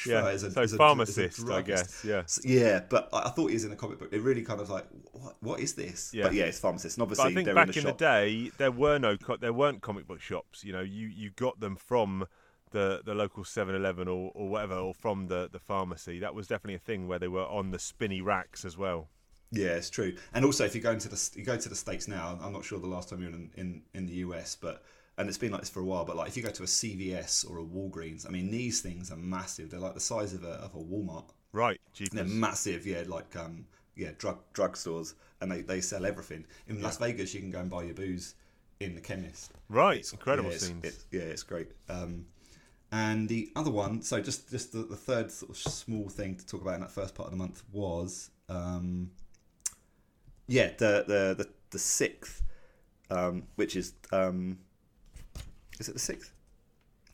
Yeah. 0.07 0.29
Is 0.29 0.43
a- 0.43 0.51
so 0.51 0.61
is 0.63 0.73
a- 0.73 0.75
is 0.75 0.75
a 0.75 0.77
pharmacist, 0.79 1.49
I 1.49 1.63
guess. 1.63 2.05
Yeah. 2.05 2.19
S- 2.21 2.41
Yeah, 2.45 2.81
but 2.89 3.09
I 3.13 3.27
I 3.27 3.31
thought 3.31 3.49
he 3.49 3.55
was 3.55 3.65
in 3.65 3.73
a 3.73 3.77
comic 3.77 3.99
book. 3.99 4.09
It 4.13 4.21
really 4.23 4.43
kind 4.43 4.61
of 4.61 4.71
like, 4.71 4.87
what, 5.13 5.37
what 5.41 5.61
is 5.61 5.75
this? 5.75 6.13
Yeah. 6.15 6.25
But 6.25 6.35
yeah, 6.35 6.45
it's 6.45 6.59
pharmacist. 6.61 6.99
And 6.99 7.09
But 7.09 7.19
obviously, 7.19 7.33
I 7.33 7.45
think 7.45 7.55
back 7.55 7.69
in 7.69 7.73
the 7.73 7.79
in 7.81 7.85
the 7.87 7.93
day, 7.93 8.51
there 8.59 8.71
were 8.73 8.99
no 8.99 9.17
co- 9.17 9.37
there 9.37 9.53
weren't 9.53 9.83
comic 9.83 10.07
book 10.07 10.21
shops. 10.21 10.65
You 10.65 10.73
know, 10.73 10.81
you, 10.83 11.09
you 11.09 11.31
got 11.31 11.61
them 11.61 11.77
from 11.77 12.27
the, 12.71 13.01
the 13.05 13.15
local 13.15 13.45
7-Eleven 13.45 14.09
or, 14.09 14.31
or 14.35 14.49
whatever, 14.51 14.75
or 14.75 14.93
from 14.93 15.29
the, 15.29 15.49
the 15.51 15.59
pharmacy. 15.59 16.19
That 16.19 16.35
was 16.35 16.47
definitely 16.47 16.75
a 16.75 16.79
thing 16.79 17.09
where 17.09 17.19
they 17.19 17.29
were 17.29 17.47
on 17.47 17.71
the 17.71 17.79
spinny 17.79 18.21
racks 18.21 18.65
as 18.65 18.77
well. 18.77 19.09
Yeah, 19.51 19.69
it's 19.69 19.89
true. 19.89 20.15
And 20.35 20.45
also, 20.45 20.67
if 20.67 20.75
you 20.75 20.83
go 20.83 20.91
into 20.93 21.09
the 21.09 21.31
you 21.35 21.43
go 21.45 21.57
to 21.57 21.69
the 21.71 21.75
states 21.75 22.07
now, 22.09 22.39
I'm 22.43 22.53
not 22.53 22.65
sure 22.67 22.79
the 22.79 22.87
last 22.87 23.09
time 23.09 23.23
you 23.23 23.29
were 23.31 23.35
in 23.35 23.51
in, 23.57 23.83
in 23.95 24.07
the 24.07 24.13
US, 24.17 24.55
but 24.61 24.83
and 25.19 25.29
it's 25.29 25.39
been 25.39 25.53
like 25.53 25.61
this 25.63 25.71
for 25.71 25.81
a 25.81 25.85
while. 25.85 26.05
But 26.05 26.17
like, 26.17 26.29
if 26.29 26.37
you 26.37 26.43
go 26.43 26.51
to 26.51 26.63
a 26.63 26.67
CVS 26.67 27.49
or 27.51 27.59
a 27.59 27.63
Walgreens, 27.65 28.27
I 28.27 28.31
mean, 28.31 28.51
these 28.51 28.81
things 28.81 29.11
are 29.11 29.17
massive. 29.17 29.71
They're 29.71 29.81
like 29.81 29.95
the 29.95 30.01
size 30.01 30.33
of 30.33 30.45
a 30.45 30.53
of 30.53 30.75
a 30.75 30.79
Walmart. 30.79 31.31
Right, 31.53 31.81
They're 32.13 32.25
massive. 32.25 32.87
Yeah, 32.87 33.03
like 33.07 33.35
um 33.37 33.67
yeah 33.97 34.11
drug 34.19 34.39
drug 34.53 34.77
stores, 34.77 35.15
and 35.41 35.51
they, 35.51 35.63
they 35.63 35.81
sell 35.81 36.07
everything. 36.07 36.47
In 36.69 36.81
Las 36.81 36.99
Vegas, 36.99 37.35
you 37.35 37.41
can 37.41 37.51
go 37.51 37.61
and 37.61 37.71
buy 37.71 37.83
your 37.85 37.95
booze 37.95 38.35
in 38.81 38.95
the 38.95 39.01
chemist. 39.01 39.53
Right, 39.69 40.07
incredible 40.13 40.51
yeah, 40.51 40.55
it's, 40.57 40.67
scenes. 40.67 40.85
it's- 40.85 41.07
yeah, 41.11 41.23
it's 41.23 41.43
great. 41.43 41.69
Um, 41.89 42.27
and 42.93 43.29
the 43.29 43.51
other 43.57 43.71
one, 43.71 44.01
so 44.03 44.21
just 44.21 44.51
just 44.51 44.73
the, 44.73 44.79
the 44.83 44.97
third 44.97 45.31
sort 45.31 45.51
of 45.51 45.57
small 45.57 46.09
thing 46.09 46.37
to 46.37 46.47
talk 46.47 46.63
about 46.63 46.75
in 46.77 46.81
that 46.81 46.91
first 46.91 47.15
part 47.15 47.27
of 47.27 47.33
the 47.33 47.37
month 47.37 47.63
was 47.73 48.31
um, 48.49 49.11
Yeah, 50.47 50.69
the 50.79 51.05
the 51.07 51.35
the, 51.45 51.49
the 51.71 51.79
sixth, 51.79 52.43
um, 53.11 53.45
which 53.57 53.77
is 53.77 53.93
um, 54.13 54.59
is 55.79 55.89
it 55.89 55.93
the 55.93 55.99
sixth? 55.99 56.33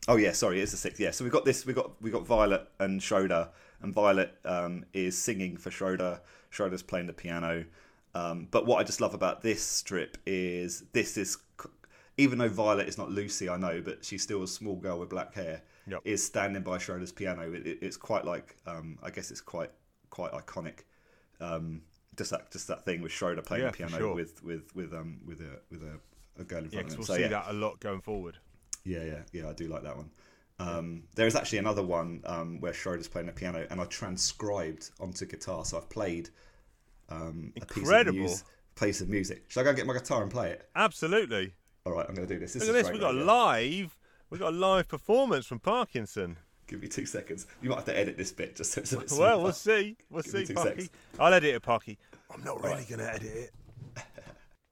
Oh 0.07 0.17
yeah, 0.17 0.33
sorry, 0.33 0.61
it's 0.61 0.71
the 0.71 0.77
sixth. 0.77 0.99
Yeah, 0.99 1.11
so 1.11 1.23
we've 1.23 1.33
got 1.33 1.45
this. 1.45 1.65
We 1.65 1.73
got 1.73 2.01
we 2.01 2.11
got 2.11 2.25
Violet 2.25 2.67
and 2.79 3.01
Schroeder, 3.01 3.49
and 3.81 3.93
Violet 3.93 4.35
um, 4.45 4.85
is 4.93 5.17
singing 5.17 5.57
for 5.57 5.71
Schroeder. 5.71 6.21
Schroeder's 6.49 6.83
playing 6.83 7.07
the 7.07 7.13
piano. 7.13 7.65
Um, 8.13 8.47
but 8.49 8.65
what 8.65 8.77
I 8.79 8.83
just 8.83 9.01
love 9.01 9.13
about 9.13 9.41
this 9.41 9.61
strip 9.61 10.17
is 10.25 10.83
this 10.93 11.17
is 11.17 11.37
even 12.17 12.37
though 12.37 12.47
Violet 12.47 12.87
is 12.87 12.97
not 12.97 13.11
Lucy, 13.11 13.49
I 13.49 13.57
know, 13.57 13.81
but 13.83 14.05
she's 14.05 14.23
still 14.23 14.43
a 14.43 14.47
small 14.47 14.75
girl 14.77 14.99
with 14.99 15.09
black 15.09 15.33
hair. 15.33 15.61
Yep. 15.87 16.01
Is 16.03 16.25
standing 16.25 16.63
by 16.63 16.79
Schroeder's 16.79 17.11
piano. 17.11 17.51
It, 17.51 17.67
it, 17.67 17.77
it's 17.81 17.97
quite 17.97 18.25
like 18.25 18.55
um, 18.65 18.97
I 19.03 19.09
guess 19.11 19.29
it's 19.31 19.41
quite 19.41 19.69
quite 20.09 20.31
iconic. 20.31 20.79
Um, 21.39 21.81
just 22.17 22.31
that 22.31 22.51
just 22.51 22.67
that 22.69 22.85
thing 22.85 23.01
with 23.01 23.11
Schroeder 23.11 23.41
playing 23.41 23.63
Yeah, 23.65 23.71
the 23.71 23.77
piano 23.77 23.97
sure. 23.97 24.15
with 24.15 24.43
with 24.43 24.75
with 24.75 24.93
um 24.93 25.19
with 25.25 25.41
a 25.41 25.59
with 25.69 25.83
a, 25.83 25.99
a 26.41 26.43
girl 26.43 26.63
in 26.63 26.71
Yeah, 26.71 26.79
of 26.79 26.87
him. 26.87 26.97
we'll 26.97 27.05
so 27.05 27.15
see 27.15 27.21
yeah, 27.21 27.27
that 27.27 27.45
a 27.49 27.53
lot 27.53 27.79
going 27.79 28.01
forward. 28.01 28.37
Yeah, 28.85 29.03
yeah, 29.03 29.19
yeah. 29.33 29.49
I 29.49 29.53
do 29.53 29.67
like 29.67 29.83
that 29.83 29.97
one. 29.97 30.09
Um, 30.57 31.03
there 31.15 31.27
is 31.27 31.35
actually 31.35 31.57
another 31.57 31.83
one 31.83 32.21
um, 32.25 32.61
where 32.61 32.73
Schroeder's 32.73 33.07
playing 33.09 33.27
the 33.27 33.33
piano, 33.33 33.67
and 33.69 33.81
I 33.81 33.85
transcribed 33.85 34.91
onto 35.01 35.25
guitar. 35.25 35.65
So 35.65 35.77
I've 35.77 35.89
played 35.89 36.29
um, 37.09 37.51
a 37.57 37.65
piece 37.65 37.71
of, 37.71 37.77
Incredible. 37.83 38.19
mus- 38.19 38.43
piece 38.79 39.01
of 39.01 39.09
music. 39.09 39.43
Should 39.49 39.59
I 39.59 39.63
go 39.63 39.69
and 39.69 39.77
get 39.77 39.85
my 39.85 39.93
guitar 39.93 40.21
and 40.21 40.31
play 40.31 40.51
it? 40.51 40.69
Absolutely. 40.75 41.53
All 41.85 41.93
right, 41.93 42.05
I'm 42.07 42.15
going 42.15 42.27
to 42.27 42.33
do 42.33 42.39
this. 42.39 42.53
this 42.53 42.63
Look 42.67 42.69
at 42.69 42.73
this. 42.79 42.87
great 42.87 42.93
We 42.95 42.99
got 42.99 43.09
radio. 43.13 43.25
live. 43.25 43.97
We've 44.29 44.39
got 44.39 44.53
a 44.53 44.55
live 44.57 44.87
performance 44.87 45.45
from 45.45 45.59
Parkinson. 45.59 46.37
Give 46.67 46.81
me 46.81 46.87
two 46.87 47.05
seconds. 47.05 47.45
You 47.61 47.69
might 47.69 47.75
have 47.75 47.85
to 47.85 47.97
edit 47.97 48.17
this 48.17 48.31
bit 48.31 48.55
just 48.55 48.71
so 48.71 48.81
it's 48.81 48.91
a 48.93 48.97
bit 48.99 49.11
Well, 49.11 49.43
we'll 49.43 49.51
see. 49.51 49.97
We'll 50.09 50.23
Give 50.23 50.47
see, 50.47 50.53
Parky. 50.53 50.81
secs. 50.81 50.89
I'll 51.19 51.33
edit 51.33 51.53
it, 51.53 51.61
Parky. 51.61 51.97
I'm 52.33 52.43
not 52.43 52.63
Right. 52.63 52.71
really 52.73 52.85
going 52.85 52.99
to 52.99 53.13
edit 53.13 53.23
it. 53.35 53.51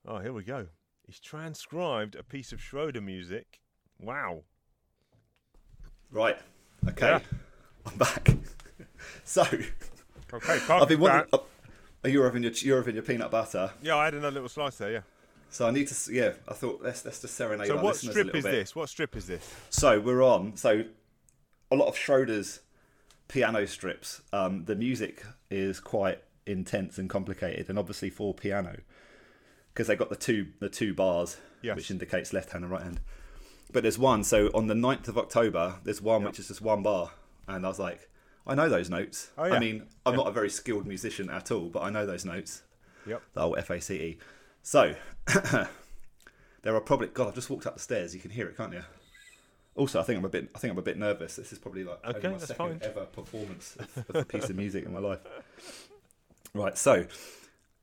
oh, 0.08 0.18
here 0.20 0.34
we 0.34 0.44
go. 0.44 0.68
He's 1.06 1.20
transcribed 1.20 2.16
a 2.16 2.24
piece 2.24 2.52
of 2.52 2.60
Schroeder 2.62 3.02
music. 3.02 3.60
Wow. 4.00 4.42
Right. 6.12 6.38
Okay. 6.90 7.08
Yeah. 7.08 7.20
I'm 7.86 7.98
back. 7.98 8.30
so 9.24 9.44
Okay, 10.34 10.60
I've 10.70 10.88
been 10.88 11.00
wondering. 11.00 11.26
back. 11.32 11.42
Oh, 12.06 12.08
you're 12.08 12.26
having 12.26 12.44
your 12.44 12.52
you're 12.54 12.78
having 12.78 12.96
your 12.96 13.04
peanut 13.04 13.32
butter. 13.32 13.72
Yeah, 13.82 13.96
I 13.98 14.06
had 14.06 14.14
another 14.16 14.32
little 14.36 14.50
slice 14.50 14.78
there. 14.78 14.92
Yeah. 14.92 15.02
So 15.50 15.68
I 15.68 15.72
need 15.72 15.88
to. 15.88 16.14
Yeah, 16.14 16.34
I 16.48 16.54
thought 16.54 16.82
let's 16.84 17.06
let's 17.06 17.22
just 17.22 17.36
serenade 17.36 17.68
So 17.68 17.82
what 17.82 17.96
strip 17.96 18.36
is 18.36 18.44
bit. 18.44 18.52
this? 18.52 18.76
What 18.76 18.90
strip 18.90 19.16
is 19.16 19.28
this? 19.28 19.48
So 19.70 20.00
we're 20.00 20.24
on. 20.24 20.58
So 20.58 20.84
a 21.72 21.76
lot 21.76 21.88
of 21.88 21.96
Schroeder's 21.96 22.62
piano 23.28 23.66
strips. 23.68 24.22
Um, 24.34 24.66
the 24.66 24.76
music 24.76 25.24
is 25.52 25.80
quite 25.80 26.20
intense 26.46 26.98
and 26.98 27.10
complicated, 27.10 27.70
and 27.70 27.78
obviously 27.80 28.10
for 28.10 28.34
piano, 28.34 28.80
because 29.74 29.88
they 29.88 29.96
got 29.96 30.10
the 30.10 30.16
two 30.16 30.48
the 30.60 30.70
two 30.70 30.94
bars, 30.96 31.38
Yes. 31.62 31.76
which 31.76 31.92
indicates 31.92 32.34
left 32.34 32.52
hand 32.52 32.64
and 32.64 32.72
right 32.72 32.84
hand. 32.84 33.00
But 33.72 33.82
there's 33.84 33.98
one. 33.98 34.24
So 34.24 34.48
on 34.54 34.68
the 34.68 34.74
9th 34.76 35.08
of 35.08 35.18
October, 35.18 35.76
there's 35.84 36.02
one 36.02 36.22
Yep. 36.22 36.30
which 36.32 36.40
is 36.40 36.48
just 36.50 36.62
one 36.62 36.84
bar, 36.84 37.12
and 37.48 37.66
I 37.66 37.70
was 37.70 37.80
like, 37.80 38.10
I 38.46 38.56
know 38.56 38.68
those 38.70 38.90
notes. 38.90 39.32
Oh, 39.38 39.46
yeah. 39.46 39.54
I 39.56 39.60
mean, 39.60 39.88
I'm 40.06 40.16
not 40.16 40.28
a 40.28 40.32
very 40.32 40.50
skilled 40.50 40.86
musician 40.86 41.30
at 41.30 41.50
all, 41.52 41.70
but 41.70 41.82
I 41.82 41.90
know 41.90 42.06
those 42.06 42.26
notes. 42.26 42.64
Yep. 43.08 43.22
The 43.34 43.42
old 43.42 43.58
F 43.58 43.70
A 43.70 43.80
C 43.82 43.96
E. 43.96 44.18
So 44.62 44.96
there 46.62 46.76
are 46.76 46.82
probably 46.82 47.08
God. 47.08 47.28
I've 47.30 47.36
just 47.36 47.50
walked 47.50 47.66
up 47.68 47.74
the 47.76 47.80
stairs. 47.80 48.14
You 48.14 48.22
can 48.22 48.32
hear 48.32 48.48
it, 48.48 48.58
can't 48.58 48.74
you? 48.74 48.84
Also, 49.76 50.00
I 50.00 50.04
think 50.04 50.20
I'm 50.20 50.26
a 50.26 50.30
bit. 50.30 50.50
I 50.56 50.60
think 50.60 50.72
I'm 50.72 50.78
a 50.78 50.84
bit 50.84 50.98
nervous. 50.98 51.36
This 51.36 51.52
is 51.52 51.60
probably 51.60 51.84
like 51.84 52.00
Okay, 52.06 52.28
my 52.30 52.38
second 52.38 52.56
fine. 52.56 52.80
ever 52.84 53.06
performance 53.06 53.76
of, 53.80 54.10
of 54.10 54.16
a 54.18 54.26
piece 54.26 54.50
of 54.50 54.56
music 54.56 54.86
in 54.86 54.94
my 54.94 55.00
life. 55.00 55.20
Right. 56.54 56.78
So 56.78 57.06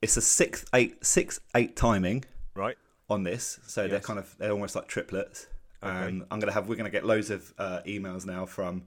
it's 0.00 0.16
a 0.16 0.22
six 0.22 0.64
eight 0.72 1.04
six 1.04 1.40
eight 1.54 1.74
timing 1.76 2.24
Right. 2.54 2.76
on 3.08 3.24
this. 3.24 3.58
So 3.66 3.88
they're 3.88 3.98
kind 4.00 4.18
of 4.18 4.34
they're 4.38 4.52
almost 4.52 4.76
like 4.76 4.86
triplets. 4.88 5.46
Okay. 5.82 6.22
I'm 6.30 6.40
gonna 6.40 6.52
have 6.52 6.68
we're 6.68 6.76
gonna 6.76 6.90
get 6.90 7.04
loads 7.06 7.30
of 7.30 7.54
uh, 7.58 7.80
emails 7.86 8.26
now 8.26 8.44
from 8.46 8.82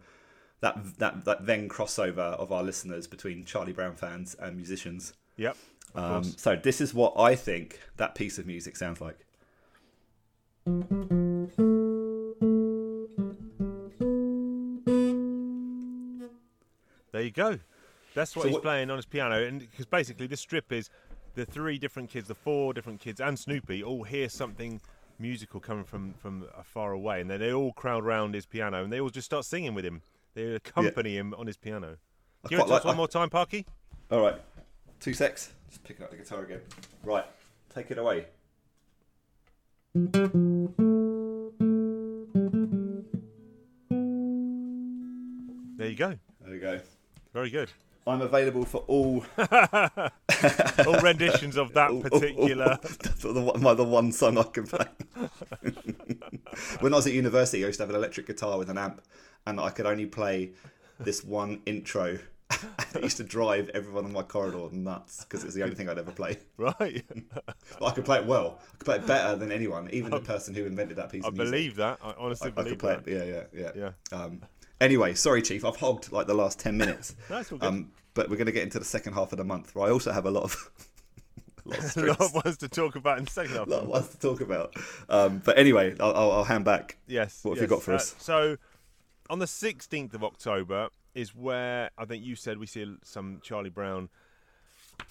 that 0.62 0.78
that 1.00 1.26
that 1.26 1.46
then 1.46 1.68
crossover 1.70 2.18
of 2.40 2.52
our 2.52 2.64
listeners 2.64 3.08
between 3.08 3.46
Charlie 3.46 3.74
Brown 3.74 3.96
fans 3.96 4.36
and 4.40 4.56
musicians. 4.56 5.14
Yep. 5.38 5.58
Um, 5.96 6.24
so 6.24 6.56
this 6.56 6.82
is 6.82 6.94
what 6.94 7.14
I 7.20 7.36
think 7.36 7.80
that 7.98 8.16
piece 8.16 8.38
of 8.38 8.46
music 8.46 8.76
sounds 8.78 9.02
like. 9.02 9.26
There 17.12 17.22
you 17.22 17.32
go. 17.32 17.60
That's 18.16 18.36
what 18.36 18.44
So 18.44 18.48
he's 18.50 18.54
what- 18.56 18.64
playing 18.64 18.90
on 18.90 18.98
his 18.98 19.06
piano, 19.06 19.44
and 19.44 19.60
because 19.60 19.86
basically 19.86 20.28
this 20.28 20.42
strip 20.42 20.72
is 20.72 20.90
the 21.36 21.46
three 21.46 21.78
different 21.78 22.10
kids, 22.10 22.28
the 22.28 22.36
four 22.36 22.74
different 22.74 23.00
kids, 23.00 23.20
and 23.20 23.38
Snoopy 23.38 23.84
all 23.84 24.04
hear 24.04 24.30
something 24.30 24.82
musical 25.20 25.60
coming 25.60 25.84
from 25.84 26.14
from 26.16 26.46
far 26.64 26.92
away, 26.92 27.22
and 27.22 27.30
then 27.30 27.40
they 27.40 27.54
all 27.54 27.74
crowd 27.74 28.04
round 28.06 28.34
his 28.36 28.46
piano, 28.46 28.84
and 28.84 28.92
they 28.92 29.00
all 29.00 29.10
just 29.10 29.26
start 29.26 29.46
singing 29.46 29.74
with 29.74 29.86
him. 29.86 30.02
They 30.34 30.56
accompany 30.56 31.16
him 31.18 31.34
on 31.36 31.48
his 31.48 31.58
piano. 31.58 31.98
I 32.44 32.48
Give 32.50 32.60
it 32.60 32.64
to 32.64 32.66
us 32.66 32.72
like- 32.72 32.86
one 32.86 32.96
I- 32.96 32.98
more 32.98 33.08
time, 33.08 33.30
Parky. 33.30 33.66
All 34.12 34.22
right, 34.22 34.42
two 35.00 35.14
secs. 35.14 35.54
Just 35.70 35.84
picking 35.84 36.04
up 36.04 36.12
the 36.12 36.18
guitar 36.18 36.44
again. 36.44 36.62
Right, 37.04 37.26
take 37.74 37.90
it 37.92 37.98
away. 37.98 38.26
There 45.78 45.90
you 45.90 45.96
go. 45.96 46.16
There 46.42 46.54
you 46.54 46.62
go. 46.62 46.80
Very 47.34 47.50
good. 47.50 47.70
I'm 48.06 48.22
available 48.22 48.66
for 48.66 48.80
all 48.88 49.24
All 49.38 51.00
renditions 51.02 51.56
of 51.58 51.74
that 51.74 51.90
all- 51.92 51.98
all- 51.98 52.02
particular. 52.02 52.78
the, 52.82 53.58
my, 53.60 53.74
the 53.74 53.84
one 53.84 54.12
song 54.12 54.38
I 54.38 54.44
can 54.44 54.66
play. 54.68 54.86
when 56.80 56.94
I 56.94 56.98
was 56.98 57.08
at 57.08 57.14
university, 57.14 57.64
I 57.64 57.68
used 57.68 57.78
to 57.80 57.84
have 57.84 57.90
an 57.90 57.96
electric 57.96 58.28
guitar 58.28 58.58
with 58.58 58.70
an 58.70 58.78
amp, 58.78 59.02
and 59.46 59.60
I 59.60 59.70
could 59.70 59.86
only 59.86 60.06
play 60.06 60.52
this 61.00 61.24
one 61.24 61.62
intro. 61.66 62.20
I 62.52 63.00
used 63.02 63.18
to 63.18 63.24
drive 63.24 63.70
everyone 63.74 64.06
in 64.06 64.14
my 64.14 64.22
corridor 64.22 64.68
nuts 64.72 65.24
because 65.24 65.44
it's 65.44 65.56
the 65.56 65.64
only 65.64 65.76
thing 65.76 65.90
I'd 65.90 65.98
ever 65.98 66.12
play. 66.12 66.38
Right. 66.58 67.04
But 67.80 67.86
I 67.86 67.92
could 67.92 68.06
play 68.06 68.20
it 68.20 68.26
well. 68.26 68.60
I 68.74 68.78
could 68.78 68.86
play 68.86 68.96
it 68.98 69.08
better 69.08 69.36
than 69.36 69.52
anyone, 69.52 69.90
even 69.92 70.12
the 70.12 70.20
person 70.20 70.54
who 70.54 70.66
invented 70.66 70.98
that 70.98 71.12
piece 71.12 71.26
I 71.26 71.30
of 71.30 71.34
music. 71.36 71.48
I 71.48 71.52
believe 71.52 71.76
that. 71.78 72.00
I 72.04 72.14
honestly 72.18 72.54
I, 72.56 72.62
I 72.62 72.64
could 72.66 72.80
play 72.80 72.96
that. 72.96 73.08
it. 73.08 73.28
Yeah, 73.28 73.44
yeah, 73.54 73.72
yeah. 73.76 73.92
Yeah. 74.12 74.18
Um, 74.18 74.42
anyway, 74.84 75.14
sorry, 75.14 75.42
Chief. 75.42 75.66
I've 75.66 75.76
hogged 75.78 76.12
like 76.12 76.28
the 76.28 76.34
last 76.34 76.60
ten 76.60 76.78
minutes. 76.78 77.16
That's 77.30 77.52
all 77.52 77.58
good. 77.58 77.68
Um, 77.68 77.92
but 78.14 78.30
we're 78.30 78.36
going 78.38 78.46
to 78.46 78.52
get 78.52 78.64
into 78.64 78.78
the 78.80 78.86
second 78.86 79.14
half 79.14 79.32
of 79.32 79.38
the 79.38 79.44
month. 79.44 79.74
Where 79.76 79.88
I 79.88 79.92
also 79.92 80.12
have 80.12 80.26
a 80.26 80.32
lot 80.32 80.44
of, 80.44 80.70
a 81.66 81.70
lot 81.70 81.80
of, 81.80 81.98
a 81.98 82.06
lot 82.06 82.22
of 82.22 82.34
ones 82.46 82.58
to 82.58 82.68
talk 82.70 82.96
about 82.96 83.18
in 83.18 83.26
the 83.26 83.32
second 83.32 83.56
half. 83.56 83.68
a 83.68 83.70
lot 83.70 83.84
of 83.84 83.88
ones 83.90 84.10
to 84.10 84.20
talk 84.20 84.42
about. 84.42 84.76
Um, 85.10 85.42
but 85.44 85.58
anyway, 85.58 85.96
I'll, 86.00 86.14
I'll, 86.16 86.32
I'll 86.32 86.44
hand 86.44 86.66
back. 86.66 86.98
Yes. 87.08 87.40
What 87.44 87.58
have 87.58 87.64
you 87.64 87.68
got 87.68 87.82
for 87.82 87.94
Uh, 87.94 87.96
us? 87.96 88.16
So, 88.20 88.58
on 89.30 89.40
the 89.40 89.46
16th 89.46 90.14
of 90.14 90.24
October 90.24 90.90
is 91.16 91.34
where 91.34 91.90
I 91.98 92.06
think 92.06 92.24
you 92.24 92.36
said 92.36 92.58
we 92.58 92.66
see 92.68 92.86
some 93.04 93.40
Charlie 93.44 93.70
Brown 93.70 94.10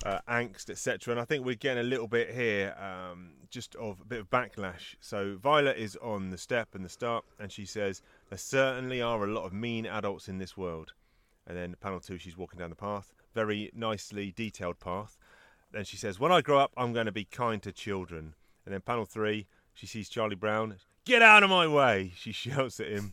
uh, 0.04 0.18
angst, 0.28 0.68
etc. 0.70 1.12
And 1.12 1.20
I 1.20 1.24
think 1.24 1.44
we're 1.44 1.54
getting 1.54 1.80
a 1.80 1.87
little 1.87 2.08
bit 2.08 2.30
here, 2.30 2.74
um, 2.78 3.32
just 3.50 3.74
of 3.76 4.00
a 4.00 4.04
bit 4.04 4.20
of 4.20 4.30
backlash. 4.30 4.94
So, 5.00 5.38
Violet 5.40 5.76
is 5.76 5.96
on 5.96 6.30
the 6.30 6.38
step 6.38 6.74
and 6.74 6.85
the 6.85 6.88
start, 6.88 7.24
and 7.40 7.50
she 7.50 7.64
says, 7.64 8.02
There 8.32 8.38
certainly 8.38 9.02
are 9.02 9.22
a 9.22 9.30
lot 9.30 9.44
of 9.44 9.52
mean 9.52 9.84
adults 9.84 10.26
in 10.26 10.38
this 10.38 10.56
world. 10.56 10.94
And 11.46 11.54
then 11.54 11.76
panel 11.78 12.00
two, 12.00 12.16
she's 12.16 12.34
walking 12.34 12.58
down 12.58 12.70
the 12.70 12.76
path, 12.76 13.12
very 13.34 13.70
nicely 13.74 14.32
detailed 14.34 14.80
path. 14.80 15.18
Then 15.70 15.84
she 15.84 15.98
says, 15.98 16.18
When 16.18 16.32
I 16.32 16.40
grow 16.40 16.58
up, 16.58 16.72
I'm 16.74 16.94
going 16.94 17.04
to 17.04 17.12
be 17.12 17.26
kind 17.26 17.62
to 17.62 17.72
children. 17.72 18.32
And 18.64 18.72
then 18.72 18.80
panel 18.80 19.04
three, 19.04 19.48
she 19.74 19.86
sees 19.86 20.08
Charlie 20.08 20.34
Brown. 20.34 20.76
Get 21.04 21.20
out 21.20 21.42
of 21.42 21.50
my 21.50 21.66
way! 21.66 22.14
She 22.16 22.32
shouts 22.32 22.80
at 22.80 22.88
him. 22.88 23.12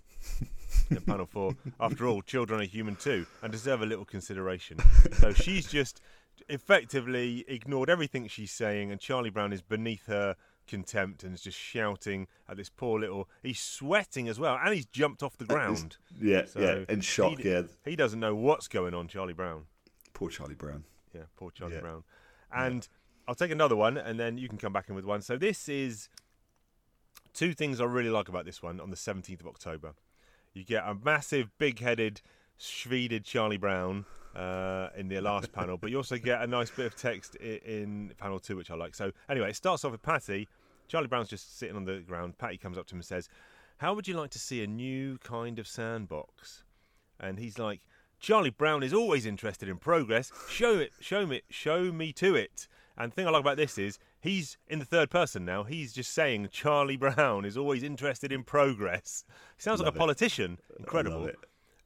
and 0.90 1.06
panel 1.06 1.26
four, 1.26 1.58
after 1.82 2.08
all, 2.08 2.22
children 2.22 2.62
are 2.62 2.64
human 2.64 2.96
too 2.96 3.26
and 3.44 3.52
deserve 3.52 3.82
a 3.82 3.86
little 3.86 4.06
consideration. 4.06 4.78
So 5.12 5.34
she's 5.34 5.70
just 5.70 6.00
effectively 6.48 7.44
ignored 7.46 7.90
everything 7.90 8.30
she's 8.30 8.52
saying, 8.52 8.90
and 8.90 9.02
Charlie 9.02 9.32
Brown 9.32 9.52
is 9.52 9.62
beneath 9.62 10.06
her 10.06 10.38
contempt 10.70 11.24
and 11.24 11.34
is 11.34 11.42
just 11.42 11.58
shouting 11.58 12.28
at 12.48 12.56
this 12.58 12.70
poor 12.70 13.00
little. 13.00 13.28
He's 13.44 13.60
sweating 13.60 14.30
as 14.30 14.40
well, 14.40 14.58
and 14.64 14.74
he's 14.74 14.86
jumped 14.86 15.22
off 15.24 15.38
the 15.38 15.46
ground. 15.46 15.98
Yeah, 16.22 16.46
So 16.46 16.60
yeah. 16.62 16.86
In 16.88 17.02
shock. 17.02 17.40
he- 17.40 17.50
yeah. 17.50 17.64
He 17.84 17.96
doesn't 17.96 18.20
know 18.20 18.36
what's 18.36 18.68
going 18.68 18.94
on, 18.94 19.08
Charlie 19.08 19.34
Brown. 19.34 19.66
Poor 20.14 20.30
Charlie 20.30 20.56
Brown. 20.56 20.84
Yeah, 21.14 21.24
poor 21.36 21.52
Charlie 21.52 21.76
Yeah. 21.76 21.82
Brown. 21.82 22.04
And 22.52 22.88
I'll 23.28 23.36
take 23.36 23.52
another 23.52 23.76
one, 23.76 23.98
and 23.98 24.20
then 24.20 24.38
you 24.38 24.48
can 24.48 24.58
come 24.58 24.72
back 24.74 24.90
in 24.90 24.96
with 24.96 25.06
one. 25.06 25.22
So 25.22 25.38
this 25.38 25.68
is 25.70 26.10
two 27.34 27.54
things 27.54 27.80
I 27.80 27.86
really 27.86 28.10
like 28.10 28.28
about 28.30 28.46
this 28.46 28.62
one 28.64 28.80
on 28.80 28.90
the 28.90 28.96
17th 28.96 29.42
of 29.42 29.48
October. 29.48 29.94
You 30.54 30.64
get 30.64 30.84
a 30.84 30.96
massive, 30.96 31.50
big-headed, 31.58 32.22
schveded 32.60 33.24
Charlie 33.24 33.58
Brown 33.58 34.06
uh, 34.36 34.90
in 34.96 35.08
the 35.08 35.20
last 35.22 35.52
panel, 35.52 35.78
but 35.78 35.90
you 35.90 35.98
also 35.98 36.18
get 36.18 36.42
a 36.42 36.48
nice 36.48 36.70
bit 36.70 36.86
of 36.86 36.96
text 36.96 37.36
in, 37.36 37.58
in 37.66 38.12
panel 38.18 38.40
two, 38.40 38.56
which 38.56 38.72
I 38.72 38.76
like. 38.76 38.96
So 38.96 39.12
anyway, 39.30 39.50
it 39.52 39.56
starts 39.56 39.84
off 39.86 39.92
with 39.92 40.02
Patty. 40.04 40.48
Charlie 40.88 41.08
Brown's 41.08 41.30
just 41.30 41.58
sitting 41.58 41.76
on 41.76 41.86
the 41.86 42.00
ground. 42.00 42.38
Patty 42.38 42.58
comes 42.58 42.78
up 42.78 42.88
to 42.88 42.96
him 42.96 43.00
and 43.00 43.06
says, 43.06 43.30
"How 43.78 43.94
would 43.94 44.08
you 44.08 44.16
like 44.16 44.32
to 44.32 44.40
see 44.40 44.64
a 44.64 44.68
new 44.68 45.18
kind 45.20 45.60
of 45.60 45.68
sandbox?" 45.68 46.64
And 47.20 47.38
he's 47.40 47.60
like, 47.60 47.82
"Charlie 48.20 48.50
Brown 48.50 48.82
is 48.84 48.94
always 48.94 49.26
interested 49.26 49.70
in 49.70 49.78
progress. 49.78 50.32
Show 50.50 50.78
it, 50.80 50.92
show 51.00 51.26
me, 51.28 51.42
show 51.50 51.92
me 51.92 52.12
to 52.14 52.36
it." 52.36 52.68
And 52.98 53.12
the 53.12 53.16
thing 53.16 53.28
I 53.28 53.30
like 53.30 53.42
about 53.42 53.58
this 53.58 53.78
is 53.78 53.98
he's 54.20 54.58
in 54.68 54.80
the 54.80 54.86
third 54.86 55.10
person 55.10 55.46
now. 55.46 55.64
He's 55.64 55.94
just 55.94 56.12
saying 56.14 56.50
Charlie 56.52 56.98
Brown 56.98 57.46
is 57.46 57.56
always 57.56 57.82
interested 57.84 58.32
in 58.32 58.44
progress. 58.44 59.24
He 59.58 59.62
sounds 59.64 59.80
Love 59.80 59.88
like 59.88 59.94
a 59.94 59.98
it. 59.98 60.00
politician. 60.00 60.60
Incredible. 60.80 61.26
it. 61.28 61.38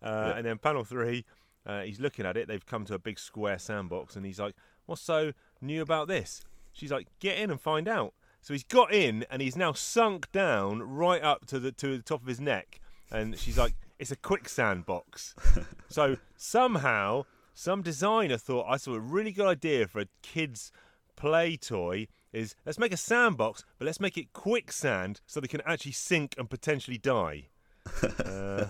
Uh, 0.01 0.33
And 0.35 0.45
then 0.45 0.57
panel 0.57 0.83
three, 0.83 1.23
uh, 1.65 1.81
he's 1.81 1.99
looking 1.99 2.25
at 2.25 2.37
it. 2.37 2.47
They've 2.47 2.65
come 2.65 2.85
to 2.85 2.93
a 2.93 2.99
big 2.99 3.19
square 3.19 3.57
sandbox, 3.59 4.15
and 4.15 4.25
he's 4.25 4.39
like, 4.39 4.55
"What's 4.85 5.01
so 5.01 5.33
new 5.61 5.81
about 5.81 6.07
this?" 6.07 6.41
She's 6.71 6.91
like, 6.91 7.07
"Get 7.19 7.37
in 7.37 7.49
and 7.51 7.59
find 7.61 7.87
out." 7.87 8.13
So 8.41 8.53
he's 8.53 8.63
got 8.63 8.93
in, 8.93 9.25
and 9.29 9.41
he's 9.41 9.55
now 9.55 9.71
sunk 9.71 10.31
down 10.31 10.83
right 10.83 11.21
up 11.23 11.45
to 11.47 11.59
the 11.59 11.71
to 11.73 11.97
the 11.97 12.03
top 12.03 12.21
of 12.21 12.27
his 12.27 12.41
neck. 12.41 12.79
And 13.11 13.37
she's 13.39 13.57
like, 13.57 13.75
"It's 13.99 14.11
a 14.11 14.15
quicksand 14.15 14.85
box." 14.85 15.35
so 15.89 16.17
somehow, 16.35 17.23
some 17.53 17.81
designer 17.81 18.37
thought 18.37 18.65
I 18.67 18.77
saw 18.77 18.93
a 18.95 18.99
really 18.99 19.31
good 19.31 19.47
idea 19.47 19.87
for 19.87 20.01
a 20.01 20.07
kid's 20.21 20.71
play 21.15 21.55
toy. 21.57 22.07
Is 22.33 22.55
let's 22.65 22.79
make 22.79 22.91
a 22.91 22.97
sandbox, 22.97 23.63
but 23.77 23.85
let's 23.85 23.99
make 23.99 24.17
it 24.17 24.33
quicksand 24.33 25.21
so 25.27 25.39
they 25.39 25.47
can 25.47 25.61
actually 25.65 25.91
sink 25.91 26.35
and 26.37 26.49
potentially 26.49 26.97
die. 26.97 27.47
Uh, 28.25 28.67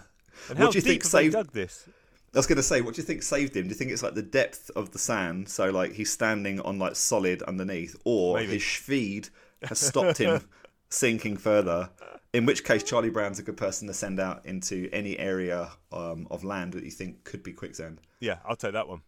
and 0.49 0.57
how 0.57 0.65
What 0.65 0.73
do 0.73 0.79
you 0.79 0.81
deep 0.81 0.83
think 0.83 1.03
have 1.03 1.11
they 1.11 1.17
saved- 1.25 1.33
dug 1.33 1.51
this? 1.53 1.87
I 2.33 2.39
was 2.39 2.47
going 2.47 2.57
to 2.57 2.63
say, 2.63 2.81
what 2.81 2.95
do 2.95 3.01
you 3.01 3.05
think 3.05 3.21
saved 3.21 3.55
him? 3.55 3.63
Do 3.63 3.69
you 3.69 3.75
think 3.75 3.91
it's 3.91 4.01
like 4.01 4.15
the 4.15 4.23
depth 4.23 4.71
of 4.75 4.91
the 4.91 4.97
sand, 4.97 5.49
so 5.49 5.69
like 5.69 5.93
he's 5.93 6.11
standing 6.11 6.59
on 6.61 6.79
like 6.79 6.95
solid 6.95 7.43
underneath, 7.43 7.95
or 8.05 8.37
Maybe. 8.37 8.53
his 8.53 8.65
speed 8.65 9.29
has 9.63 9.79
stopped 9.79 10.17
him 10.17 10.41
sinking 10.89 11.37
further? 11.37 11.89
In 12.33 12.47
which 12.47 12.63
case, 12.63 12.81
Charlie 12.81 13.11
Brown's 13.11 13.37
a 13.37 13.43
good 13.43 13.57
person 13.57 13.87
to 13.87 13.93
send 13.93 14.19
out 14.19 14.45
into 14.45 14.89
any 14.91 15.17
area 15.19 15.69
um, 15.91 16.27
of 16.31 16.43
land 16.43 16.73
that 16.73 16.83
you 16.83 16.89
think 16.89 17.23
could 17.23 17.43
be 17.43 17.53
quicksand. 17.53 18.01
Yeah, 18.19 18.37
I'll 18.43 18.55
take 18.55 18.73
that 18.73 18.87
one. 18.87 19.03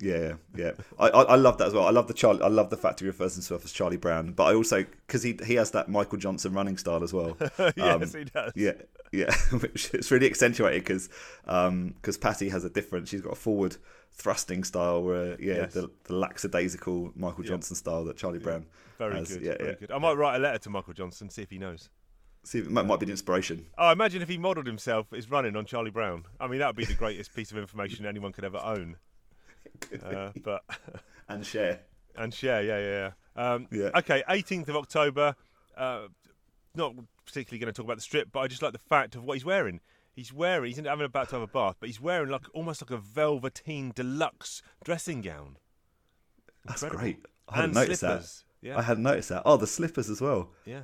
Yeah, 0.00 0.34
yeah. 0.56 0.72
I, 0.98 1.08
I, 1.08 1.22
I 1.22 1.34
love 1.36 1.58
that 1.58 1.68
as 1.68 1.74
well. 1.74 1.86
I 1.86 1.90
love 1.90 2.08
the 2.08 2.14
Charlie. 2.14 2.42
I 2.42 2.48
love 2.48 2.70
the 2.70 2.76
fact 2.76 3.00
he 3.00 3.06
refers 3.06 3.34
himself 3.34 3.64
as 3.64 3.72
Charlie 3.72 3.98
Brown, 3.98 4.32
but 4.32 4.44
I 4.44 4.54
also 4.54 4.84
because 5.06 5.22
he 5.22 5.38
he 5.44 5.54
has 5.56 5.72
that 5.72 5.88
Michael 5.88 6.18
Johnson 6.18 6.52
running 6.54 6.78
style 6.78 7.02
as 7.02 7.12
well. 7.12 7.36
yes, 7.76 8.14
he 8.14 8.24
does. 8.24 8.46
Um, 8.46 8.52
Yeah, 8.56 8.72
yeah, 9.12 9.34
which 9.60 9.92
it's 9.92 10.10
really 10.10 10.26
accentuated 10.26 10.82
because 10.84 11.08
because 11.44 12.16
Patty 12.16 12.48
has 12.48 12.64
a 12.64 12.70
different. 12.70 13.08
She's 13.08 13.20
got 13.20 13.32
a 13.34 13.36
forward 13.36 13.76
thrusting 14.12 14.64
style, 14.64 15.02
where 15.02 15.40
yeah, 15.40 15.54
Yes. 15.54 15.74
the, 15.74 15.90
the 16.04 16.14
lackadaisical 16.14 17.12
Michael 17.14 17.44
Johnson 17.44 17.76
style 17.76 18.04
that 18.04 18.16
Charlie 18.16 18.38
Brown 18.38 18.66
Very 18.98 19.16
has. 19.16 19.28
good. 19.32 19.42
Yeah, 19.42 19.56
very 19.58 19.70
yeah. 19.70 19.74
good. 19.80 19.90
I 19.92 19.98
might 19.98 20.14
write 20.14 20.36
a 20.36 20.38
letter 20.38 20.58
to 20.58 20.70
Michael 20.70 20.94
Johnson, 20.94 21.28
see 21.30 21.42
if 21.42 21.50
he 21.50 21.58
knows. 21.58 21.90
See, 22.42 22.58
it 22.60 22.70
might, 22.70 22.86
might 22.86 22.98
be 23.00 23.04
an 23.04 23.10
inspiration. 23.10 23.66
Oh, 23.76 23.90
imagine 23.92 24.22
if 24.22 24.28
he 24.30 24.38
modelled 24.38 24.66
himself 24.66 25.12
as 25.12 25.30
running 25.30 25.56
on 25.56 25.66
Charlie 25.66 25.90
Brown. 25.90 26.24
I 26.40 26.46
mean, 26.46 26.60
that 26.60 26.68
would 26.68 26.76
be 26.76 26.86
the 26.86 26.94
greatest 26.94 27.34
piece 27.34 27.52
of 27.52 27.58
information 27.58 28.06
anyone 28.06 28.32
could 28.32 28.44
ever 28.44 28.56
own. 28.64 28.96
Uh, 30.04 30.30
but 30.42 30.62
And 31.28 31.44
share. 31.46 31.80
and 32.16 32.32
share, 32.34 32.62
yeah, 32.62 32.78
yeah, 32.78 33.12
yeah. 33.36 33.52
Um, 33.54 33.66
Yeah. 33.70 33.90
Okay, 33.96 34.22
18th 34.28 34.68
of 34.68 34.76
October. 34.76 35.34
Uh, 35.76 36.08
not 36.74 36.94
particularly 37.26 37.58
going 37.58 37.72
to 37.72 37.76
talk 37.76 37.84
about 37.84 37.96
the 37.96 38.02
strip, 38.02 38.30
but 38.32 38.40
I 38.40 38.46
just 38.48 38.62
like 38.62 38.72
the 38.72 38.78
fact 38.78 39.14
of 39.14 39.24
what 39.24 39.34
he's 39.34 39.44
wearing. 39.44 39.80
He's 40.12 40.32
wearing. 40.32 40.68
He's 40.70 40.78
not 40.78 40.90
having 40.90 41.06
about 41.06 41.28
to 41.30 41.36
have 41.36 41.42
a 41.42 41.46
bath, 41.46 41.76
but 41.80 41.88
he's 41.88 42.00
wearing 42.00 42.30
like 42.30 42.44
almost 42.52 42.82
like 42.82 42.90
a 42.90 42.96
velveteen 43.00 43.92
deluxe 43.94 44.60
dressing 44.84 45.20
gown. 45.20 45.56
That's 46.66 46.82
Incredible. 46.82 47.00
great. 47.02 47.26
I 47.48 47.54
hadn't 47.56 47.70
and 47.70 47.74
noticed 47.74 48.00
slippers. 48.00 48.44
that. 48.62 48.68
Yeah. 48.68 48.78
I 48.78 48.82
hadn't 48.82 49.02
noticed 49.04 49.28
that. 49.30 49.42
Oh, 49.46 49.56
the 49.56 49.66
slippers 49.66 50.10
as 50.10 50.20
well. 50.20 50.50
Yeah. 50.66 50.82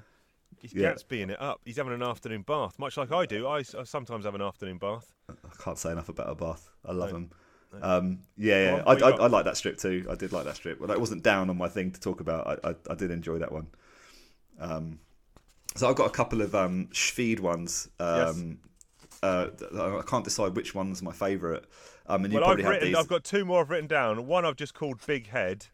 He's 0.58 0.72
Yeah. 0.72 0.92
Gatsbying 0.94 1.30
it 1.30 1.40
up. 1.40 1.60
He's 1.64 1.76
having 1.76 1.92
an 1.92 2.02
afternoon 2.02 2.42
bath, 2.42 2.78
much 2.78 2.96
like 2.96 3.12
I 3.12 3.26
do. 3.26 3.46
I, 3.46 3.58
I 3.58 3.82
sometimes 3.84 4.24
have 4.24 4.34
an 4.34 4.42
afternoon 4.42 4.78
bath. 4.78 5.12
I 5.28 5.34
can't 5.62 5.76
say 5.78 5.92
enough 5.92 6.08
about 6.08 6.30
a 6.30 6.34
bath. 6.34 6.70
I 6.84 6.92
love 6.92 7.10
No. 7.10 7.14
them. 7.14 7.30
Um, 7.82 8.20
yeah, 8.36 8.76
yeah. 8.76 8.82
I, 8.86 8.92
I. 8.92 9.10
I 9.10 9.26
like 9.26 9.44
that 9.44 9.56
strip 9.56 9.78
too. 9.78 10.06
I 10.10 10.14
did 10.14 10.32
like 10.32 10.44
that 10.44 10.56
strip. 10.56 10.80
Well, 10.80 10.88
that 10.88 11.00
wasn't 11.00 11.22
down 11.22 11.50
on 11.50 11.58
my 11.58 11.68
thing 11.68 11.90
to 11.90 12.00
talk 12.00 12.20
about. 12.20 12.60
I, 12.64 12.70
I, 12.70 12.74
I 12.90 12.94
did 12.94 13.10
enjoy 13.10 13.38
that 13.38 13.52
one. 13.52 13.66
Um, 14.58 14.98
so 15.74 15.88
I've 15.88 15.96
got 15.96 16.06
a 16.06 16.10
couple 16.10 16.40
of 16.40 16.54
um, 16.54 16.88
Schfeed 16.92 17.40
ones. 17.40 17.88
Um, 18.00 18.58
uh, 19.22 19.48
I 19.74 20.02
can't 20.06 20.24
decide 20.24 20.56
which 20.56 20.74
one's 20.74 21.02
my 21.02 21.12
favourite. 21.12 21.64
Um, 22.06 22.24
and 22.24 22.32
you 22.32 22.40
well, 22.40 22.50
I've 22.50 22.58
have 22.60 22.70
written. 22.70 22.88
these. 22.88 22.96
I've 22.96 23.08
got 23.08 23.24
two 23.24 23.44
more 23.44 23.60
I've 23.60 23.70
written 23.70 23.86
down. 23.86 24.26
One 24.26 24.44
I've 24.44 24.56
just 24.56 24.74
called 24.74 25.04
Big 25.06 25.28
Head, 25.28 25.66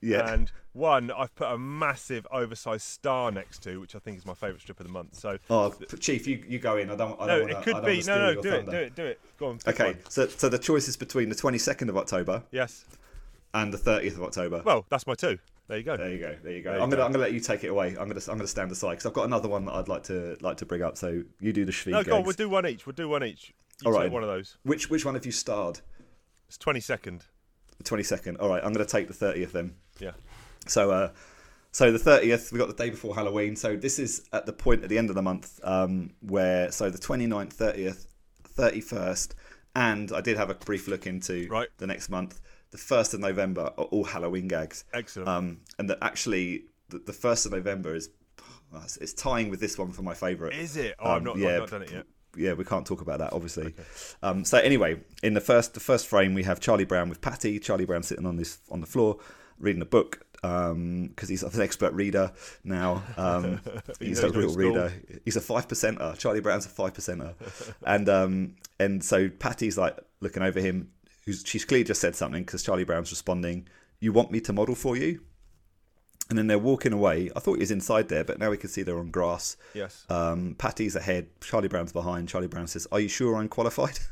yeah, 0.00 0.32
and 0.32 0.50
one 0.72 1.10
I've 1.10 1.34
put 1.34 1.48
a 1.50 1.58
massive 1.58 2.26
oversized 2.30 2.84
star 2.86 3.30
next 3.30 3.62
to, 3.62 3.80
which 3.80 3.94
I 3.94 3.98
think 3.98 4.18
is 4.18 4.26
my 4.26 4.34
favourite 4.34 4.60
strip 4.60 4.78
of 4.78 4.86
the 4.86 4.92
month. 4.92 5.14
So 5.14 5.38
oh, 5.50 5.74
Chief, 6.00 6.26
you, 6.26 6.44
you 6.46 6.58
go 6.58 6.76
in. 6.76 6.90
I 6.90 6.96
don't. 6.96 7.20
I 7.20 7.26
no, 7.26 7.38
don't 7.38 7.50
it 7.50 7.54
wanna, 7.54 7.58
I 7.58 7.62
could 7.62 7.72
don't 7.74 7.84
be 7.86 8.02
no, 8.06 8.34
no. 8.34 8.42
Do 8.42 8.52
it, 8.52 8.66
do 8.66 8.76
it, 8.76 8.94
do 8.94 9.04
it. 9.06 9.20
Go 9.38 9.46
on. 9.48 9.58
Okay, 9.66 9.92
one. 9.92 9.98
so 10.08 10.28
so 10.28 10.48
the 10.48 10.58
choice 10.58 10.88
is 10.88 10.96
between 10.96 11.28
the 11.28 11.34
22nd 11.34 11.88
of 11.88 11.96
October 11.96 12.42
Yes. 12.50 12.84
and 13.54 13.72
the 13.72 13.78
30th 13.78 14.16
of 14.16 14.22
October. 14.22 14.62
Well, 14.64 14.84
that's 14.88 15.06
my 15.06 15.14
two. 15.14 15.38
There 15.68 15.78
you 15.78 15.82
go. 15.82 15.96
There 15.96 16.10
you 16.10 16.18
go. 16.18 16.36
There 16.42 16.52
you 16.52 16.62
go. 16.62 16.72
There 16.72 16.80
I'm 16.80 16.90
gonna 16.90 16.96
go. 16.96 17.06
I'm 17.06 17.12
gonna 17.12 17.24
let 17.24 17.32
you 17.32 17.40
take 17.40 17.64
it 17.64 17.68
away. 17.68 17.88
I'm 17.88 18.08
gonna 18.08 18.20
I'm 18.28 18.36
gonna 18.36 18.46
stand 18.46 18.70
aside 18.70 18.90
because 18.90 19.06
I've 19.06 19.14
got 19.14 19.24
another 19.24 19.48
one 19.48 19.64
that 19.64 19.72
I'd 19.74 19.88
like 19.88 20.04
to 20.04 20.36
like 20.40 20.58
to 20.58 20.66
bring 20.66 20.82
up. 20.82 20.96
So 20.96 21.22
you 21.40 21.52
do 21.52 21.64
the 21.64 21.72
Schwieg 21.72 21.92
no, 21.92 22.04
go 22.04 22.16
on. 22.18 22.22
We'll 22.22 22.34
do 22.34 22.48
one 22.48 22.66
each. 22.66 22.86
We'll 22.86 22.92
do 22.94 23.08
one 23.08 23.24
each. 23.24 23.52
You 23.82 23.90
All 23.90 23.98
right. 23.98 24.10
one 24.10 24.22
of 24.22 24.28
those. 24.28 24.56
Which 24.62 24.88
which 24.90 25.04
one 25.04 25.14
have 25.14 25.26
you 25.26 25.32
starred? 25.32 25.80
It's 26.46 26.56
twenty 26.56 26.80
second. 26.80 27.24
The 27.78 27.84
22nd. 27.84 28.36
All 28.40 28.48
right. 28.48 28.62
I'm 28.64 28.72
gonna 28.72 28.86
take 28.86 29.08
the 29.08 29.14
30th 29.14 29.52
then. 29.52 29.74
Yeah. 30.00 30.12
So 30.66 30.90
uh, 30.90 31.10
so 31.72 31.92
the 31.92 31.98
30th 31.98 32.52
we 32.52 32.58
got 32.58 32.68
the 32.68 32.74
day 32.74 32.90
before 32.90 33.14
Halloween. 33.14 33.56
So 33.56 33.76
this 33.76 33.98
is 33.98 34.28
at 34.32 34.46
the 34.46 34.52
point 34.52 34.82
at 34.82 34.88
the 34.88 34.98
end 34.98 35.10
of 35.10 35.14
the 35.16 35.22
month 35.22 35.60
um, 35.62 36.10
where 36.20 36.70
so 36.72 36.90
the 36.90 36.98
29th, 36.98 37.54
30th, 37.54 38.06
31st, 38.54 39.32
and 39.74 40.12
I 40.12 40.20
did 40.20 40.36
have 40.36 40.50
a 40.50 40.54
brief 40.54 40.88
look 40.88 41.06
into 41.06 41.46
Right. 41.50 41.68
the 41.78 41.86
next 41.86 42.08
month. 42.08 42.40
The 42.70 42.78
first 42.78 43.14
of 43.14 43.20
November 43.20 43.72
are 43.76 43.84
all 43.84 44.04
Halloween 44.04 44.48
gags. 44.48 44.84
Excellent. 44.92 45.28
Um, 45.28 45.60
and 45.78 45.88
that 45.90 45.98
actually 46.02 46.64
the, 46.88 46.98
the 46.98 47.12
first 47.12 47.46
of 47.46 47.52
November 47.52 47.94
is 47.94 48.10
it's, 48.82 48.96
it's 48.96 49.12
tying 49.12 49.48
with 49.50 49.60
this 49.60 49.78
one 49.78 49.92
for 49.92 50.02
my 50.02 50.14
favourite. 50.14 50.54
is 50.54 50.76
it? 50.76 50.94
Oh, 50.98 51.10
I've 51.12 51.16
um, 51.18 51.24
not, 51.24 51.36
yeah, 51.38 51.48
I've 51.54 51.58
not 51.60 51.70
done 51.70 51.82
it 51.82 51.92
yet. 51.92 52.06
yeah, 52.36 52.52
we 52.54 52.64
can't 52.64 52.86
talk 52.86 53.00
about 53.00 53.18
that, 53.20 53.32
obviously. 53.32 53.74
Um, 54.22 54.44
so 54.44 54.58
anyway, 54.58 55.00
in 55.22 55.34
the 55.34 55.40
first 55.40 55.74
the 55.74 55.80
first 55.80 56.06
frame, 56.06 56.34
we 56.34 56.42
have 56.42 56.58
Charlie 56.60 56.84
Brown 56.84 57.08
with 57.08 57.20
Patty. 57.20 57.58
Charlie 57.58 57.84
Brown 57.86 58.02
sitting 58.02 58.26
on 58.26 58.36
this 58.36 58.58
on 58.70 58.80
the 58.80 58.86
floor 58.86 59.18
reading 59.58 59.82
a 59.82 59.86
book 59.86 60.26
because 60.42 61.28
he's 61.28 61.42
an 61.42 61.60
expert 61.60 61.92
reader 61.92 62.32
now. 62.64 63.02
Um, 63.16 63.60
he's 64.00 64.20
a 64.20 64.30
real 64.30 64.54
reader. 64.54 64.92
He's 65.24 65.36
a 65.36 65.40
five 65.40 65.68
percenter. 65.68 66.16
Charlie 66.18 66.40
Brown's 66.40 66.66
a 66.66 66.68
five 66.68 66.92
percenter, 66.92 67.34
and 67.84 68.08
um, 68.08 68.56
and 68.78 69.02
so 69.02 69.28
Patty's 69.28 69.78
like 69.78 69.98
looking 70.20 70.42
over 70.42 70.60
him. 70.60 70.90
Who's 71.24 71.42
she's 71.44 71.64
clearly 71.64 71.84
just 71.84 72.00
said 72.00 72.14
something 72.14 72.42
because 72.42 72.62
Charlie 72.62 72.84
Brown's 72.84 73.10
responding. 73.10 73.68
You 73.98 74.12
want 74.12 74.30
me 74.30 74.40
to 74.42 74.52
model 74.52 74.74
for 74.74 74.96
you? 74.96 75.20
And 76.28 76.36
then 76.36 76.48
they're 76.48 76.58
walking 76.58 76.92
away. 76.92 77.30
I 77.36 77.40
thought 77.40 77.54
he 77.54 77.60
was 77.60 77.70
inside 77.70 78.08
there, 78.08 78.24
but 78.24 78.40
now 78.40 78.50
we 78.50 78.56
can 78.56 78.68
see 78.68 78.82
they're 78.82 78.98
on 78.98 79.10
grass. 79.10 79.56
Yes. 79.74 80.04
Um, 80.10 80.56
Patty's 80.58 80.96
ahead. 80.96 81.28
Charlie 81.40 81.68
Brown's 81.68 81.92
behind. 81.92 82.28
Charlie 82.28 82.48
Brown 82.48 82.66
says, 82.66 82.86
"Are 82.90 83.00
you 83.00 83.08
sure 83.08 83.36
I'm 83.36 83.48
qualified?" 83.48 83.98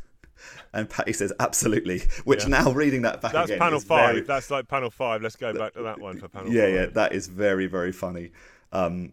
And 0.72 0.88
Patty 0.88 1.12
says, 1.12 1.32
"Absolutely." 1.40 2.02
Which 2.24 2.42
Yeah. 2.44 2.48
now 2.62 2.72
reading 2.72 3.02
that 3.02 3.20
back 3.20 3.32
That's 3.32 3.50
again, 3.50 3.58
panel 3.60 3.80
five. 3.80 4.14
very- 4.14 4.26
That's 4.26 4.50
like 4.50 4.68
panel 4.68 4.90
five. 4.90 5.22
Let's 5.22 5.36
go 5.36 5.52
back 5.52 5.74
to 5.74 5.82
that 5.82 6.00
one 6.00 6.18
for 6.18 6.28
panel 6.28 6.52
yeah, 6.52 6.62
five. 6.66 6.74
yeah, 6.74 6.86
that 6.86 7.12
is 7.12 7.26
very, 7.26 7.66
very 7.66 7.92
funny. 7.92 8.32
Um, 8.72 9.12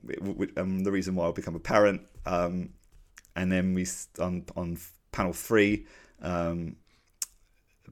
um, 0.57 0.83
the 0.83 0.91
reason 0.91 1.13
why 1.15 1.25
I'll 1.25 1.33
become 1.33 1.55
a 1.55 1.59
parent, 1.59 2.01
um, 2.25 2.69
and 3.35 3.51
then 3.51 3.73
we 3.73 3.85
on 4.19 4.45
on 4.55 4.77
panel 5.11 5.33
three, 5.33 5.85
um, 6.21 6.77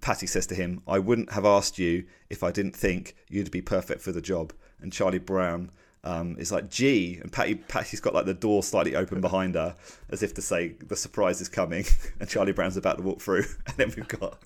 Patty 0.01 0.27
says 0.27 0.47
to 0.47 0.55
him, 0.55 0.81
"I 0.87 0.97
wouldn't 0.99 1.33
have 1.33 1.45
asked 1.45 1.77
you 1.77 2.05
if 2.29 2.41
I 2.43 2.51
didn't 2.51 2.75
think 2.75 3.15
you'd 3.29 3.51
be 3.51 3.61
perfect 3.61 4.01
for 4.01 4.11
the 4.11 4.21
job." 4.21 4.53
And 4.81 4.93
Charlie 4.93 5.19
Brown 5.19 5.71
um, 6.03 6.35
is 6.39 6.51
like, 6.51 6.69
"Gee," 6.69 7.19
and 7.21 7.31
Patty 7.31 7.55
Patty's 7.55 7.99
got 7.99 8.13
like 8.13 8.25
the 8.25 8.33
door 8.33 8.63
slightly 8.63 8.95
open 8.95 9.21
behind 9.21 9.55
her, 9.55 9.75
as 10.09 10.23
if 10.23 10.33
to 10.35 10.41
say 10.41 10.75
the 10.85 10.95
surprise 10.95 11.41
is 11.41 11.49
coming, 11.49 11.85
and 12.19 12.29
Charlie 12.29 12.53
Brown's 12.53 12.77
about 12.77 12.97
to 12.97 13.03
walk 13.03 13.21
through, 13.21 13.45
and 13.67 13.75
then 13.77 13.93
we've 13.95 14.07
got. 14.07 14.39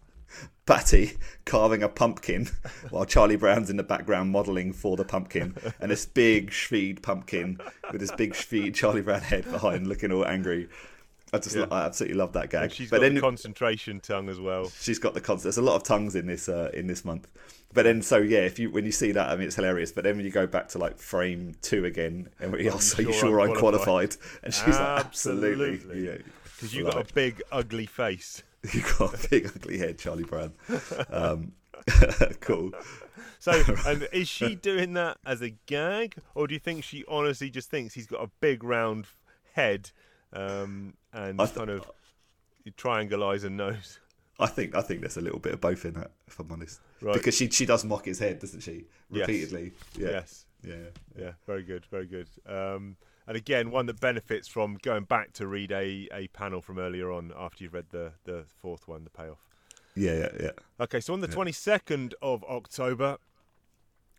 Patty 0.66 1.12
carving 1.45 1.84
a 1.84 1.89
pumpkin 1.89 2.49
while 2.89 3.06
Charlie 3.06 3.36
Brown's 3.36 3.70
in 3.70 3.78
the 3.78 3.84
background 3.84 4.32
modelling 4.32 4.74
for 4.74 4.97
the 4.97 5.06
pumpkin, 5.06 5.56
and 5.80 5.91
this 5.91 6.08
big 6.08 6.49
Schweed 6.49 7.04
pumpkin 7.04 7.60
with 7.91 8.01
this 8.01 8.12
big 8.12 8.34
Schweed 8.34 8.74
Charlie 8.74 9.01
Brown 9.01 9.22
head 9.22 9.43
behind, 9.51 9.86
looking 9.86 10.12
all 10.12 10.26
angry. 10.26 10.70
I 11.34 11.38
just, 11.39 11.56
Yeah. 11.56 11.66
I 11.70 11.86
absolutely 11.86 12.18
love 12.18 12.34
that 12.34 12.49
gag. 12.49 12.64
And 12.64 12.72
she's 12.72 12.89
but 12.89 12.97
got 12.97 13.01
then 13.01 13.16
the 13.16 13.22
concentration 13.22 13.99
tongue 13.99 14.30
as 14.30 14.39
well. 14.39 14.72
she's 14.80 14.99
got 14.99 15.14
the 15.14 15.22
concept. 15.22 15.43
There's 15.43 15.58
a 15.58 15.62
lot 15.62 15.76
of 15.76 15.84
tongues 15.84 16.16
in 16.16 16.26
this 16.28 16.47
uh, 16.49 16.70
in 16.74 16.88
this 16.88 17.04
month. 17.04 17.28
But 17.74 17.84
then, 17.84 18.01
so 18.01 18.17
yeah, 18.17 18.39
if 18.39 18.59
you 18.59 18.69
when 18.69 18.86
you 18.86 18.91
see 18.91 19.11
that, 19.13 19.30
I 19.30 19.36
mean, 19.36 19.47
it's 19.47 19.55
hilarious. 19.55 19.91
But 19.91 20.03
then 20.03 20.17
when 20.17 20.26
you 20.26 20.32
go 20.32 20.45
back 20.45 20.67
to 20.69 20.78
like 20.78 20.97
frame 20.97 21.55
two 21.61 21.86
again, 21.86 22.30
and 22.39 22.51
we 22.51 22.69
also, 22.69 23.01
you 23.01 23.13
sure 23.13 23.41
I'm 23.41 23.55
qualified? 23.55 24.15
And 24.43 24.53
she's 24.53 24.67
like, 24.67 25.05
absolutely, 25.05 25.76
Absolutely. 25.76 26.05
yeah. 26.05 26.17
Because 26.43 26.74
you've 26.74 26.91
got 26.91 27.09
a 27.09 27.13
big, 27.13 27.41
ugly 27.51 27.86
face. 27.86 28.43
You 28.74 28.82
got 28.97 29.13
a 29.13 29.28
big 29.30 29.51
ugly 29.53 29.78
head, 29.78 29.97
Charlie 29.97 30.24
Brown. 30.24 30.53
Um, 31.09 31.51
cool. 32.39 32.71
So, 33.39 33.61
and 33.86 34.07
is 34.13 34.30
she 34.30 34.55
doing 34.55 34.93
that 34.93 35.17
as 35.26 35.41
a 35.41 35.49
gag, 35.65 36.15
or 36.34 36.47
do 36.47 36.53
you 36.53 36.59
think 36.59 36.86
she 36.86 37.03
honestly 37.09 37.49
just 37.49 37.69
thinks 37.69 37.93
he's 37.93 38.07
got 38.07 38.24
a 38.24 38.32
big 38.39 38.63
round 38.63 39.07
head 39.53 39.91
um, 40.32 40.93
and 41.11 41.39
th- 41.39 41.53
kind 41.53 41.69
of 41.69 41.91
triangle 42.78 43.21
eyes 43.24 43.43
and 43.43 43.57
nose? 43.57 43.99
I 44.39 44.47
think 44.47 44.75
I 44.75 44.81
think 44.81 45.01
there's 45.01 45.17
a 45.17 45.21
little 45.21 45.39
bit 45.39 45.53
of 45.53 45.61
both 45.61 45.86
in 45.86 45.93
that, 45.93 46.11
if 46.27 46.39
I'm 46.39 46.51
honest. 46.51 46.79
Right. 47.01 47.13
Because 47.13 47.36
she 47.36 47.49
she 47.49 47.65
does 47.65 47.86
mock 47.86 48.05
his 48.05 48.19
head, 48.19 48.39
doesn't 48.39 48.61
she? 48.61 48.86
Yes. 49.11 49.27
Repeatedly. 49.27 49.71
Yeah. 49.97 50.09
Yes. 50.09 50.45
Yeah. 50.65 50.75
Yeah, 51.17 51.31
very 51.45 51.63
good, 51.63 51.86
very 51.86 52.05
good. 52.05 52.29
Um, 52.47 52.95
and 53.27 53.38
again, 53.38 53.71
one 53.71 53.86
that 53.86 53.99
benefits 53.99 54.47
from 54.47 54.77
going 54.81 55.03
back 55.03 55.34
to 55.34 55.47
read 55.47 55.71
a, 55.71 56.07
a 56.13 56.27
panel 56.29 56.61
from 56.61 56.79
earlier 56.79 57.11
on 57.11 57.31
after 57.38 57.63
you've 57.63 57.73
read 57.73 57.86
the, 57.91 58.13
the 58.25 58.45
fourth 58.61 58.88
one, 58.88 59.03
the 59.03 59.09
payoff. 59.09 59.39
Yeah, 59.95 60.13
yeah, 60.13 60.29
yeah. 60.39 60.49
Okay, 60.81 60.99
so 60.99 61.13
on 61.13 61.21
the 61.21 61.27
22nd 61.27 62.13
of 62.21 62.43
October, 62.45 63.17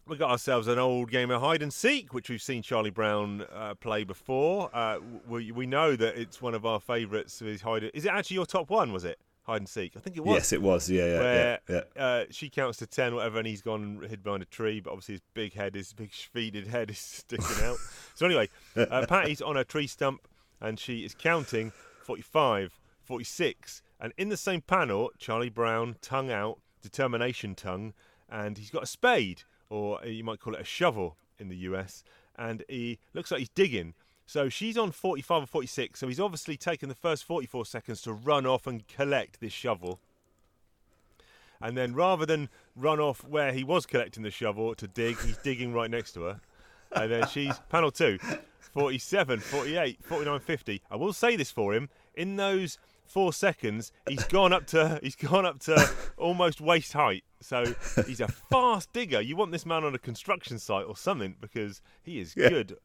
we 0.06 0.16
got 0.16 0.30
ourselves 0.30 0.68
an 0.68 0.78
old 0.78 1.10
game 1.10 1.30
of 1.30 1.40
hide 1.42 1.62
and 1.62 1.72
seek, 1.72 2.14
which 2.14 2.30
we've 2.30 2.40
seen 2.40 2.62
Charlie 2.62 2.90
Brown 2.90 3.44
uh, 3.52 3.74
play 3.74 4.04
before. 4.04 4.70
Uh, 4.72 4.98
we, 5.26 5.50
we 5.50 5.66
know 5.66 5.96
that 5.96 6.16
it's 6.16 6.40
one 6.40 6.54
of 6.54 6.64
our 6.64 6.78
favourites. 6.78 7.42
Is 7.42 7.62
hide? 7.62 7.90
Is 7.92 8.04
it 8.04 8.12
actually 8.12 8.36
your 8.36 8.46
top 8.46 8.70
one? 8.70 8.92
Was 8.92 9.04
it 9.04 9.18
hide 9.45 9.59
and 9.61 9.68
seek? 9.68 9.97
I 9.97 10.01
think 10.01 10.16
it 10.16 10.24
was. 10.24 10.34
Yes, 10.34 10.53
it 10.53 10.62
was. 10.62 10.90
Yeah, 10.90 11.07
yeah, 11.07 11.18
where 11.18 11.61
yeah, 11.68 11.80
yeah. 11.97 12.03
Uh, 12.03 12.24
she 12.30 12.51
counts 12.51 12.78
to 12.78 12.86
ten, 12.86 13.14
whatever, 13.14 13.38
and 13.38 13.47
he's 13.47 13.62
gone 13.62 13.82
and 13.82 14.11
hid 14.11 14.22
behind 14.22 14.42
a 14.42 14.47
tree. 14.47 14.80
But 14.80 14.90
obviously, 14.90 15.14
his 15.14 15.22
big 15.32 15.55
head, 15.55 15.74
his 15.74 15.92
big 15.92 16.11
schveeded 16.11 16.66
head, 16.66 16.90
is 16.90 16.99
sticking 16.99 17.64
out. 17.64 17.78
so 18.14 18.26
anyway, 18.26 18.49
uh, 18.76 19.07
Patty's 19.09 19.40
on 19.40 19.57
a 19.57 19.64
tree 19.64 19.86
stump, 19.86 20.26
and 20.61 20.78
she 20.78 21.05
is 21.05 21.14
counting 21.14 21.72
45, 22.03 22.78
46, 23.03 23.82
and 24.01 24.12
in 24.18 24.28
the 24.28 24.36
same 24.36 24.61
panel, 24.61 25.11
Charlie 25.18 25.49
Brown, 25.49 25.97
tongue 26.03 26.30
out, 26.30 26.59
determination 26.82 27.55
tongue, 27.55 27.95
and 28.30 28.59
he's 28.59 28.70
got 28.70 28.82
a 28.82 28.86
spade, 28.86 29.42
or 29.70 30.05
you 30.05 30.24
might 30.24 30.40
call 30.40 30.55
it 30.55 30.61
a 30.61 30.64
shovel 30.64 31.16
in 31.38 31.49
the 31.49 31.57
US, 31.57 32.05
and 32.36 32.64
he 32.68 32.99
looks 33.12 33.30
like 33.30 33.38
he's 33.40 33.49
digging. 33.49 33.95
So 34.27 34.49
she's 34.49 34.79
on 34.79 34.91
45 34.91 35.43
or 35.43 35.47
46, 35.47 36.01
so 36.01 36.09
he's 36.09 36.18
obviously 36.20 36.57
taken 36.57 36.89
the 36.89 36.95
first 36.95 37.25
44 37.25 37.66
seconds 37.66 38.01
to 38.03 38.12
run 38.12 38.47
off 38.47 38.66
and 38.66 38.87
collect 38.89 39.41
this 39.41 39.53
shovel. 39.53 40.01
And 41.61 41.77
then 41.77 41.95
rather 41.95 42.27
than 42.27 42.49
run 42.75 43.01
off 43.01 43.22
where 43.25 43.53
he 43.53 43.64
was 43.64 43.87
collecting 43.87 44.22
the 44.22 44.31
shovel 44.31 44.75
to 44.77 44.87
dig, 44.89 45.18
he's 45.20 45.37
digging 45.39 45.72
right 45.72 45.91
next 45.91 46.12
to 46.12 46.22
her. 46.22 46.41
And 46.95 47.11
then 47.12 47.27
she's 47.29 47.59
panel 47.68 47.91
two, 47.91 48.18
47, 48.72 49.41
48, 49.41 49.99
49, 50.03 50.41
50. 50.41 50.83
I 50.91 50.97
will 50.97 51.12
say 51.12 51.37
this 51.37 51.51
for 51.51 51.75
him. 51.75 51.89
In 52.14 52.37
those 52.37 52.79
four 53.07 53.33
seconds, 53.33 53.93
he's 54.09 54.25
gone 54.25 54.53
up 54.53 54.66
to 54.68 54.99
he's 55.03 55.16
gone 55.16 55.45
up 55.45 55.61
to 55.61 55.91
almost 56.16 56.61
waist 56.61 56.93
height. 56.95 57.25
So 57.41 57.75
he's 58.07 58.20
a 58.20 58.29
fast 58.29 58.93
digger. 58.93 59.20
You 59.20 59.37
want 59.37 59.53
this 59.53 59.66
man 59.66 59.85
on 59.85 59.95
a 59.95 59.99
construction 59.99 60.59
site 60.59 60.87
or 60.87 60.97
something 60.97 61.37
because 61.41 61.83
he 62.03 62.20
is 62.20 62.35
Yeah. 62.37 62.49
good. 62.49 62.77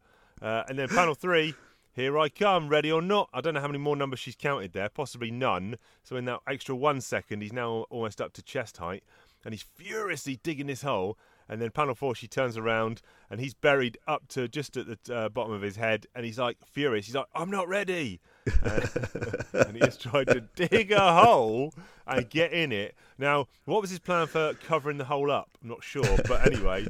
Uh, 0.41 0.63
and 0.67 0.77
then 0.77 0.87
panel 0.87 1.15
three, 1.15 1.53
here 1.93 2.17
I 2.17 2.29
come, 2.29 2.69
ready 2.69 2.91
or 2.91 3.01
not. 3.01 3.29
I 3.33 3.41
don't 3.41 3.55
know 3.55 3.59
how 3.59 3.67
many 3.67 3.79
more 3.79 3.95
numbers 3.95 4.19
she's 4.19 4.35
counted 4.35 4.73
there, 4.73 4.89
possibly 4.89 5.31
none. 5.31 5.77
So 6.03 6.15
in 6.15 6.25
that 6.25 6.39
extra 6.47 6.75
one 6.75 7.01
second, 7.01 7.41
he's 7.41 7.51
now 7.51 7.85
almost 7.89 8.21
up 8.21 8.31
to 8.33 8.41
chest 8.41 8.77
height, 8.77 9.03
and 9.43 9.53
he's 9.53 9.63
furiously 9.63 10.39
digging 10.41 10.67
this 10.67 10.81
hole. 10.81 11.17
And 11.49 11.59
then 11.59 11.71
panel 11.71 11.95
four, 11.95 12.13
she 12.13 12.27
turns 12.27 12.57
around, 12.57 13.01
and 13.29 13.39
he's 13.39 13.55
buried 13.55 13.97
up 14.07 14.27
to 14.29 14.47
just 14.47 14.77
at 14.77 14.85
the 14.85 15.13
uh, 15.13 15.29
bottom 15.29 15.51
of 15.51 15.63
his 15.63 15.77
head, 15.77 16.05
and 16.13 16.23
he's 16.23 16.37
like 16.37 16.57
furious. 16.63 17.07
He's 17.07 17.15
like, 17.15 17.25
"I'm 17.33 17.49
not 17.49 17.67
ready," 17.67 18.21
uh, 18.63 18.81
and 19.53 19.75
he 19.75 19.79
has 19.79 19.97
tried 19.97 20.27
to 20.27 20.41
dig 20.55 20.91
a 20.91 21.23
hole 21.23 21.73
and 22.05 22.29
get 22.29 22.53
in 22.53 22.71
it. 22.71 22.95
Now, 23.17 23.47
what 23.65 23.81
was 23.81 23.89
his 23.89 23.99
plan 23.99 24.27
for 24.27 24.53
covering 24.53 24.99
the 24.99 25.05
hole 25.05 25.31
up? 25.31 25.49
I'm 25.63 25.69
not 25.69 25.83
sure, 25.83 26.17
but 26.27 26.45
anyway, 26.45 26.85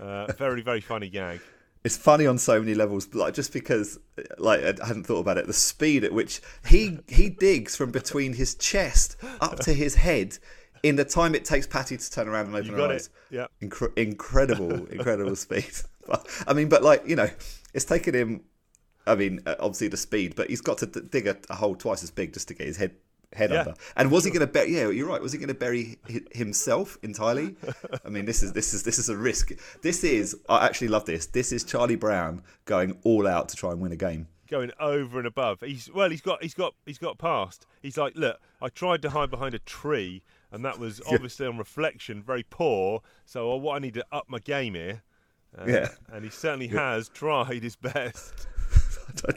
uh, 0.00 0.32
very 0.34 0.62
very 0.62 0.80
funny 0.80 1.08
gag. 1.08 1.40
It's 1.84 1.98
funny 1.98 2.26
on 2.26 2.38
so 2.38 2.58
many 2.58 2.74
levels, 2.74 3.14
like 3.14 3.34
just 3.34 3.52
because, 3.52 3.98
like 4.38 4.60
I 4.62 4.86
hadn't 4.86 5.04
thought 5.04 5.20
about 5.20 5.36
it. 5.36 5.46
The 5.46 5.52
speed 5.52 6.02
at 6.02 6.12
which 6.12 6.40
he 6.66 6.98
he 7.08 7.28
digs 7.28 7.76
from 7.76 7.90
between 7.90 8.32
his 8.32 8.54
chest 8.54 9.16
up 9.40 9.58
to 9.60 9.74
his 9.74 9.94
head, 9.94 10.38
in 10.82 10.96
the 10.96 11.04
time 11.04 11.34
it 11.34 11.44
takes 11.44 11.66
Patty 11.66 11.96
to 11.98 12.10
turn 12.10 12.26
around 12.26 12.46
and 12.46 12.56
open 12.56 12.72
her 12.72 12.90
eyes. 12.90 13.10
it. 13.30 13.34
Yeah. 13.34 13.46
Incre- 13.62 13.96
incredible, 13.98 14.86
incredible 14.90 15.36
speed. 15.36 15.66
But, 16.06 16.28
I 16.46 16.52
mean, 16.52 16.68
but 16.68 16.82
like 16.82 17.08
you 17.08 17.16
know, 17.16 17.30
it's 17.72 17.86
taken 17.86 18.14
him. 18.14 18.42
I 19.06 19.14
mean, 19.14 19.40
uh, 19.46 19.54
obviously 19.58 19.88
the 19.88 19.96
speed, 19.96 20.34
but 20.36 20.50
he's 20.50 20.60
got 20.60 20.76
to 20.78 20.86
d- 20.86 21.00
dig 21.08 21.26
a, 21.26 21.36
a 21.48 21.54
hole 21.54 21.74
twice 21.74 22.02
as 22.02 22.10
big 22.10 22.34
just 22.34 22.48
to 22.48 22.54
get 22.54 22.66
his 22.66 22.76
head 22.76 22.94
head 23.34 23.50
Yeah. 23.50 23.60
under. 23.60 23.74
And 23.96 24.10
was 24.10 24.24
he 24.24 24.30
going 24.30 24.40
to 24.46 24.52
bury? 24.52 24.74
Yeah, 24.74 24.88
you're 24.90 25.08
right. 25.08 25.20
Was 25.20 25.32
he 25.32 25.38
going 25.38 25.48
to 25.48 25.54
bury 25.54 25.98
himself 26.32 26.96
entirely? 27.02 27.56
I 28.04 28.08
mean, 28.08 28.24
this 28.24 28.42
is 28.42 28.52
this 28.52 28.72
is 28.74 28.82
this 28.84 28.98
is 28.98 29.08
a 29.08 29.16
risk. 29.16 29.52
This 29.82 30.04
is. 30.04 30.36
I 30.48 30.64
actually 30.66 30.88
love 30.88 31.04
this. 31.04 31.26
This 31.26 31.52
is 31.52 31.64
Charlie 31.64 31.96
Brown 31.96 32.42
going 32.64 32.96
all 33.04 33.26
out 33.26 33.48
to 33.50 33.56
try 33.56 33.70
and 33.72 33.80
win 33.80 33.92
a 33.92 33.96
game. 33.96 34.28
going 34.48 34.70
over 34.78 35.18
and 35.18 35.26
above. 35.26 35.60
He's 35.60 35.90
well, 35.92 36.10
he's 36.10 36.20
got 36.20 36.42
he's 36.42 36.54
got 36.54 36.74
he's 36.86 36.98
got 36.98 37.18
past. 37.18 37.66
He's 37.82 37.96
like, 37.98 38.14
look, 38.16 38.38
I 38.62 38.68
tried 38.68 39.02
to 39.02 39.10
hide 39.10 39.30
behind 39.30 39.54
a 39.54 39.58
tree, 39.58 40.22
and 40.52 40.64
that 40.64 40.78
was 40.78 41.00
obviously 41.10 41.46
on 41.46 41.58
reflection 41.58 42.22
very 42.22 42.44
poor. 42.48 43.00
So 43.24 43.52
uh, 43.52 43.56
what 43.56 43.76
I 43.76 43.78
need 43.80 43.94
to 43.94 44.04
up 44.12 44.26
my 44.28 44.38
game 44.38 44.74
here. 44.74 45.02
Uh, 45.56 45.64
Yeah. 45.66 45.88
and 46.12 46.24
he 46.24 46.30
certainly 46.30 46.66
has 46.68 47.08
tried 47.08 47.62
his 47.62 47.76
best. 47.76 48.46
Can 49.24 49.34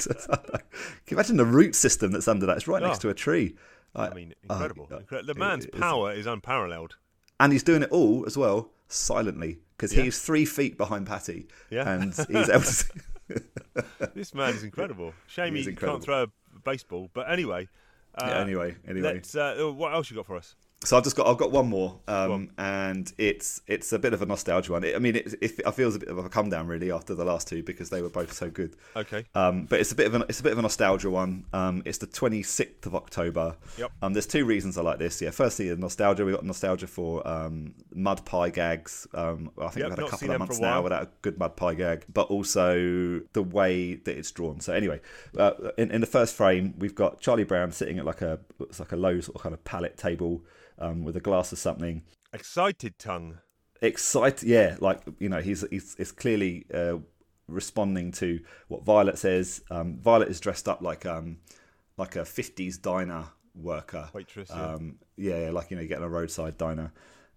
you 1.09 1.17
imagine 1.17 1.37
the 1.37 1.45
root 1.45 1.75
system 1.75 2.11
that's 2.11 2.27
under 2.27 2.45
that? 2.47 2.57
It's 2.57 2.67
right 2.67 2.81
next 2.81 2.99
Oh. 2.99 3.01
to 3.01 3.09
a 3.09 3.13
tree. 3.13 3.55
I 3.97 4.13
mean, 4.13 4.33
uh, 4.49 4.53
incredible. 4.53 4.87
uh, 4.91 4.99
the 5.21 5.31
it- 5.31 5.37
man's 5.37 5.65
it's- 5.65 5.79
power 5.79 6.13
is 6.13 6.25
unparalleled. 6.25 6.97
and 7.39 7.51
he's 7.51 7.63
doing 7.63 7.83
it 7.83 7.89
all 7.91 8.25
as 8.25 8.37
well 8.37 8.71
silently 8.87 9.59
because 9.75 9.93
Yeah. 9.95 10.03
he's 10.03 10.19
three 10.19 10.45
feet 10.45 10.77
behind 10.77 11.07
Patty. 11.07 11.47
Yeah. 11.69 11.89
and 11.91 12.13
he's 12.29 12.49
able 12.49 12.61
to. 12.61 12.65
see. 12.65 12.89
This 14.15 14.33
man 14.33 14.53
is 14.55 14.63
incredible. 14.63 15.13
Shame 15.27 15.53
He 15.55 15.63
he, 15.63 15.69
incredible. 15.69 15.97
can't 15.99 16.03
throw 16.05 16.23
a 16.23 16.59
baseball. 16.63 17.09
But 17.13 17.29
anyway, 17.29 17.67
uh, 18.15 18.25
Yeah, 18.27 18.39
anyway, 18.39 18.75
anyway. 18.87 19.21
Uh, 19.35 19.71
what 19.71 19.93
else 19.93 20.09
you 20.09 20.15
got 20.15 20.25
for 20.25 20.37
us? 20.37 20.55
So 20.83 20.95
I've 20.95 21.03
just 21.03 21.15
got 21.15 21.25
I've 21.25 21.37
got 21.37 21.51
one 21.51 21.67
more, 21.67 21.99
um, 22.07 22.31
on. 22.31 22.51
and 22.59 23.13
it's 23.17 23.61
it's 23.65 23.91
a 23.93 23.99
bit 23.99 24.13
of 24.13 24.21
a 24.21 24.27
nostalgia 24.27 24.71
one. 24.71 24.83
It, 24.83 24.95
I 24.95 24.99
mean, 24.99 25.15
it, 25.15 25.33
it, 25.41 25.59
it 25.59 25.71
feels 25.71 25.95
a 25.95 25.99
bit 25.99 26.07
of 26.07 26.19
a 26.19 26.29
come 26.29 26.51
down 26.51 26.67
really 26.67 26.91
after 26.91 27.15
the 27.15 27.25
last 27.25 27.47
two 27.47 27.63
because 27.63 27.89
they 27.89 28.03
were 28.03 28.09
both 28.09 28.31
so 28.31 28.51
good. 28.51 28.75
Okay. 28.95 29.25
Um, 29.33 29.65
but 29.65 29.79
it's 29.79 29.91
a 29.91 29.95
bit 29.95 30.05
of 30.05 30.13
an 30.13 30.23
it's 30.29 30.39
a 30.39 30.43
bit 30.43 30.51
of 30.51 30.59
a 30.59 30.61
nostalgia 30.61 31.09
one. 31.09 31.45
Um, 31.51 31.81
it's 31.83 31.97
the 31.97 32.05
26th 32.05 32.85
of 32.85 32.93
October. 32.93 33.57
Yep. 33.79 33.91
Um, 34.03 34.13
there's 34.13 34.27
two 34.27 34.45
reasons 34.45 34.77
I 34.77 34.83
like 34.83 34.99
this. 34.99 35.19
Yeah, 35.19 35.31
firstly, 35.31 35.69
the 35.69 35.77
nostalgia. 35.77 36.23
We 36.23 36.31
got 36.31 36.45
nostalgia 36.45 36.85
for 36.85 37.27
um, 37.27 37.73
mud 37.91 38.23
pie 38.23 38.51
gags. 38.51 39.07
Um, 39.15 39.49
I 39.57 39.69
think 39.69 39.77
Yep, 39.77 39.89
we've 39.89 39.97
had 39.97 40.07
a 40.07 40.09
couple 40.11 40.31
of 40.31 40.39
months 40.39 40.59
now 40.59 40.83
without 40.83 41.03
a 41.03 41.09
good 41.23 41.39
mud 41.39 41.55
pie 41.55 41.73
gag, 41.73 42.05
but 42.13 42.27
also 42.27 43.19
the 43.33 43.41
way 43.43 43.95
that 43.95 44.15
it's 44.15 44.29
drawn. 44.29 44.59
So 44.59 44.73
anyway, 44.73 45.01
uh, 45.35 45.53
in, 45.79 45.89
in 45.89 46.01
the 46.01 46.07
first 46.07 46.35
frame, 46.35 46.75
we've 46.77 46.95
got 46.95 47.19
Charlie 47.19 47.45
Brown 47.45 47.71
sitting 47.71 47.97
at 47.97 48.05
like 48.05 48.21
a 48.21 48.39
looks 48.59 48.79
like 48.79 48.91
a 48.91 48.95
low 48.95 49.19
sort 49.21 49.37
of 49.37 49.41
kind 49.41 49.53
of 49.53 49.63
pallet 49.63 49.97
table 49.97 50.43
um, 50.79 51.03
with 51.03 51.15
a 51.15 51.21
glass 51.21 51.51
of 51.51 51.59
something. 51.59 52.03
Excited 52.33 52.99
tongue. 52.99 53.39
excited 53.81 54.47
yeah 54.47 54.75
like 54.79 54.99
you 55.19 55.29
know 55.29 55.39
he's 55.39 55.63
he's, 55.69 55.95
he's 55.95 56.11
clearly 56.11 56.65
uh, 56.73 56.97
responding 57.47 58.11
to 58.11 58.39
what 58.67 58.83
violet 58.83 59.17
says. 59.17 59.63
Um, 59.71 59.97
violet 59.99 60.29
is 60.29 60.39
dressed 60.39 60.67
up 60.67 60.81
like 60.81 61.05
um 61.05 61.37
like 61.97 62.15
a 62.15 62.21
50s 62.21 62.81
diner 62.81 63.25
worker. 63.55 64.09
Waitress, 64.13 64.49
yeah. 64.49 64.73
um 64.73 64.97
yeah, 65.15 65.45
yeah, 65.45 65.49
like 65.51 65.71
you 65.71 65.77
know 65.77 65.81
you 65.83 65.87
get 65.87 66.01
a 66.01 66.07
roadside 66.07 66.57
diner. 66.57 66.91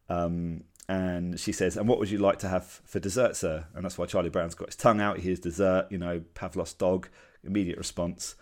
Um 0.08 0.64
and 0.88 1.38
she 1.38 1.52
says 1.52 1.76
and 1.76 1.88
what 1.88 2.00
would 2.00 2.10
you 2.10 2.18
like 2.18 2.40
to 2.40 2.48
have 2.48 2.64
for 2.64 2.98
dessert 2.98 3.36
sir? 3.36 3.66
And 3.74 3.84
that's 3.84 3.96
why 3.96 4.06
charlie 4.06 4.28
brown's 4.28 4.54
got 4.54 4.68
his 4.68 4.76
tongue 4.76 5.00
out. 5.00 5.20
Here's 5.20 5.40
dessert 5.40 5.86
you 5.90 5.98
know 5.98 6.22
pavlov's 6.34 6.74
dog. 6.74 7.08
Immediate 7.42 7.78
response. 7.78 8.34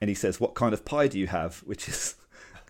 And 0.00 0.08
he 0.08 0.14
says 0.14 0.40
what 0.40 0.54
kind 0.54 0.72
of 0.72 0.84
pie 0.84 1.08
do 1.08 1.18
you 1.18 1.26
have? 1.26 1.58
Which 1.64 1.88
is 1.88 2.14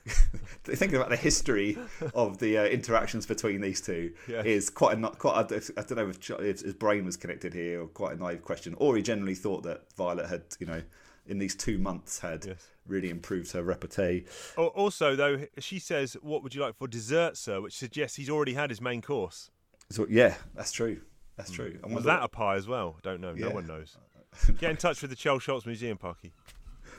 thinking 0.64 0.96
about 0.96 1.10
the 1.10 1.16
history 1.16 1.76
of 2.14 2.38
the 2.38 2.58
uh, 2.58 2.64
interactions 2.64 3.26
between 3.26 3.60
these 3.60 3.80
two 3.80 4.12
Yeah. 4.28 4.42
is 4.42 4.70
quite 4.70 4.96
a 4.96 5.00
not 5.00 5.18
quite 5.18 5.50
a, 5.50 5.56
I 5.76 5.82
don't 5.82 5.96
know 5.96 6.08
if, 6.08 6.30
if 6.30 6.60
his 6.60 6.74
brain 6.74 7.04
was 7.04 7.16
connected 7.16 7.52
here 7.54 7.82
or 7.82 7.86
quite 7.88 8.16
a 8.16 8.20
naive 8.20 8.42
question 8.42 8.74
or 8.78 8.96
he 8.96 9.02
generally 9.02 9.34
thought 9.34 9.62
that 9.64 9.92
Violet 9.96 10.28
had 10.28 10.42
you 10.58 10.66
know 10.66 10.82
in 11.26 11.38
these 11.38 11.54
two 11.56 11.78
months 11.78 12.20
had 12.20 12.44
Yes. 12.46 12.68
really 12.86 13.10
improved 13.10 13.50
her 13.52 13.62
repartee 13.62 14.24
Also, 14.56 15.16
though, 15.16 15.44
she 15.58 15.78
says, 15.80 16.14
"What 16.22 16.42
would 16.44 16.54
you 16.54 16.60
like 16.62 16.76
for 16.76 16.86
dessert, 16.86 17.36
sir?" 17.36 17.60
Which 17.60 17.76
suggests 17.76 18.16
he's 18.16 18.30
already 18.30 18.54
had 18.54 18.70
his 18.70 18.80
main 18.80 19.02
course. 19.02 19.50
so 19.90 20.06
yeah 20.08 20.34
that's 20.54 20.70
true 20.72 21.00
that's 21.36 21.50
true 21.50 21.78
I 21.84 21.88
Was 21.92 22.04
that 22.04 22.22
a 22.22 22.28
pie 22.28 22.54
as 22.56 22.66
well? 22.68 22.98
Don't 23.02 23.20
know. 23.20 23.32
No 23.34 23.50
one 23.50 23.66
knows. 23.66 23.96
Get 24.58 24.70
in 24.70 24.76
touch 24.76 25.00
with 25.02 25.10
the 25.10 25.16
Charles 25.16 25.42
Schulz 25.42 25.66
Museum, 25.66 25.96
Parky. 25.98 26.32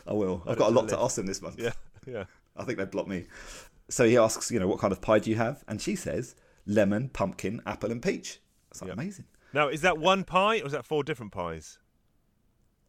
I 0.05 0.13
will 0.13 0.43
I've 0.45 0.57
got 0.57 0.69
a 0.71 0.75
lot 0.75 0.89
to 0.89 0.99
ask 0.99 1.17
him 1.17 1.25
this 1.25 1.41
month 1.41 1.59
Yeah, 1.59 1.71
yeah. 2.05 2.25
I 2.57 2.63
think 2.63 2.77
they'd 2.77 2.91
block 2.91 3.07
me 3.07 3.25
so 3.89 4.05
he 4.07 4.17
asks 4.17 4.51
you 4.51 4.59
know 4.59 4.67
what 4.67 4.79
kind 4.79 4.91
of 4.91 5.01
pie 5.01 5.19
do 5.19 5.29
you 5.29 5.35
have 5.37 5.63
and 5.67 5.81
she 5.81 5.95
says 5.95 6.35
lemon 6.65 7.09
pumpkin 7.09 7.61
apple 7.65 7.91
and 7.91 8.01
peach 8.01 8.39
that's 8.69 8.81
like 8.81 8.89
Yep. 8.89 8.97
amazing 8.97 9.25
Now, 9.53 9.69
is 9.69 9.81
that 9.81 9.97
one 9.97 10.23
pie 10.25 10.59
or 10.59 10.65
is 10.65 10.71
that 10.73 10.85
four 10.85 11.03
different 11.03 11.31
pies? 11.31 11.79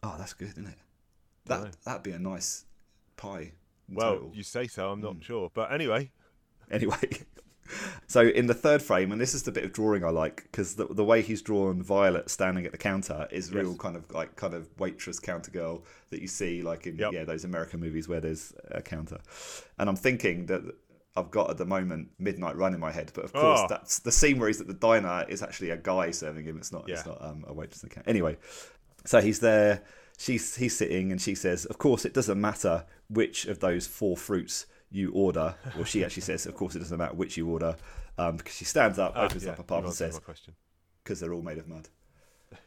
oh 0.02 0.14
that's 0.18 0.32
good 0.34 0.48
isn't 0.48 0.66
it 0.66 0.78
that 1.46 1.76
that'd 1.84 2.02
be 2.02 2.10
a 2.12 2.18
nice 2.18 2.64
pie 3.16 3.52
Well, 3.88 4.14
total. 4.16 4.30
you 4.34 4.42
say 4.42 4.66
so. 4.66 4.90
I'm 4.90 5.00
not 5.00 5.14
Hmm. 5.14 5.20
sure, 5.20 5.50
but 5.54 5.72
anyway. 5.72 6.10
anyway. 6.70 6.96
So 8.06 8.22
in 8.22 8.46
the 8.46 8.54
third 8.54 8.82
frame, 8.82 9.12
and 9.12 9.20
this 9.20 9.34
is 9.34 9.42
the 9.42 9.52
bit 9.52 9.64
of 9.64 9.72
drawing 9.72 10.04
I 10.04 10.10
like 10.10 10.42
because 10.50 10.74
the, 10.76 10.86
the 10.86 11.04
way 11.04 11.22
he's 11.22 11.42
drawn 11.42 11.82
Violet 11.82 12.30
standing 12.30 12.64
at 12.66 12.72
the 12.72 12.78
counter 12.78 13.28
is 13.30 13.52
real 13.52 13.68
Yes. 13.70 13.78
kind 13.78 13.96
of 13.96 14.10
like 14.10 14.36
kind 14.36 14.54
of 14.54 14.68
waitress 14.78 15.18
counter 15.20 15.50
girl 15.50 15.84
that 16.10 16.20
you 16.22 16.28
see 16.28 16.62
like 16.62 16.86
in 16.86 16.96
Yep. 16.96 17.12
yeah 17.12 17.24
those 17.24 17.44
American 17.44 17.80
movies 17.80 18.08
where 18.08 18.20
there's 18.20 18.52
a 18.70 18.80
counter. 18.82 19.18
And 19.78 19.88
I'm 19.88 19.96
thinking 19.96 20.46
that 20.46 20.62
I've 21.16 21.30
got 21.30 21.50
at 21.50 21.58
the 21.58 21.64
moment 21.66 22.08
Midnight 22.18 22.56
Run 22.56 22.74
in 22.74 22.80
my 22.80 22.92
head, 22.92 23.10
but 23.14 23.24
of 23.24 23.32
course 23.32 23.60
Oh. 23.64 23.66
that's 23.68 23.98
the 23.98 24.12
scene 24.12 24.38
where 24.38 24.48
he's 24.48 24.60
at 24.60 24.68
the 24.68 24.74
diner 24.74 25.24
is 25.28 25.42
actually 25.42 25.70
a 25.70 25.76
guy 25.76 26.10
serving 26.12 26.44
him. 26.44 26.56
It's 26.58 26.72
not. 26.72 26.88
It's 26.88 27.04
not 27.04 27.20
um, 27.22 27.44
a 27.46 27.52
waitress. 27.52 27.82
in 27.82 27.88
the 27.88 27.94
ca- 27.96 28.02
Anyway, 28.06 28.36
so 29.04 29.20
he's 29.20 29.40
there. 29.40 29.82
She's 30.16 30.56
he's 30.56 30.76
sitting, 30.76 31.12
and 31.12 31.20
she 31.20 31.34
says, 31.34 31.64
"Of 31.66 31.78
course, 31.78 32.04
it 32.04 32.12
doesn't 32.14 32.40
matter 32.40 32.84
which 33.08 33.46
of 33.46 33.60
those 33.60 33.86
four 33.86 34.16
fruits 34.16 34.66
you 34.90 35.12
order." 35.12 35.54
Or 35.78 35.84
she 35.84 36.04
actually 36.04 36.22
says, 36.22 36.46
"Of 36.46 36.54
course, 36.54 36.74
it 36.74 36.80
doesn't 36.80 36.98
matter 36.98 37.14
which 37.14 37.36
you 37.36 37.48
order," 37.48 37.76
um, 38.16 38.36
because 38.36 38.54
she 38.54 38.64
stands 38.64 38.98
up, 38.98 39.12
Ah, 39.16 39.24
opens 39.24 39.44
yeah, 39.44 39.52
up 39.52 39.58
a 39.58 39.62
you've 39.62 39.84
and 39.84 39.94
says. 39.94 40.20
"Because 41.02 41.20
they're 41.20 41.32
all 41.32 41.42
made 41.42 41.58
of 41.58 41.68
mud." 41.68 41.88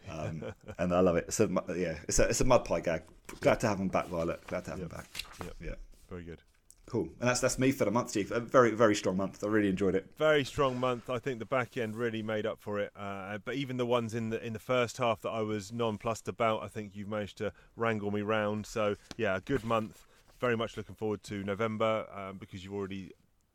Um, 0.10 0.44
and 0.78 0.94
I 0.94 1.00
love 1.00 1.16
it. 1.16 1.34
So 1.34 1.50
yeah, 1.76 1.98
it's 2.08 2.20
a 2.20 2.30
it's 2.30 2.42
a 2.42 2.46
mud 2.46 2.66
pie 2.66 2.82
gag. 2.82 3.04
Glad 3.40 3.60
to 3.62 3.68
have 3.68 3.80
him 3.80 3.88
back, 3.88 4.08
Violet. 4.08 4.46
Glad 4.48 4.66
to 4.66 4.72
have 4.72 4.80
him 4.80 4.88
back. 4.88 5.08
Yep. 5.44 5.56
Yeah. 5.62 5.76
Very 6.10 6.24
good. 6.24 6.42
Cool. 6.88 7.08
And 7.20 7.30
that's 7.30 7.40
that's 7.40 7.58
me 7.58 7.72
for 7.72 7.86
the 7.86 7.92
month, 7.92 8.14
Chief. 8.14 8.32
A 8.32 8.40
very 8.40 8.72
very 8.72 8.96
strong 8.96 9.16
month. 9.16 9.44
I 9.44 9.48
really 9.48 9.70
enjoyed 9.70 9.96
it. 9.96 10.08
Very 10.18 10.44
strong 10.44 10.78
month. 10.80 11.10
I 11.10 11.20
think 11.20 11.40
the 11.40 11.46
back 11.46 11.78
end 11.78 11.96
really 11.96 12.22
made 12.22 12.46
up 12.46 12.60
for 12.60 12.80
it. 12.80 12.92
Uh, 12.96 13.38
but 13.44 13.56
even 13.56 13.78
the 13.78 13.86
ones 13.86 14.14
in 14.14 14.30
the 14.30 14.46
in 14.46 14.54
the 14.54 14.60
first 14.60 14.98
half 14.98 15.22
that 15.22 15.30
I 15.30 15.42
was 15.42 15.72
nonplussed 15.72 16.28
about, 16.28 16.64
I 16.64 16.68
think 16.68 16.96
you've 16.96 17.08
managed 17.08 17.38
to 17.38 17.54
wrangle 17.76 18.12
me 18.12 18.22
round. 18.22 18.66
So 18.66 18.98
yeah, 19.16 19.38
a 19.38 19.42
good 19.42 19.64
month. 19.64 20.06
Very 20.42 20.58
much 20.58 20.76
looking 20.76 20.96
forward 20.96 21.22
to 21.26 21.44
November 21.44 22.08
um, 22.12 22.38
because 22.40 22.64
you've 22.64 22.74
already 22.74 23.12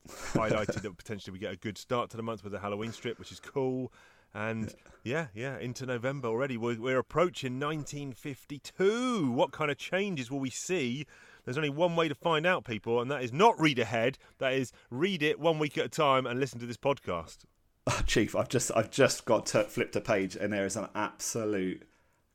highlighted 0.08 0.82
that 0.82 0.96
potentially 0.96 1.32
we 1.32 1.40
get 1.40 1.52
a 1.52 1.56
good 1.56 1.76
start 1.76 2.10
to 2.10 2.16
the 2.16 2.22
month 2.22 2.44
with 2.44 2.52
the 2.52 2.60
Halloween 2.60 2.92
strip, 2.92 3.18
which 3.18 3.32
is 3.32 3.40
cool. 3.40 3.92
And 4.32 4.72
yeah, 5.02 5.26
yeah, 5.34 5.58
into 5.58 5.84
November 5.84 6.28
already. 6.28 6.56
We're, 6.56 6.80
we're 6.80 6.98
approaching 6.98 7.58
1952. 7.58 9.32
What 9.32 9.50
kind 9.50 9.72
of 9.72 9.78
changes 9.78 10.30
will 10.30 10.38
we 10.38 10.48
see? 10.48 11.06
There's 11.44 11.56
only 11.56 11.70
one 11.70 11.96
way 11.96 12.06
to 12.06 12.14
find 12.14 12.46
out, 12.46 12.64
people, 12.64 13.00
and 13.00 13.10
that 13.10 13.24
is 13.24 13.32
not 13.32 13.60
read 13.60 13.80
ahead. 13.80 14.16
That 14.38 14.52
is 14.52 14.70
read 14.88 15.24
it 15.24 15.40
one 15.40 15.58
week 15.58 15.76
at 15.76 15.86
a 15.86 15.88
time 15.88 16.24
and 16.24 16.38
listen 16.38 16.60
to 16.60 16.66
this 16.66 16.78
podcast. 16.78 17.38
Oh, 17.88 18.02
Chief, 18.04 18.34
I've 18.34 18.48
just 18.48 18.72
I've 18.74 18.90
just 18.90 19.26
got 19.26 19.46
to 19.46 19.62
flipped 19.62 19.94
a 19.94 20.00
page 20.00 20.34
and 20.34 20.52
there 20.52 20.66
is 20.66 20.74
an 20.74 20.88
absolute 20.96 21.86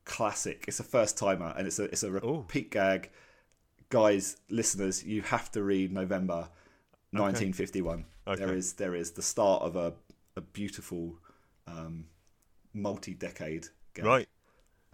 classic. 0.05 0.63
It's 0.65 0.79
a 0.79 0.83
first 0.83 1.17
timer 1.17 1.53
and 1.57 1.67
it's 1.67 1.77
a 1.77 1.83
it's 1.83 2.03
a 2.03 2.09
repeat 2.09 2.71
gag. 2.71 3.09
Guys, 3.91 4.37
listeners, 4.49 5.03
you 5.03 5.21
have 5.21 5.51
to 5.51 5.61
read 5.61 5.91
November 5.91 6.47
1951. 7.11 8.05
Okay. 8.25 8.39
There 8.39 8.55
is 8.55 8.73
there 8.73 8.95
is 8.95 9.11
the 9.11 9.21
start 9.21 9.61
of 9.63 9.75
a 9.75 9.93
a 10.37 10.41
beautiful 10.41 11.17
um, 11.67 12.05
multi-decade 12.73 13.67
gag. 13.93 14.05
Right. 14.05 14.29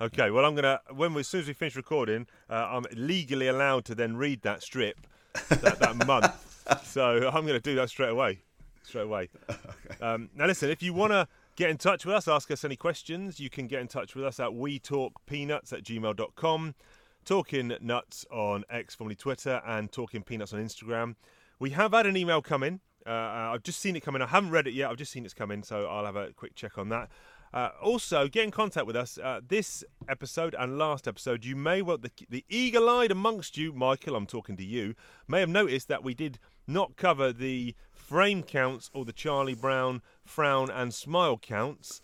Okay. 0.02 0.32
Well, 0.32 0.46
I'm 0.46 0.56
gonna 0.56 0.82
when 0.96 1.14
we, 1.14 1.20
as 1.20 1.28
soon 1.28 1.42
as 1.42 1.48
we 1.48 1.54
finish 1.54 1.76
recording, 1.76 2.26
uh, 2.50 2.56
I'm 2.72 2.86
legally 2.92 3.48
allowed 3.48 3.86
to 3.86 3.94
then 3.94 4.18
read 4.18 4.42
that 4.42 4.64
strip 4.64 5.06
that, 5.50 5.78
that 5.80 6.08
month. 6.08 6.66
So 6.84 7.30
I'm 7.30 7.46
gonna 7.46 7.60
do 7.60 7.76
that 7.76 7.90
straight 7.90 8.10
away. 8.10 8.40
Straight 8.84 9.06
away. 9.06 9.30
Um, 10.00 10.30
now, 10.36 10.46
listen. 10.46 10.70
If 10.70 10.84
you 10.84 10.94
want 10.94 11.12
to 11.12 11.28
get 11.56 11.72
in 11.72 11.78
touch 11.78 12.06
with 12.06 12.14
us, 12.14 12.28
ask 12.28 12.52
us 12.52 12.64
any 12.64 12.76
questions. 12.76 13.40
You 13.40 13.50
can 13.50 13.66
get 13.66 13.82
in 13.82 13.88
touch 13.88 14.14
with 14.14 14.24
us 14.24 14.40
at 14.40 14.54
we 14.54 14.78
talk 14.78 15.26
peanuts 15.26 15.74
at 15.74 15.84
gmail.com, 15.84 16.76
talking 17.28 17.74
nuts 17.82 18.26
on 18.32 18.64
X, 18.70 18.96
formerly 18.96 19.16
Twitter, 19.16 19.62
and 19.68 19.92
talking 19.92 20.24
peanuts 20.24 20.54
on 20.54 20.64
Instagram. 20.64 21.16
We 21.60 21.72
have 21.72 21.92
had 21.92 22.06
an 22.06 22.16
email 22.16 22.42
come 22.42 22.64
in. 22.64 22.80
Uh, 23.06 23.10
uh, 23.10 23.52
I've 23.54 23.64
just 23.64 23.80
seen 23.80 23.98
it 23.98 24.00
come 24.00 24.16
in. 24.16 24.22
I 24.22 24.28
haven't 24.28 24.52
read 24.52 24.66
it 24.66 24.74
yet. 24.74 24.90
I've 24.90 24.98
just 24.98 25.12
seen 25.12 25.26
it's 25.26 25.34
come 25.34 25.52
in, 25.52 25.62
so 25.62 25.88
I'll 25.88 26.06
have 26.06 26.16
a 26.16 26.32
quick 26.32 26.56
check 26.56 26.78
on 26.78 26.88
that. 26.90 27.10
Uh, 27.54 27.70
also, 27.82 28.30
get 28.30 28.46
in 28.46 28.52
contact 28.52 28.88
with 28.88 28.96
us. 28.96 29.18
Uh, 29.18 29.42
this 29.46 29.84
episode 30.08 30.56
and 30.58 30.78
last 30.78 31.06
episode, 31.06 31.44
you 31.44 31.56
may 31.56 31.82
well, 31.82 31.98
the, 31.98 32.12
the 32.30 32.46
eagle 32.50 32.90
eyed 32.90 33.12
amongst 33.12 33.58
you, 33.58 33.74
Michael, 33.74 34.16
I'm 34.16 34.26
talking 34.26 34.56
to 34.56 34.66
you, 34.66 34.96
may 35.28 35.42
have 35.42 35.50
noticed 35.50 35.90
that 35.90 36.04
we 36.04 36.14
did 36.14 36.40
not 36.66 36.96
cover 36.96 37.34
the 37.34 37.76
frame 37.92 38.42
counts 38.42 38.90
or 38.94 39.04
the 39.04 39.14
Charlie 39.14 39.54
Brown 39.54 40.02
frown 40.26 40.70
and 40.70 40.94
smile 40.94 41.38
counts. 41.38 42.00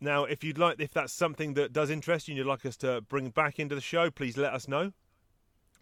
Now, 0.00 0.24
if 0.24 0.44
you'd 0.44 0.58
like, 0.58 0.80
if 0.80 0.92
that's 0.92 1.12
something 1.12 1.54
that 1.54 1.72
does 1.72 1.90
interest 1.90 2.28
you 2.28 2.32
and 2.32 2.38
you'd 2.38 2.46
like 2.46 2.64
us 2.64 2.76
to 2.78 3.00
bring 3.00 3.30
back 3.30 3.58
into 3.58 3.74
the 3.74 3.80
show, 3.80 4.10
please 4.10 4.36
let 4.36 4.52
us 4.52 4.68
know. 4.68 4.92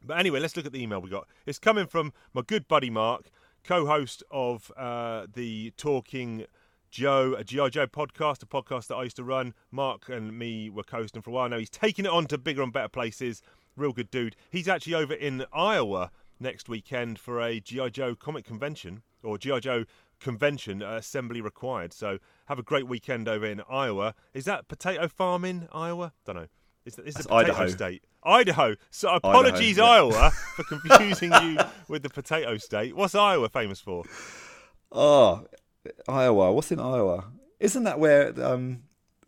But 0.03 0.19
anyway, 0.19 0.41
let's 0.41 0.57
look 0.57 0.67
at 0.67 0.73
the 0.73 0.83
email 0.83 1.01
we 1.01 1.11
got. 1.11 1.27
It's 1.45 1.59
coming 1.59 1.87
from 1.87 2.13
my 2.33 2.43
good 2.47 2.67
buddy 2.67 2.91
Mark, 2.91 3.31
co-host 3.65 4.23
of 4.31 4.73
uh, 4.77 5.27
the 5.33 5.73
Talking 5.77 6.47
Joe, 6.91 7.35
a 7.37 7.45
GI 7.45 7.71
Joe 7.71 7.87
podcast, 7.87 8.43
a 8.43 8.47
podcast 8.47 8.87
that 8.87 8.97
I 8.97 9.03
used 9.03 9.17
to 9.17 9.25
run. 9.25 9.53
Mark 9.71 10.09
and 10.09 10.39
me 10.39 10.71
were 10.71 10.85
co-hosting 10.85 11.21
for 11.21 11.31
a 11.31 11.33
while 11.35 11.49
now. 11.49 11.59
He's 11.59 11.69
taking 11.69 12.07
it 12.07 12.11
on 12.11 12.27
to 12.27 12.39
bigger 12.39 12.63
and 12.63 12.73
better 12.73 12.89
places. 12.89 13.43
Real 13.77 13.93
good 13.93 14.11
dude. 14.11 14.37
He's 14.51 14.69
actually 14.69 14.95
over 14.95 15.13
in 15.13 15.45
Iowa 15.53 16.11
next 16.41 16.69
weekend 16.69 17.19
for 17.19 17.41
a 17.41 17.61
GI 17.61 17.91
Joe 17.91 18.15
comic 18.15 18.45
convention 18.45 19.03
or 19.23 19.39
GI 19.39 19.61
Joe 19.61 19.85
convention 20.21 20.83
uh, 20.83 20.95
assembly 20.97 21.41
required. 21.41 21.93
So 21.93 22.19
have 22.47 22.59
a 22.59 22.63
great 22.63 22.87
weekend 22.87 23.29
over 23.29 23.47
in 23.47 23.63
Iowa. 23.69 24.15
Is 24.35 24.45
that 24.45 24.69
potato 24.69 25.09
farm 25.09 25.45
in 25.45 25.69
Iowa? 25.73 26.13
Don't 26.25 26.37
know. 26.37 26.47
Is 26.85 26.99
it's 26.99 27.15
That's 27.15 27.27
a 27.27 27.29
potato 27.29 27.53
Idaho. 27.53 27.69
state. 27.69 28.05
Idaho. 28.23 28.77
So 28.91 29.09
apologies, 29.11 29.77
yeah. 29.77 29.85
Iowa, 29.85 30.31
for 30.57 30.65
confusing 30.65 31.33
you 31.43 31.59
with 31.89 32.03
the 32.03 32.09
potato 32.11 32.57
state. 32.59 32.95
What's 32.95 33.15
Iowa 33.15 33.49
famous 33.49 33.81
for? 33.81 34.05
Oh, 34.93 35.47
Iowa. 36.09 36.53
What's 36.53 36.71
in 36.71 36.79
Iowa? 36.81 37.25
Isn't 37.59 37.85
that 37.85 37.99
where 37.99 38.33
um, 38.45 38.85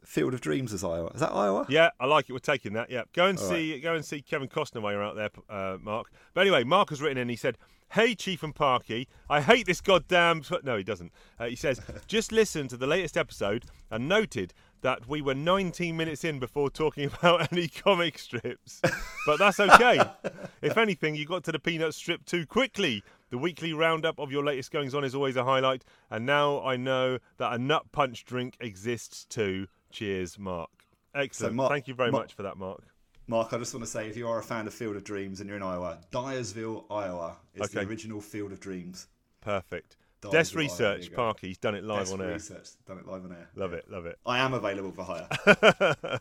Field 0.09 0.33
of 0.33 0.41
Dreams 0.41 0.73
is 0.73 0.83
Iowa? 0.83 1.11
Is 1.13 1.21
that 1.21 1.35
Iowa? 1.35 1.67
Yeah, 1.69 1.91
I 2.01 2.07
like 2.07 2.31
it. 2.31 2.33
We're 2.33 2.39
taking 2.39 2.73
that. 2.73 2.91
Yeah, 2.91 3.03
go 3.13 3.27
and 3.27 3.39
All 3.39 3.45
see 3.45 3.79
go 3.79 3.95
and 3.95 4.03
see 4.03 4.23
Kevin 4.23 4.49
Costner 4.49 4.81
while 4.81 4.95
you're 4.95 5.05
out 5.05 5.17
there, 5.17 5.29
uh, 5.51 5.77
Mark. 5.83 6.11
But 6.33 6.41
anyway, 6.41 6.65
Mark 6.65 6.89
has 6.89 7.03
written 7.03 7.19
in. 7.19 7.29
He 7.29 7.37
said, 7.37 7.59
"Hey, 7.91 8.15
Chief 8.15 8.43
and 8.43 8.55
Parky, 8.55 9.07
I 9.29 9.43
hate 9.43 9.67
this 9.67 9.83
goddamn." 9.83 10.45
No, 10.65 10.79
he 10.79 10.83
doesn't. 10.83 11.13
Uh, 11.39 11.45
he 11.49 11.57
says, 11.57 11.83
"Just 12.07 12.33
listen 12.33 12.69
to 12.69 12.79
the 12.79 12.87
latest 12.87 13.19
episode 13.19 13.67
and 13.91 14.09
noted." 14.09 14.55
That 14.81 15.09
we 15.09 15.21
were 15.21 15.35
19 15.35 15.97
minutes 15.97 16.23
in 16.23 16.39
before 16.39 16.71
talking 16.71 17.11
about 17.19 17.53
any 17.53 17.67
comic 17.67 18.17
strips. 18.17 18.81
But 19.27 19.41
that's 19.41 19.59
okay. 19.59 20.01
if 20.63 20.79
anything, 20.79 21.17
you 21.17 21.27
got 21.27 21.43
to 21.45 21.53
the 21.53 21.59
peanut 21.59 21.95
strip 21.95 22.25
too 22.25 22.47
quickly. 22.47 23.03
The 23.31 23.39
weekly 23.39 23.73
roundup 23.73 24.21
of 24.21 24.31
your 24.31 24.45
latest 24.45 24.71
goings 24.71 24.95
on 24.95 25.03
is 25.03 25.17
always 25.17 25.35
a 25.35 25.43
highlight. 25.43 25.85
And 26.13 26.25
now 26.25 26.63
I 26.63 26.77
know 26.77 27.19
that 27.39 27.53
a 27.53 27.59
nut 27.59 27.91
punch 27.91 28.25
drink 28.25 28.57
exists 28.61 29.25
too. 29.25 29.67
Cheers, 29.91 30.39
Mark. 30.39 30.71
Excellent. 31.15 31.53
So 31.53 31.55
Mark- 31.57 31.71
Thank 31.71 31.89
you 31.89 31.95
very 31.95 32.11
Mark- 32.11 32.25
much 32.25 32.35
for 32.35 32.43
that, 32.43 32.57
Mark. 32.57 32.83
Mark, 33.27 33.53
I 33.53 33.59
just 33.59 33.75
want 33.75 33.85
to 33.85 33.91
say, 33.91 34.09
if 34.09 34.17
you 34.17 34.27
are 34.29 34.39
a 34.39 34.43
fan 34.43 34.67
of 34.67 34.73
Field 34.73 34.97
of 34.97 35.05
Dreams 35.05 35.41
and 35.41 35.49
you're 35.49 35.57
in 35.59 35.63
Iowa, 35.63 35.99
Dyersville, 36.11 36.85
Iowa 36.91 37.37
is 37.55 37.69
the 37.71 37.81
original 37.81 38.21
Field 38.23 38.53
of 38.53 38.61
Dreams. 38.61 39.07
Perfect. 39.43 39.97
Dyersville, 40.23 40.31
Des 40.53 40.57
research. 40.57 41.13
Parky. 41.13 41.49
He's 41.49 41.59
done 41.59 41.75
it 41.75 41.85
live 41.85 42.01
Best 42.01 42.13
on 42.15 42.23
air. 42.23 42.33
research, 42.33 42.69
done 42.87 42.99
it 42.99 43.07
live 43.07 43.25
on 43.25 43.33
air. 43.33 43.49
Love 43.55 43.73
it, 43.75 43.85
love 43.91 44.07
it. 44.07 44.19
I 44.25 44.39
am 44.39 44.55
available 44.55 44.93
for 44.93 45.05
hire. 45.05 45.29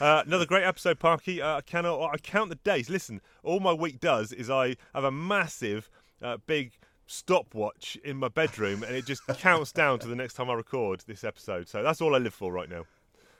Uh, 0.00 0.22
another 0.24 0.46
great 0.46 0.62
episode, 0.62 1.00
Parky. 1.00 1.42
Uh, 1.42 1.56
I 1.56 1.60
cannot. 1.60 2.00
I 2.14 2.18
count 2.18 2.50
the 2.50 2.54
days. 2.54 2.88
Listen, 2.88 3.20
all 3.42 3.58
my 3.58 3.72
week 3.72 3.98
does 3.98 4.30
is 4.32 4.48
I 4.48 4.76
have 4.94 5.02
a 5.02 5.10
massive, 5.10 5.90
uh, 6.22 6.36
big 6.46 6.70
stopwatch 7.08 7.96
in 8.04 8.16
my 8.16 8.28
bedroom, 8.28 8.84
and 8.84 8.94
it 8.94 9.04
just 9.04 9.26
counts 9.38 9.72
down 9.72 9.98
to 9.98 10.06
the 10.06 10.14
next 10.14 10.34
time 10.34 10.48
I 10.48 10.54
record 10.54 11.02
this 11.08 11.24
episode. 11.24 11.68
So 11.68 11.82
that's 11.82 12.00
all 12.00 12.14
I 12.14 12.18
live 12.18 12.34
for 12.34 12.52
right 12.52 12.70
now. 12.70 12.84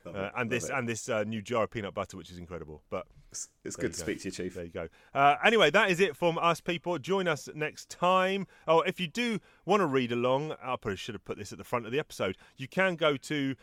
Uh, 0.07 0.31
and 0.37 0.51
this 0.51 0.71
and 0.71 0.89
this 0.89 1.09
uh, 1.11 1.23
new 1.25 1.43
jar 1.43 1.64
of 1.64 1.71
peanut 1.71 1.93
butter, 1.93 2.16
which 2.16 2.31
is 2.31 2.39
incredible. 2.39 2.81
But 2.89 3.07
It's, 3.31 3.51
it's 3.62 3.77
good 3.77 3.93
to 3.93 3.99
go. 3.99 4.05
speak 4.05 4.21
to 4.23 4.29
you, 4.29 4.33
Chief. 4.33 4.55
There 4.55 4.64
you 4.64 4.71
go. 4.71 4.89
Uh, 5.12 5.35
anyway, 5.45 5.71
that 5.71 5.91
is 5.91 6.01
it 6.01 6.16
from 6.16 6.39
us, 6.39 6.62
people. 6.62 6.99
Join 6.99 7.29
us 7.29 7.47
next 7.55 7.91
time. 7.91 8.47
Oh, 8.66 8.81
if 8.81 8.99
you 8.99 9.07
do 9.07 9.39
want 9.66 9.81
to 9.81 9.87
read 9.87 10.11
along, 10.11 10.53
I 10.62 10.77
probably 10.77 10.97
should 10.97 11.14
have 11.14 11.27
put 11.27 11.37
this 11.37 11.53
at 11.53 11.59
the 11.59 11.64
front 11.64 11.85
of 11.85 11.93
the 11.93 11.99
episode. 11.99 12.39
You 12.57 12.69
can 12.69 12.97
go 12.97 13.19
to 13.19 13.55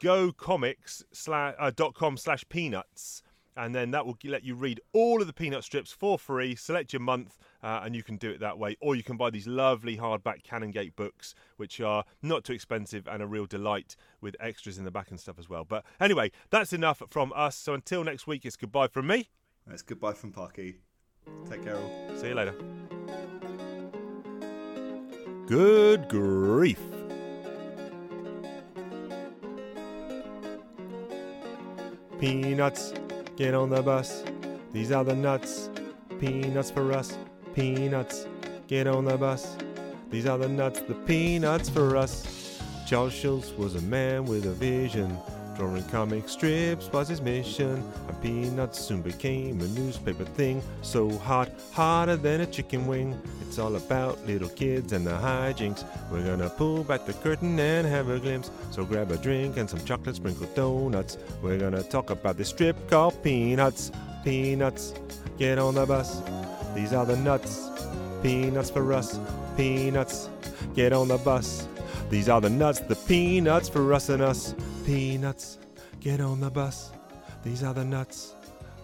gocomics 0.00 1.02
slash, 1.12 1.54
uh, 1.58 1.70
dot 1.74 1.94
com 1.94 2.16
slash 2.16 2.44
peanuts. 2.48 3.22
And 3.60 3.74
then 3.74 3.90
that 3.90 4.06
will 4.06 4.16
let 4.24 4.42
you 4.42 4.54
read 4.54 4.80
all 4.94 5.20
of 5.20 5.26
the 5.26 5.34
peanut 5.34 5.64
strips 5.64 5.92
for 5.92 6.18
free. 6.18 6.54
Select 6.54 6.94
your 6.94 7.00
month, 7.00 7.36
uh, 7.62 7.82
and 7.84 7.94
you 7.94 8.02
can 8.02 8.16
do 8.16 8.30
it 8.30 8.40
that 8.40 8.58
way. 8.58 8.74
Or 8.80 8.96
you 8.96 9.02
can 9.02 9.18
buy 9.18 9.28
these 9.28 9.46
lovely 9.46 9.98
hardback 9.98 10.42
Canongate 10.42 10.96
books, 10.96 11.34
which 11.58 11.78
are 11.78 12.04
not 12.22 12.42
too 12.42 12.54
expensive 12.54 13.06
and 13.06 13.22
a 13.22 13.26
real 13.26 13.44
delight 13.44 13.96
with 14.22 14.34
extras 14.40 14.78
in 14.78 14.84
the 14.84 14.90
back 14.90 15.10
and 15.10 15.20
stuff 15.20 15.38
as 15.38 15.50
well. 15.50 15.66
But 15.66 15.84
anyway, 16.00 16.32
that's 16.48 16.72
enough 16.72 17.02
from 17.10 17.34
us. 17.36 17.54
So 17.54 17.74
until 17.74 18.02
next 18.02 18.26
week, 18.26 18.46
it's 18.46 18.56
goodbye 18.56 18.88
from 18.88 19.08
me. 19.08 19.28
It's 19.70 19.82
goodbye 19.82 20.14
from 20.14 20.32
Parky. 20.32 20.76
Take 21.50 21.62
care, 21.62 21.76
all. 21.76 22.16
See 22.16 22.28
you 22.28 22.34
later. 22.34 22.54
Good 25.46 26.08
grief. 26.08 26.80
Peanuts, 32.18 32.94
get 33.40 33.54
on 33.54 33.70
the 33.70 33.80
bus. 33.80 34.22
These 34.70 34.92
are 34.92 35.02
the 35.02 35.14
nuts. 35.14 35.70
Peanuts 36.18 36.70
for 36.70 36.92
us. 36.92 37.16
Peanuts, 37.54 38.26
get 38.66 38.86
on 38.86 39.06
the 39.06 39.16
bus. 39.16 39.56
These 40.10 40.26
are 40.26 40.36
the 40.36 40.46
nuts, 40.46 40.80
the 40.82 40.92
peanuts 40.92 41.70
for 41.70 41.96
us. 41.96 42.60
Charles 42.86 43.14
Schulz 43.14 43.52
was 43.52 43.76
a 43.76 43.80
man 43.80 44.26
with 44.26 44.44
a 44.44 44.52
vision. 44.52 45.16
Drawing 45.56 45.84
comic 45.84 46.28
strips 46.28 46.90
was 46.92 47.08
his 47.08 47.20
mission, 47.20 47.82
and 48.08 48.22
Peanuts 48.22 48.78
soon 48.80 49.02
became 49.02 49.60
a 49.60 49.68
newspaper 49.68 50.24
thing. 50.24 50.62
So 50.82 51.10
hot, 51.18 51.50
hotter 51.72 52.16
than 52.16 52.40
a 52.40 52.46
chicken 52.46 52.86
wing. 52.86 53.20
It's 53.42 53.58
all 53.58 53.76
about 53.76 54.24
little 54.26 54.48
kids 54.48 54.92
and 54.92 55.06
the 55.06 55.10
hijinks. 55.10 55.84
We're 56.10 56.24
gonna 56.24 56.48
pull 56.48 56.84
back 56.84 57.04
the 57.04 57.12
curtain 57.14 57.58
and 57.58 57.86
have 57.86 58.08
a 58.08 58.18
glimpse. 58.18 58.50
So 58.70 58.84
grab 58.84 59.10
a 59.10 59.16
drink 59.16 59.56
and 59.56 59.68
some 59.68 59.84
chocolate 59.84 60.16
sprinkled 60.16 60.54
donuts. 60.54 61.18
We're 61.42 61.58
gonna 61.58 61.82
talk 61.82 62.10
about 62.10 62.36
this 62.36 62.48
strip 62.48 62.76
called 62.88 63.22
Peanuts. 63.22 63.90
Peanuts, 64.24 64.94
get 65.38 65.58
on 65.58 65.74
the 65.74 65.86
bus. 65.86 66.22
These 66.74 66.92
are 66.92 67.04
the 67.04 67.16
nuts. 67.16 67.68
Peanuts 68.22 68.70
for 68.70 68.92
us. 68.92 69.18
Peanuts, 69.56 70.28
get 70.74 70.92
on 70.92 71.08
the 71.08 71.18
bus. 71.18 71.66
These 72.08 72.28
are 72.28 72.40
the 72.40 72.50
nuts, 72.50 72.80
the 72.80 72.96
peanuts 72.96 73.68
for 73.68 73.92
us 73.92 74.08
and 74.08 74.20
us. 74.22 74.54
Peanuts, 74.90 75.58
get 76.00 76.20
on 76.20 76.40
the 76.40 76.50
bus. 76.50 76.90
These 77.44 77.62
are 77.62 77.72
the 77.72 77.84
nuts, 77.84 78.34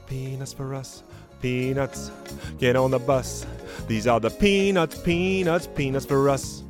peanuts 0.07 0.52
for 0.52 0.72
us. 0.72 1.02
Peanuts, 1.42 2.12
get 2.61 2.76
on 2.76 2.92
the 2.92 3.00
bus. 3.00 3.44
These 3.88 4.07
are 4.07 4.20
the 4.20 4.30
peanuts, 4.30 4.96
peanuts, 5.02 5.66
peanuts 5.66 6.07
for 6.07 6.28
us. 6.28 6.62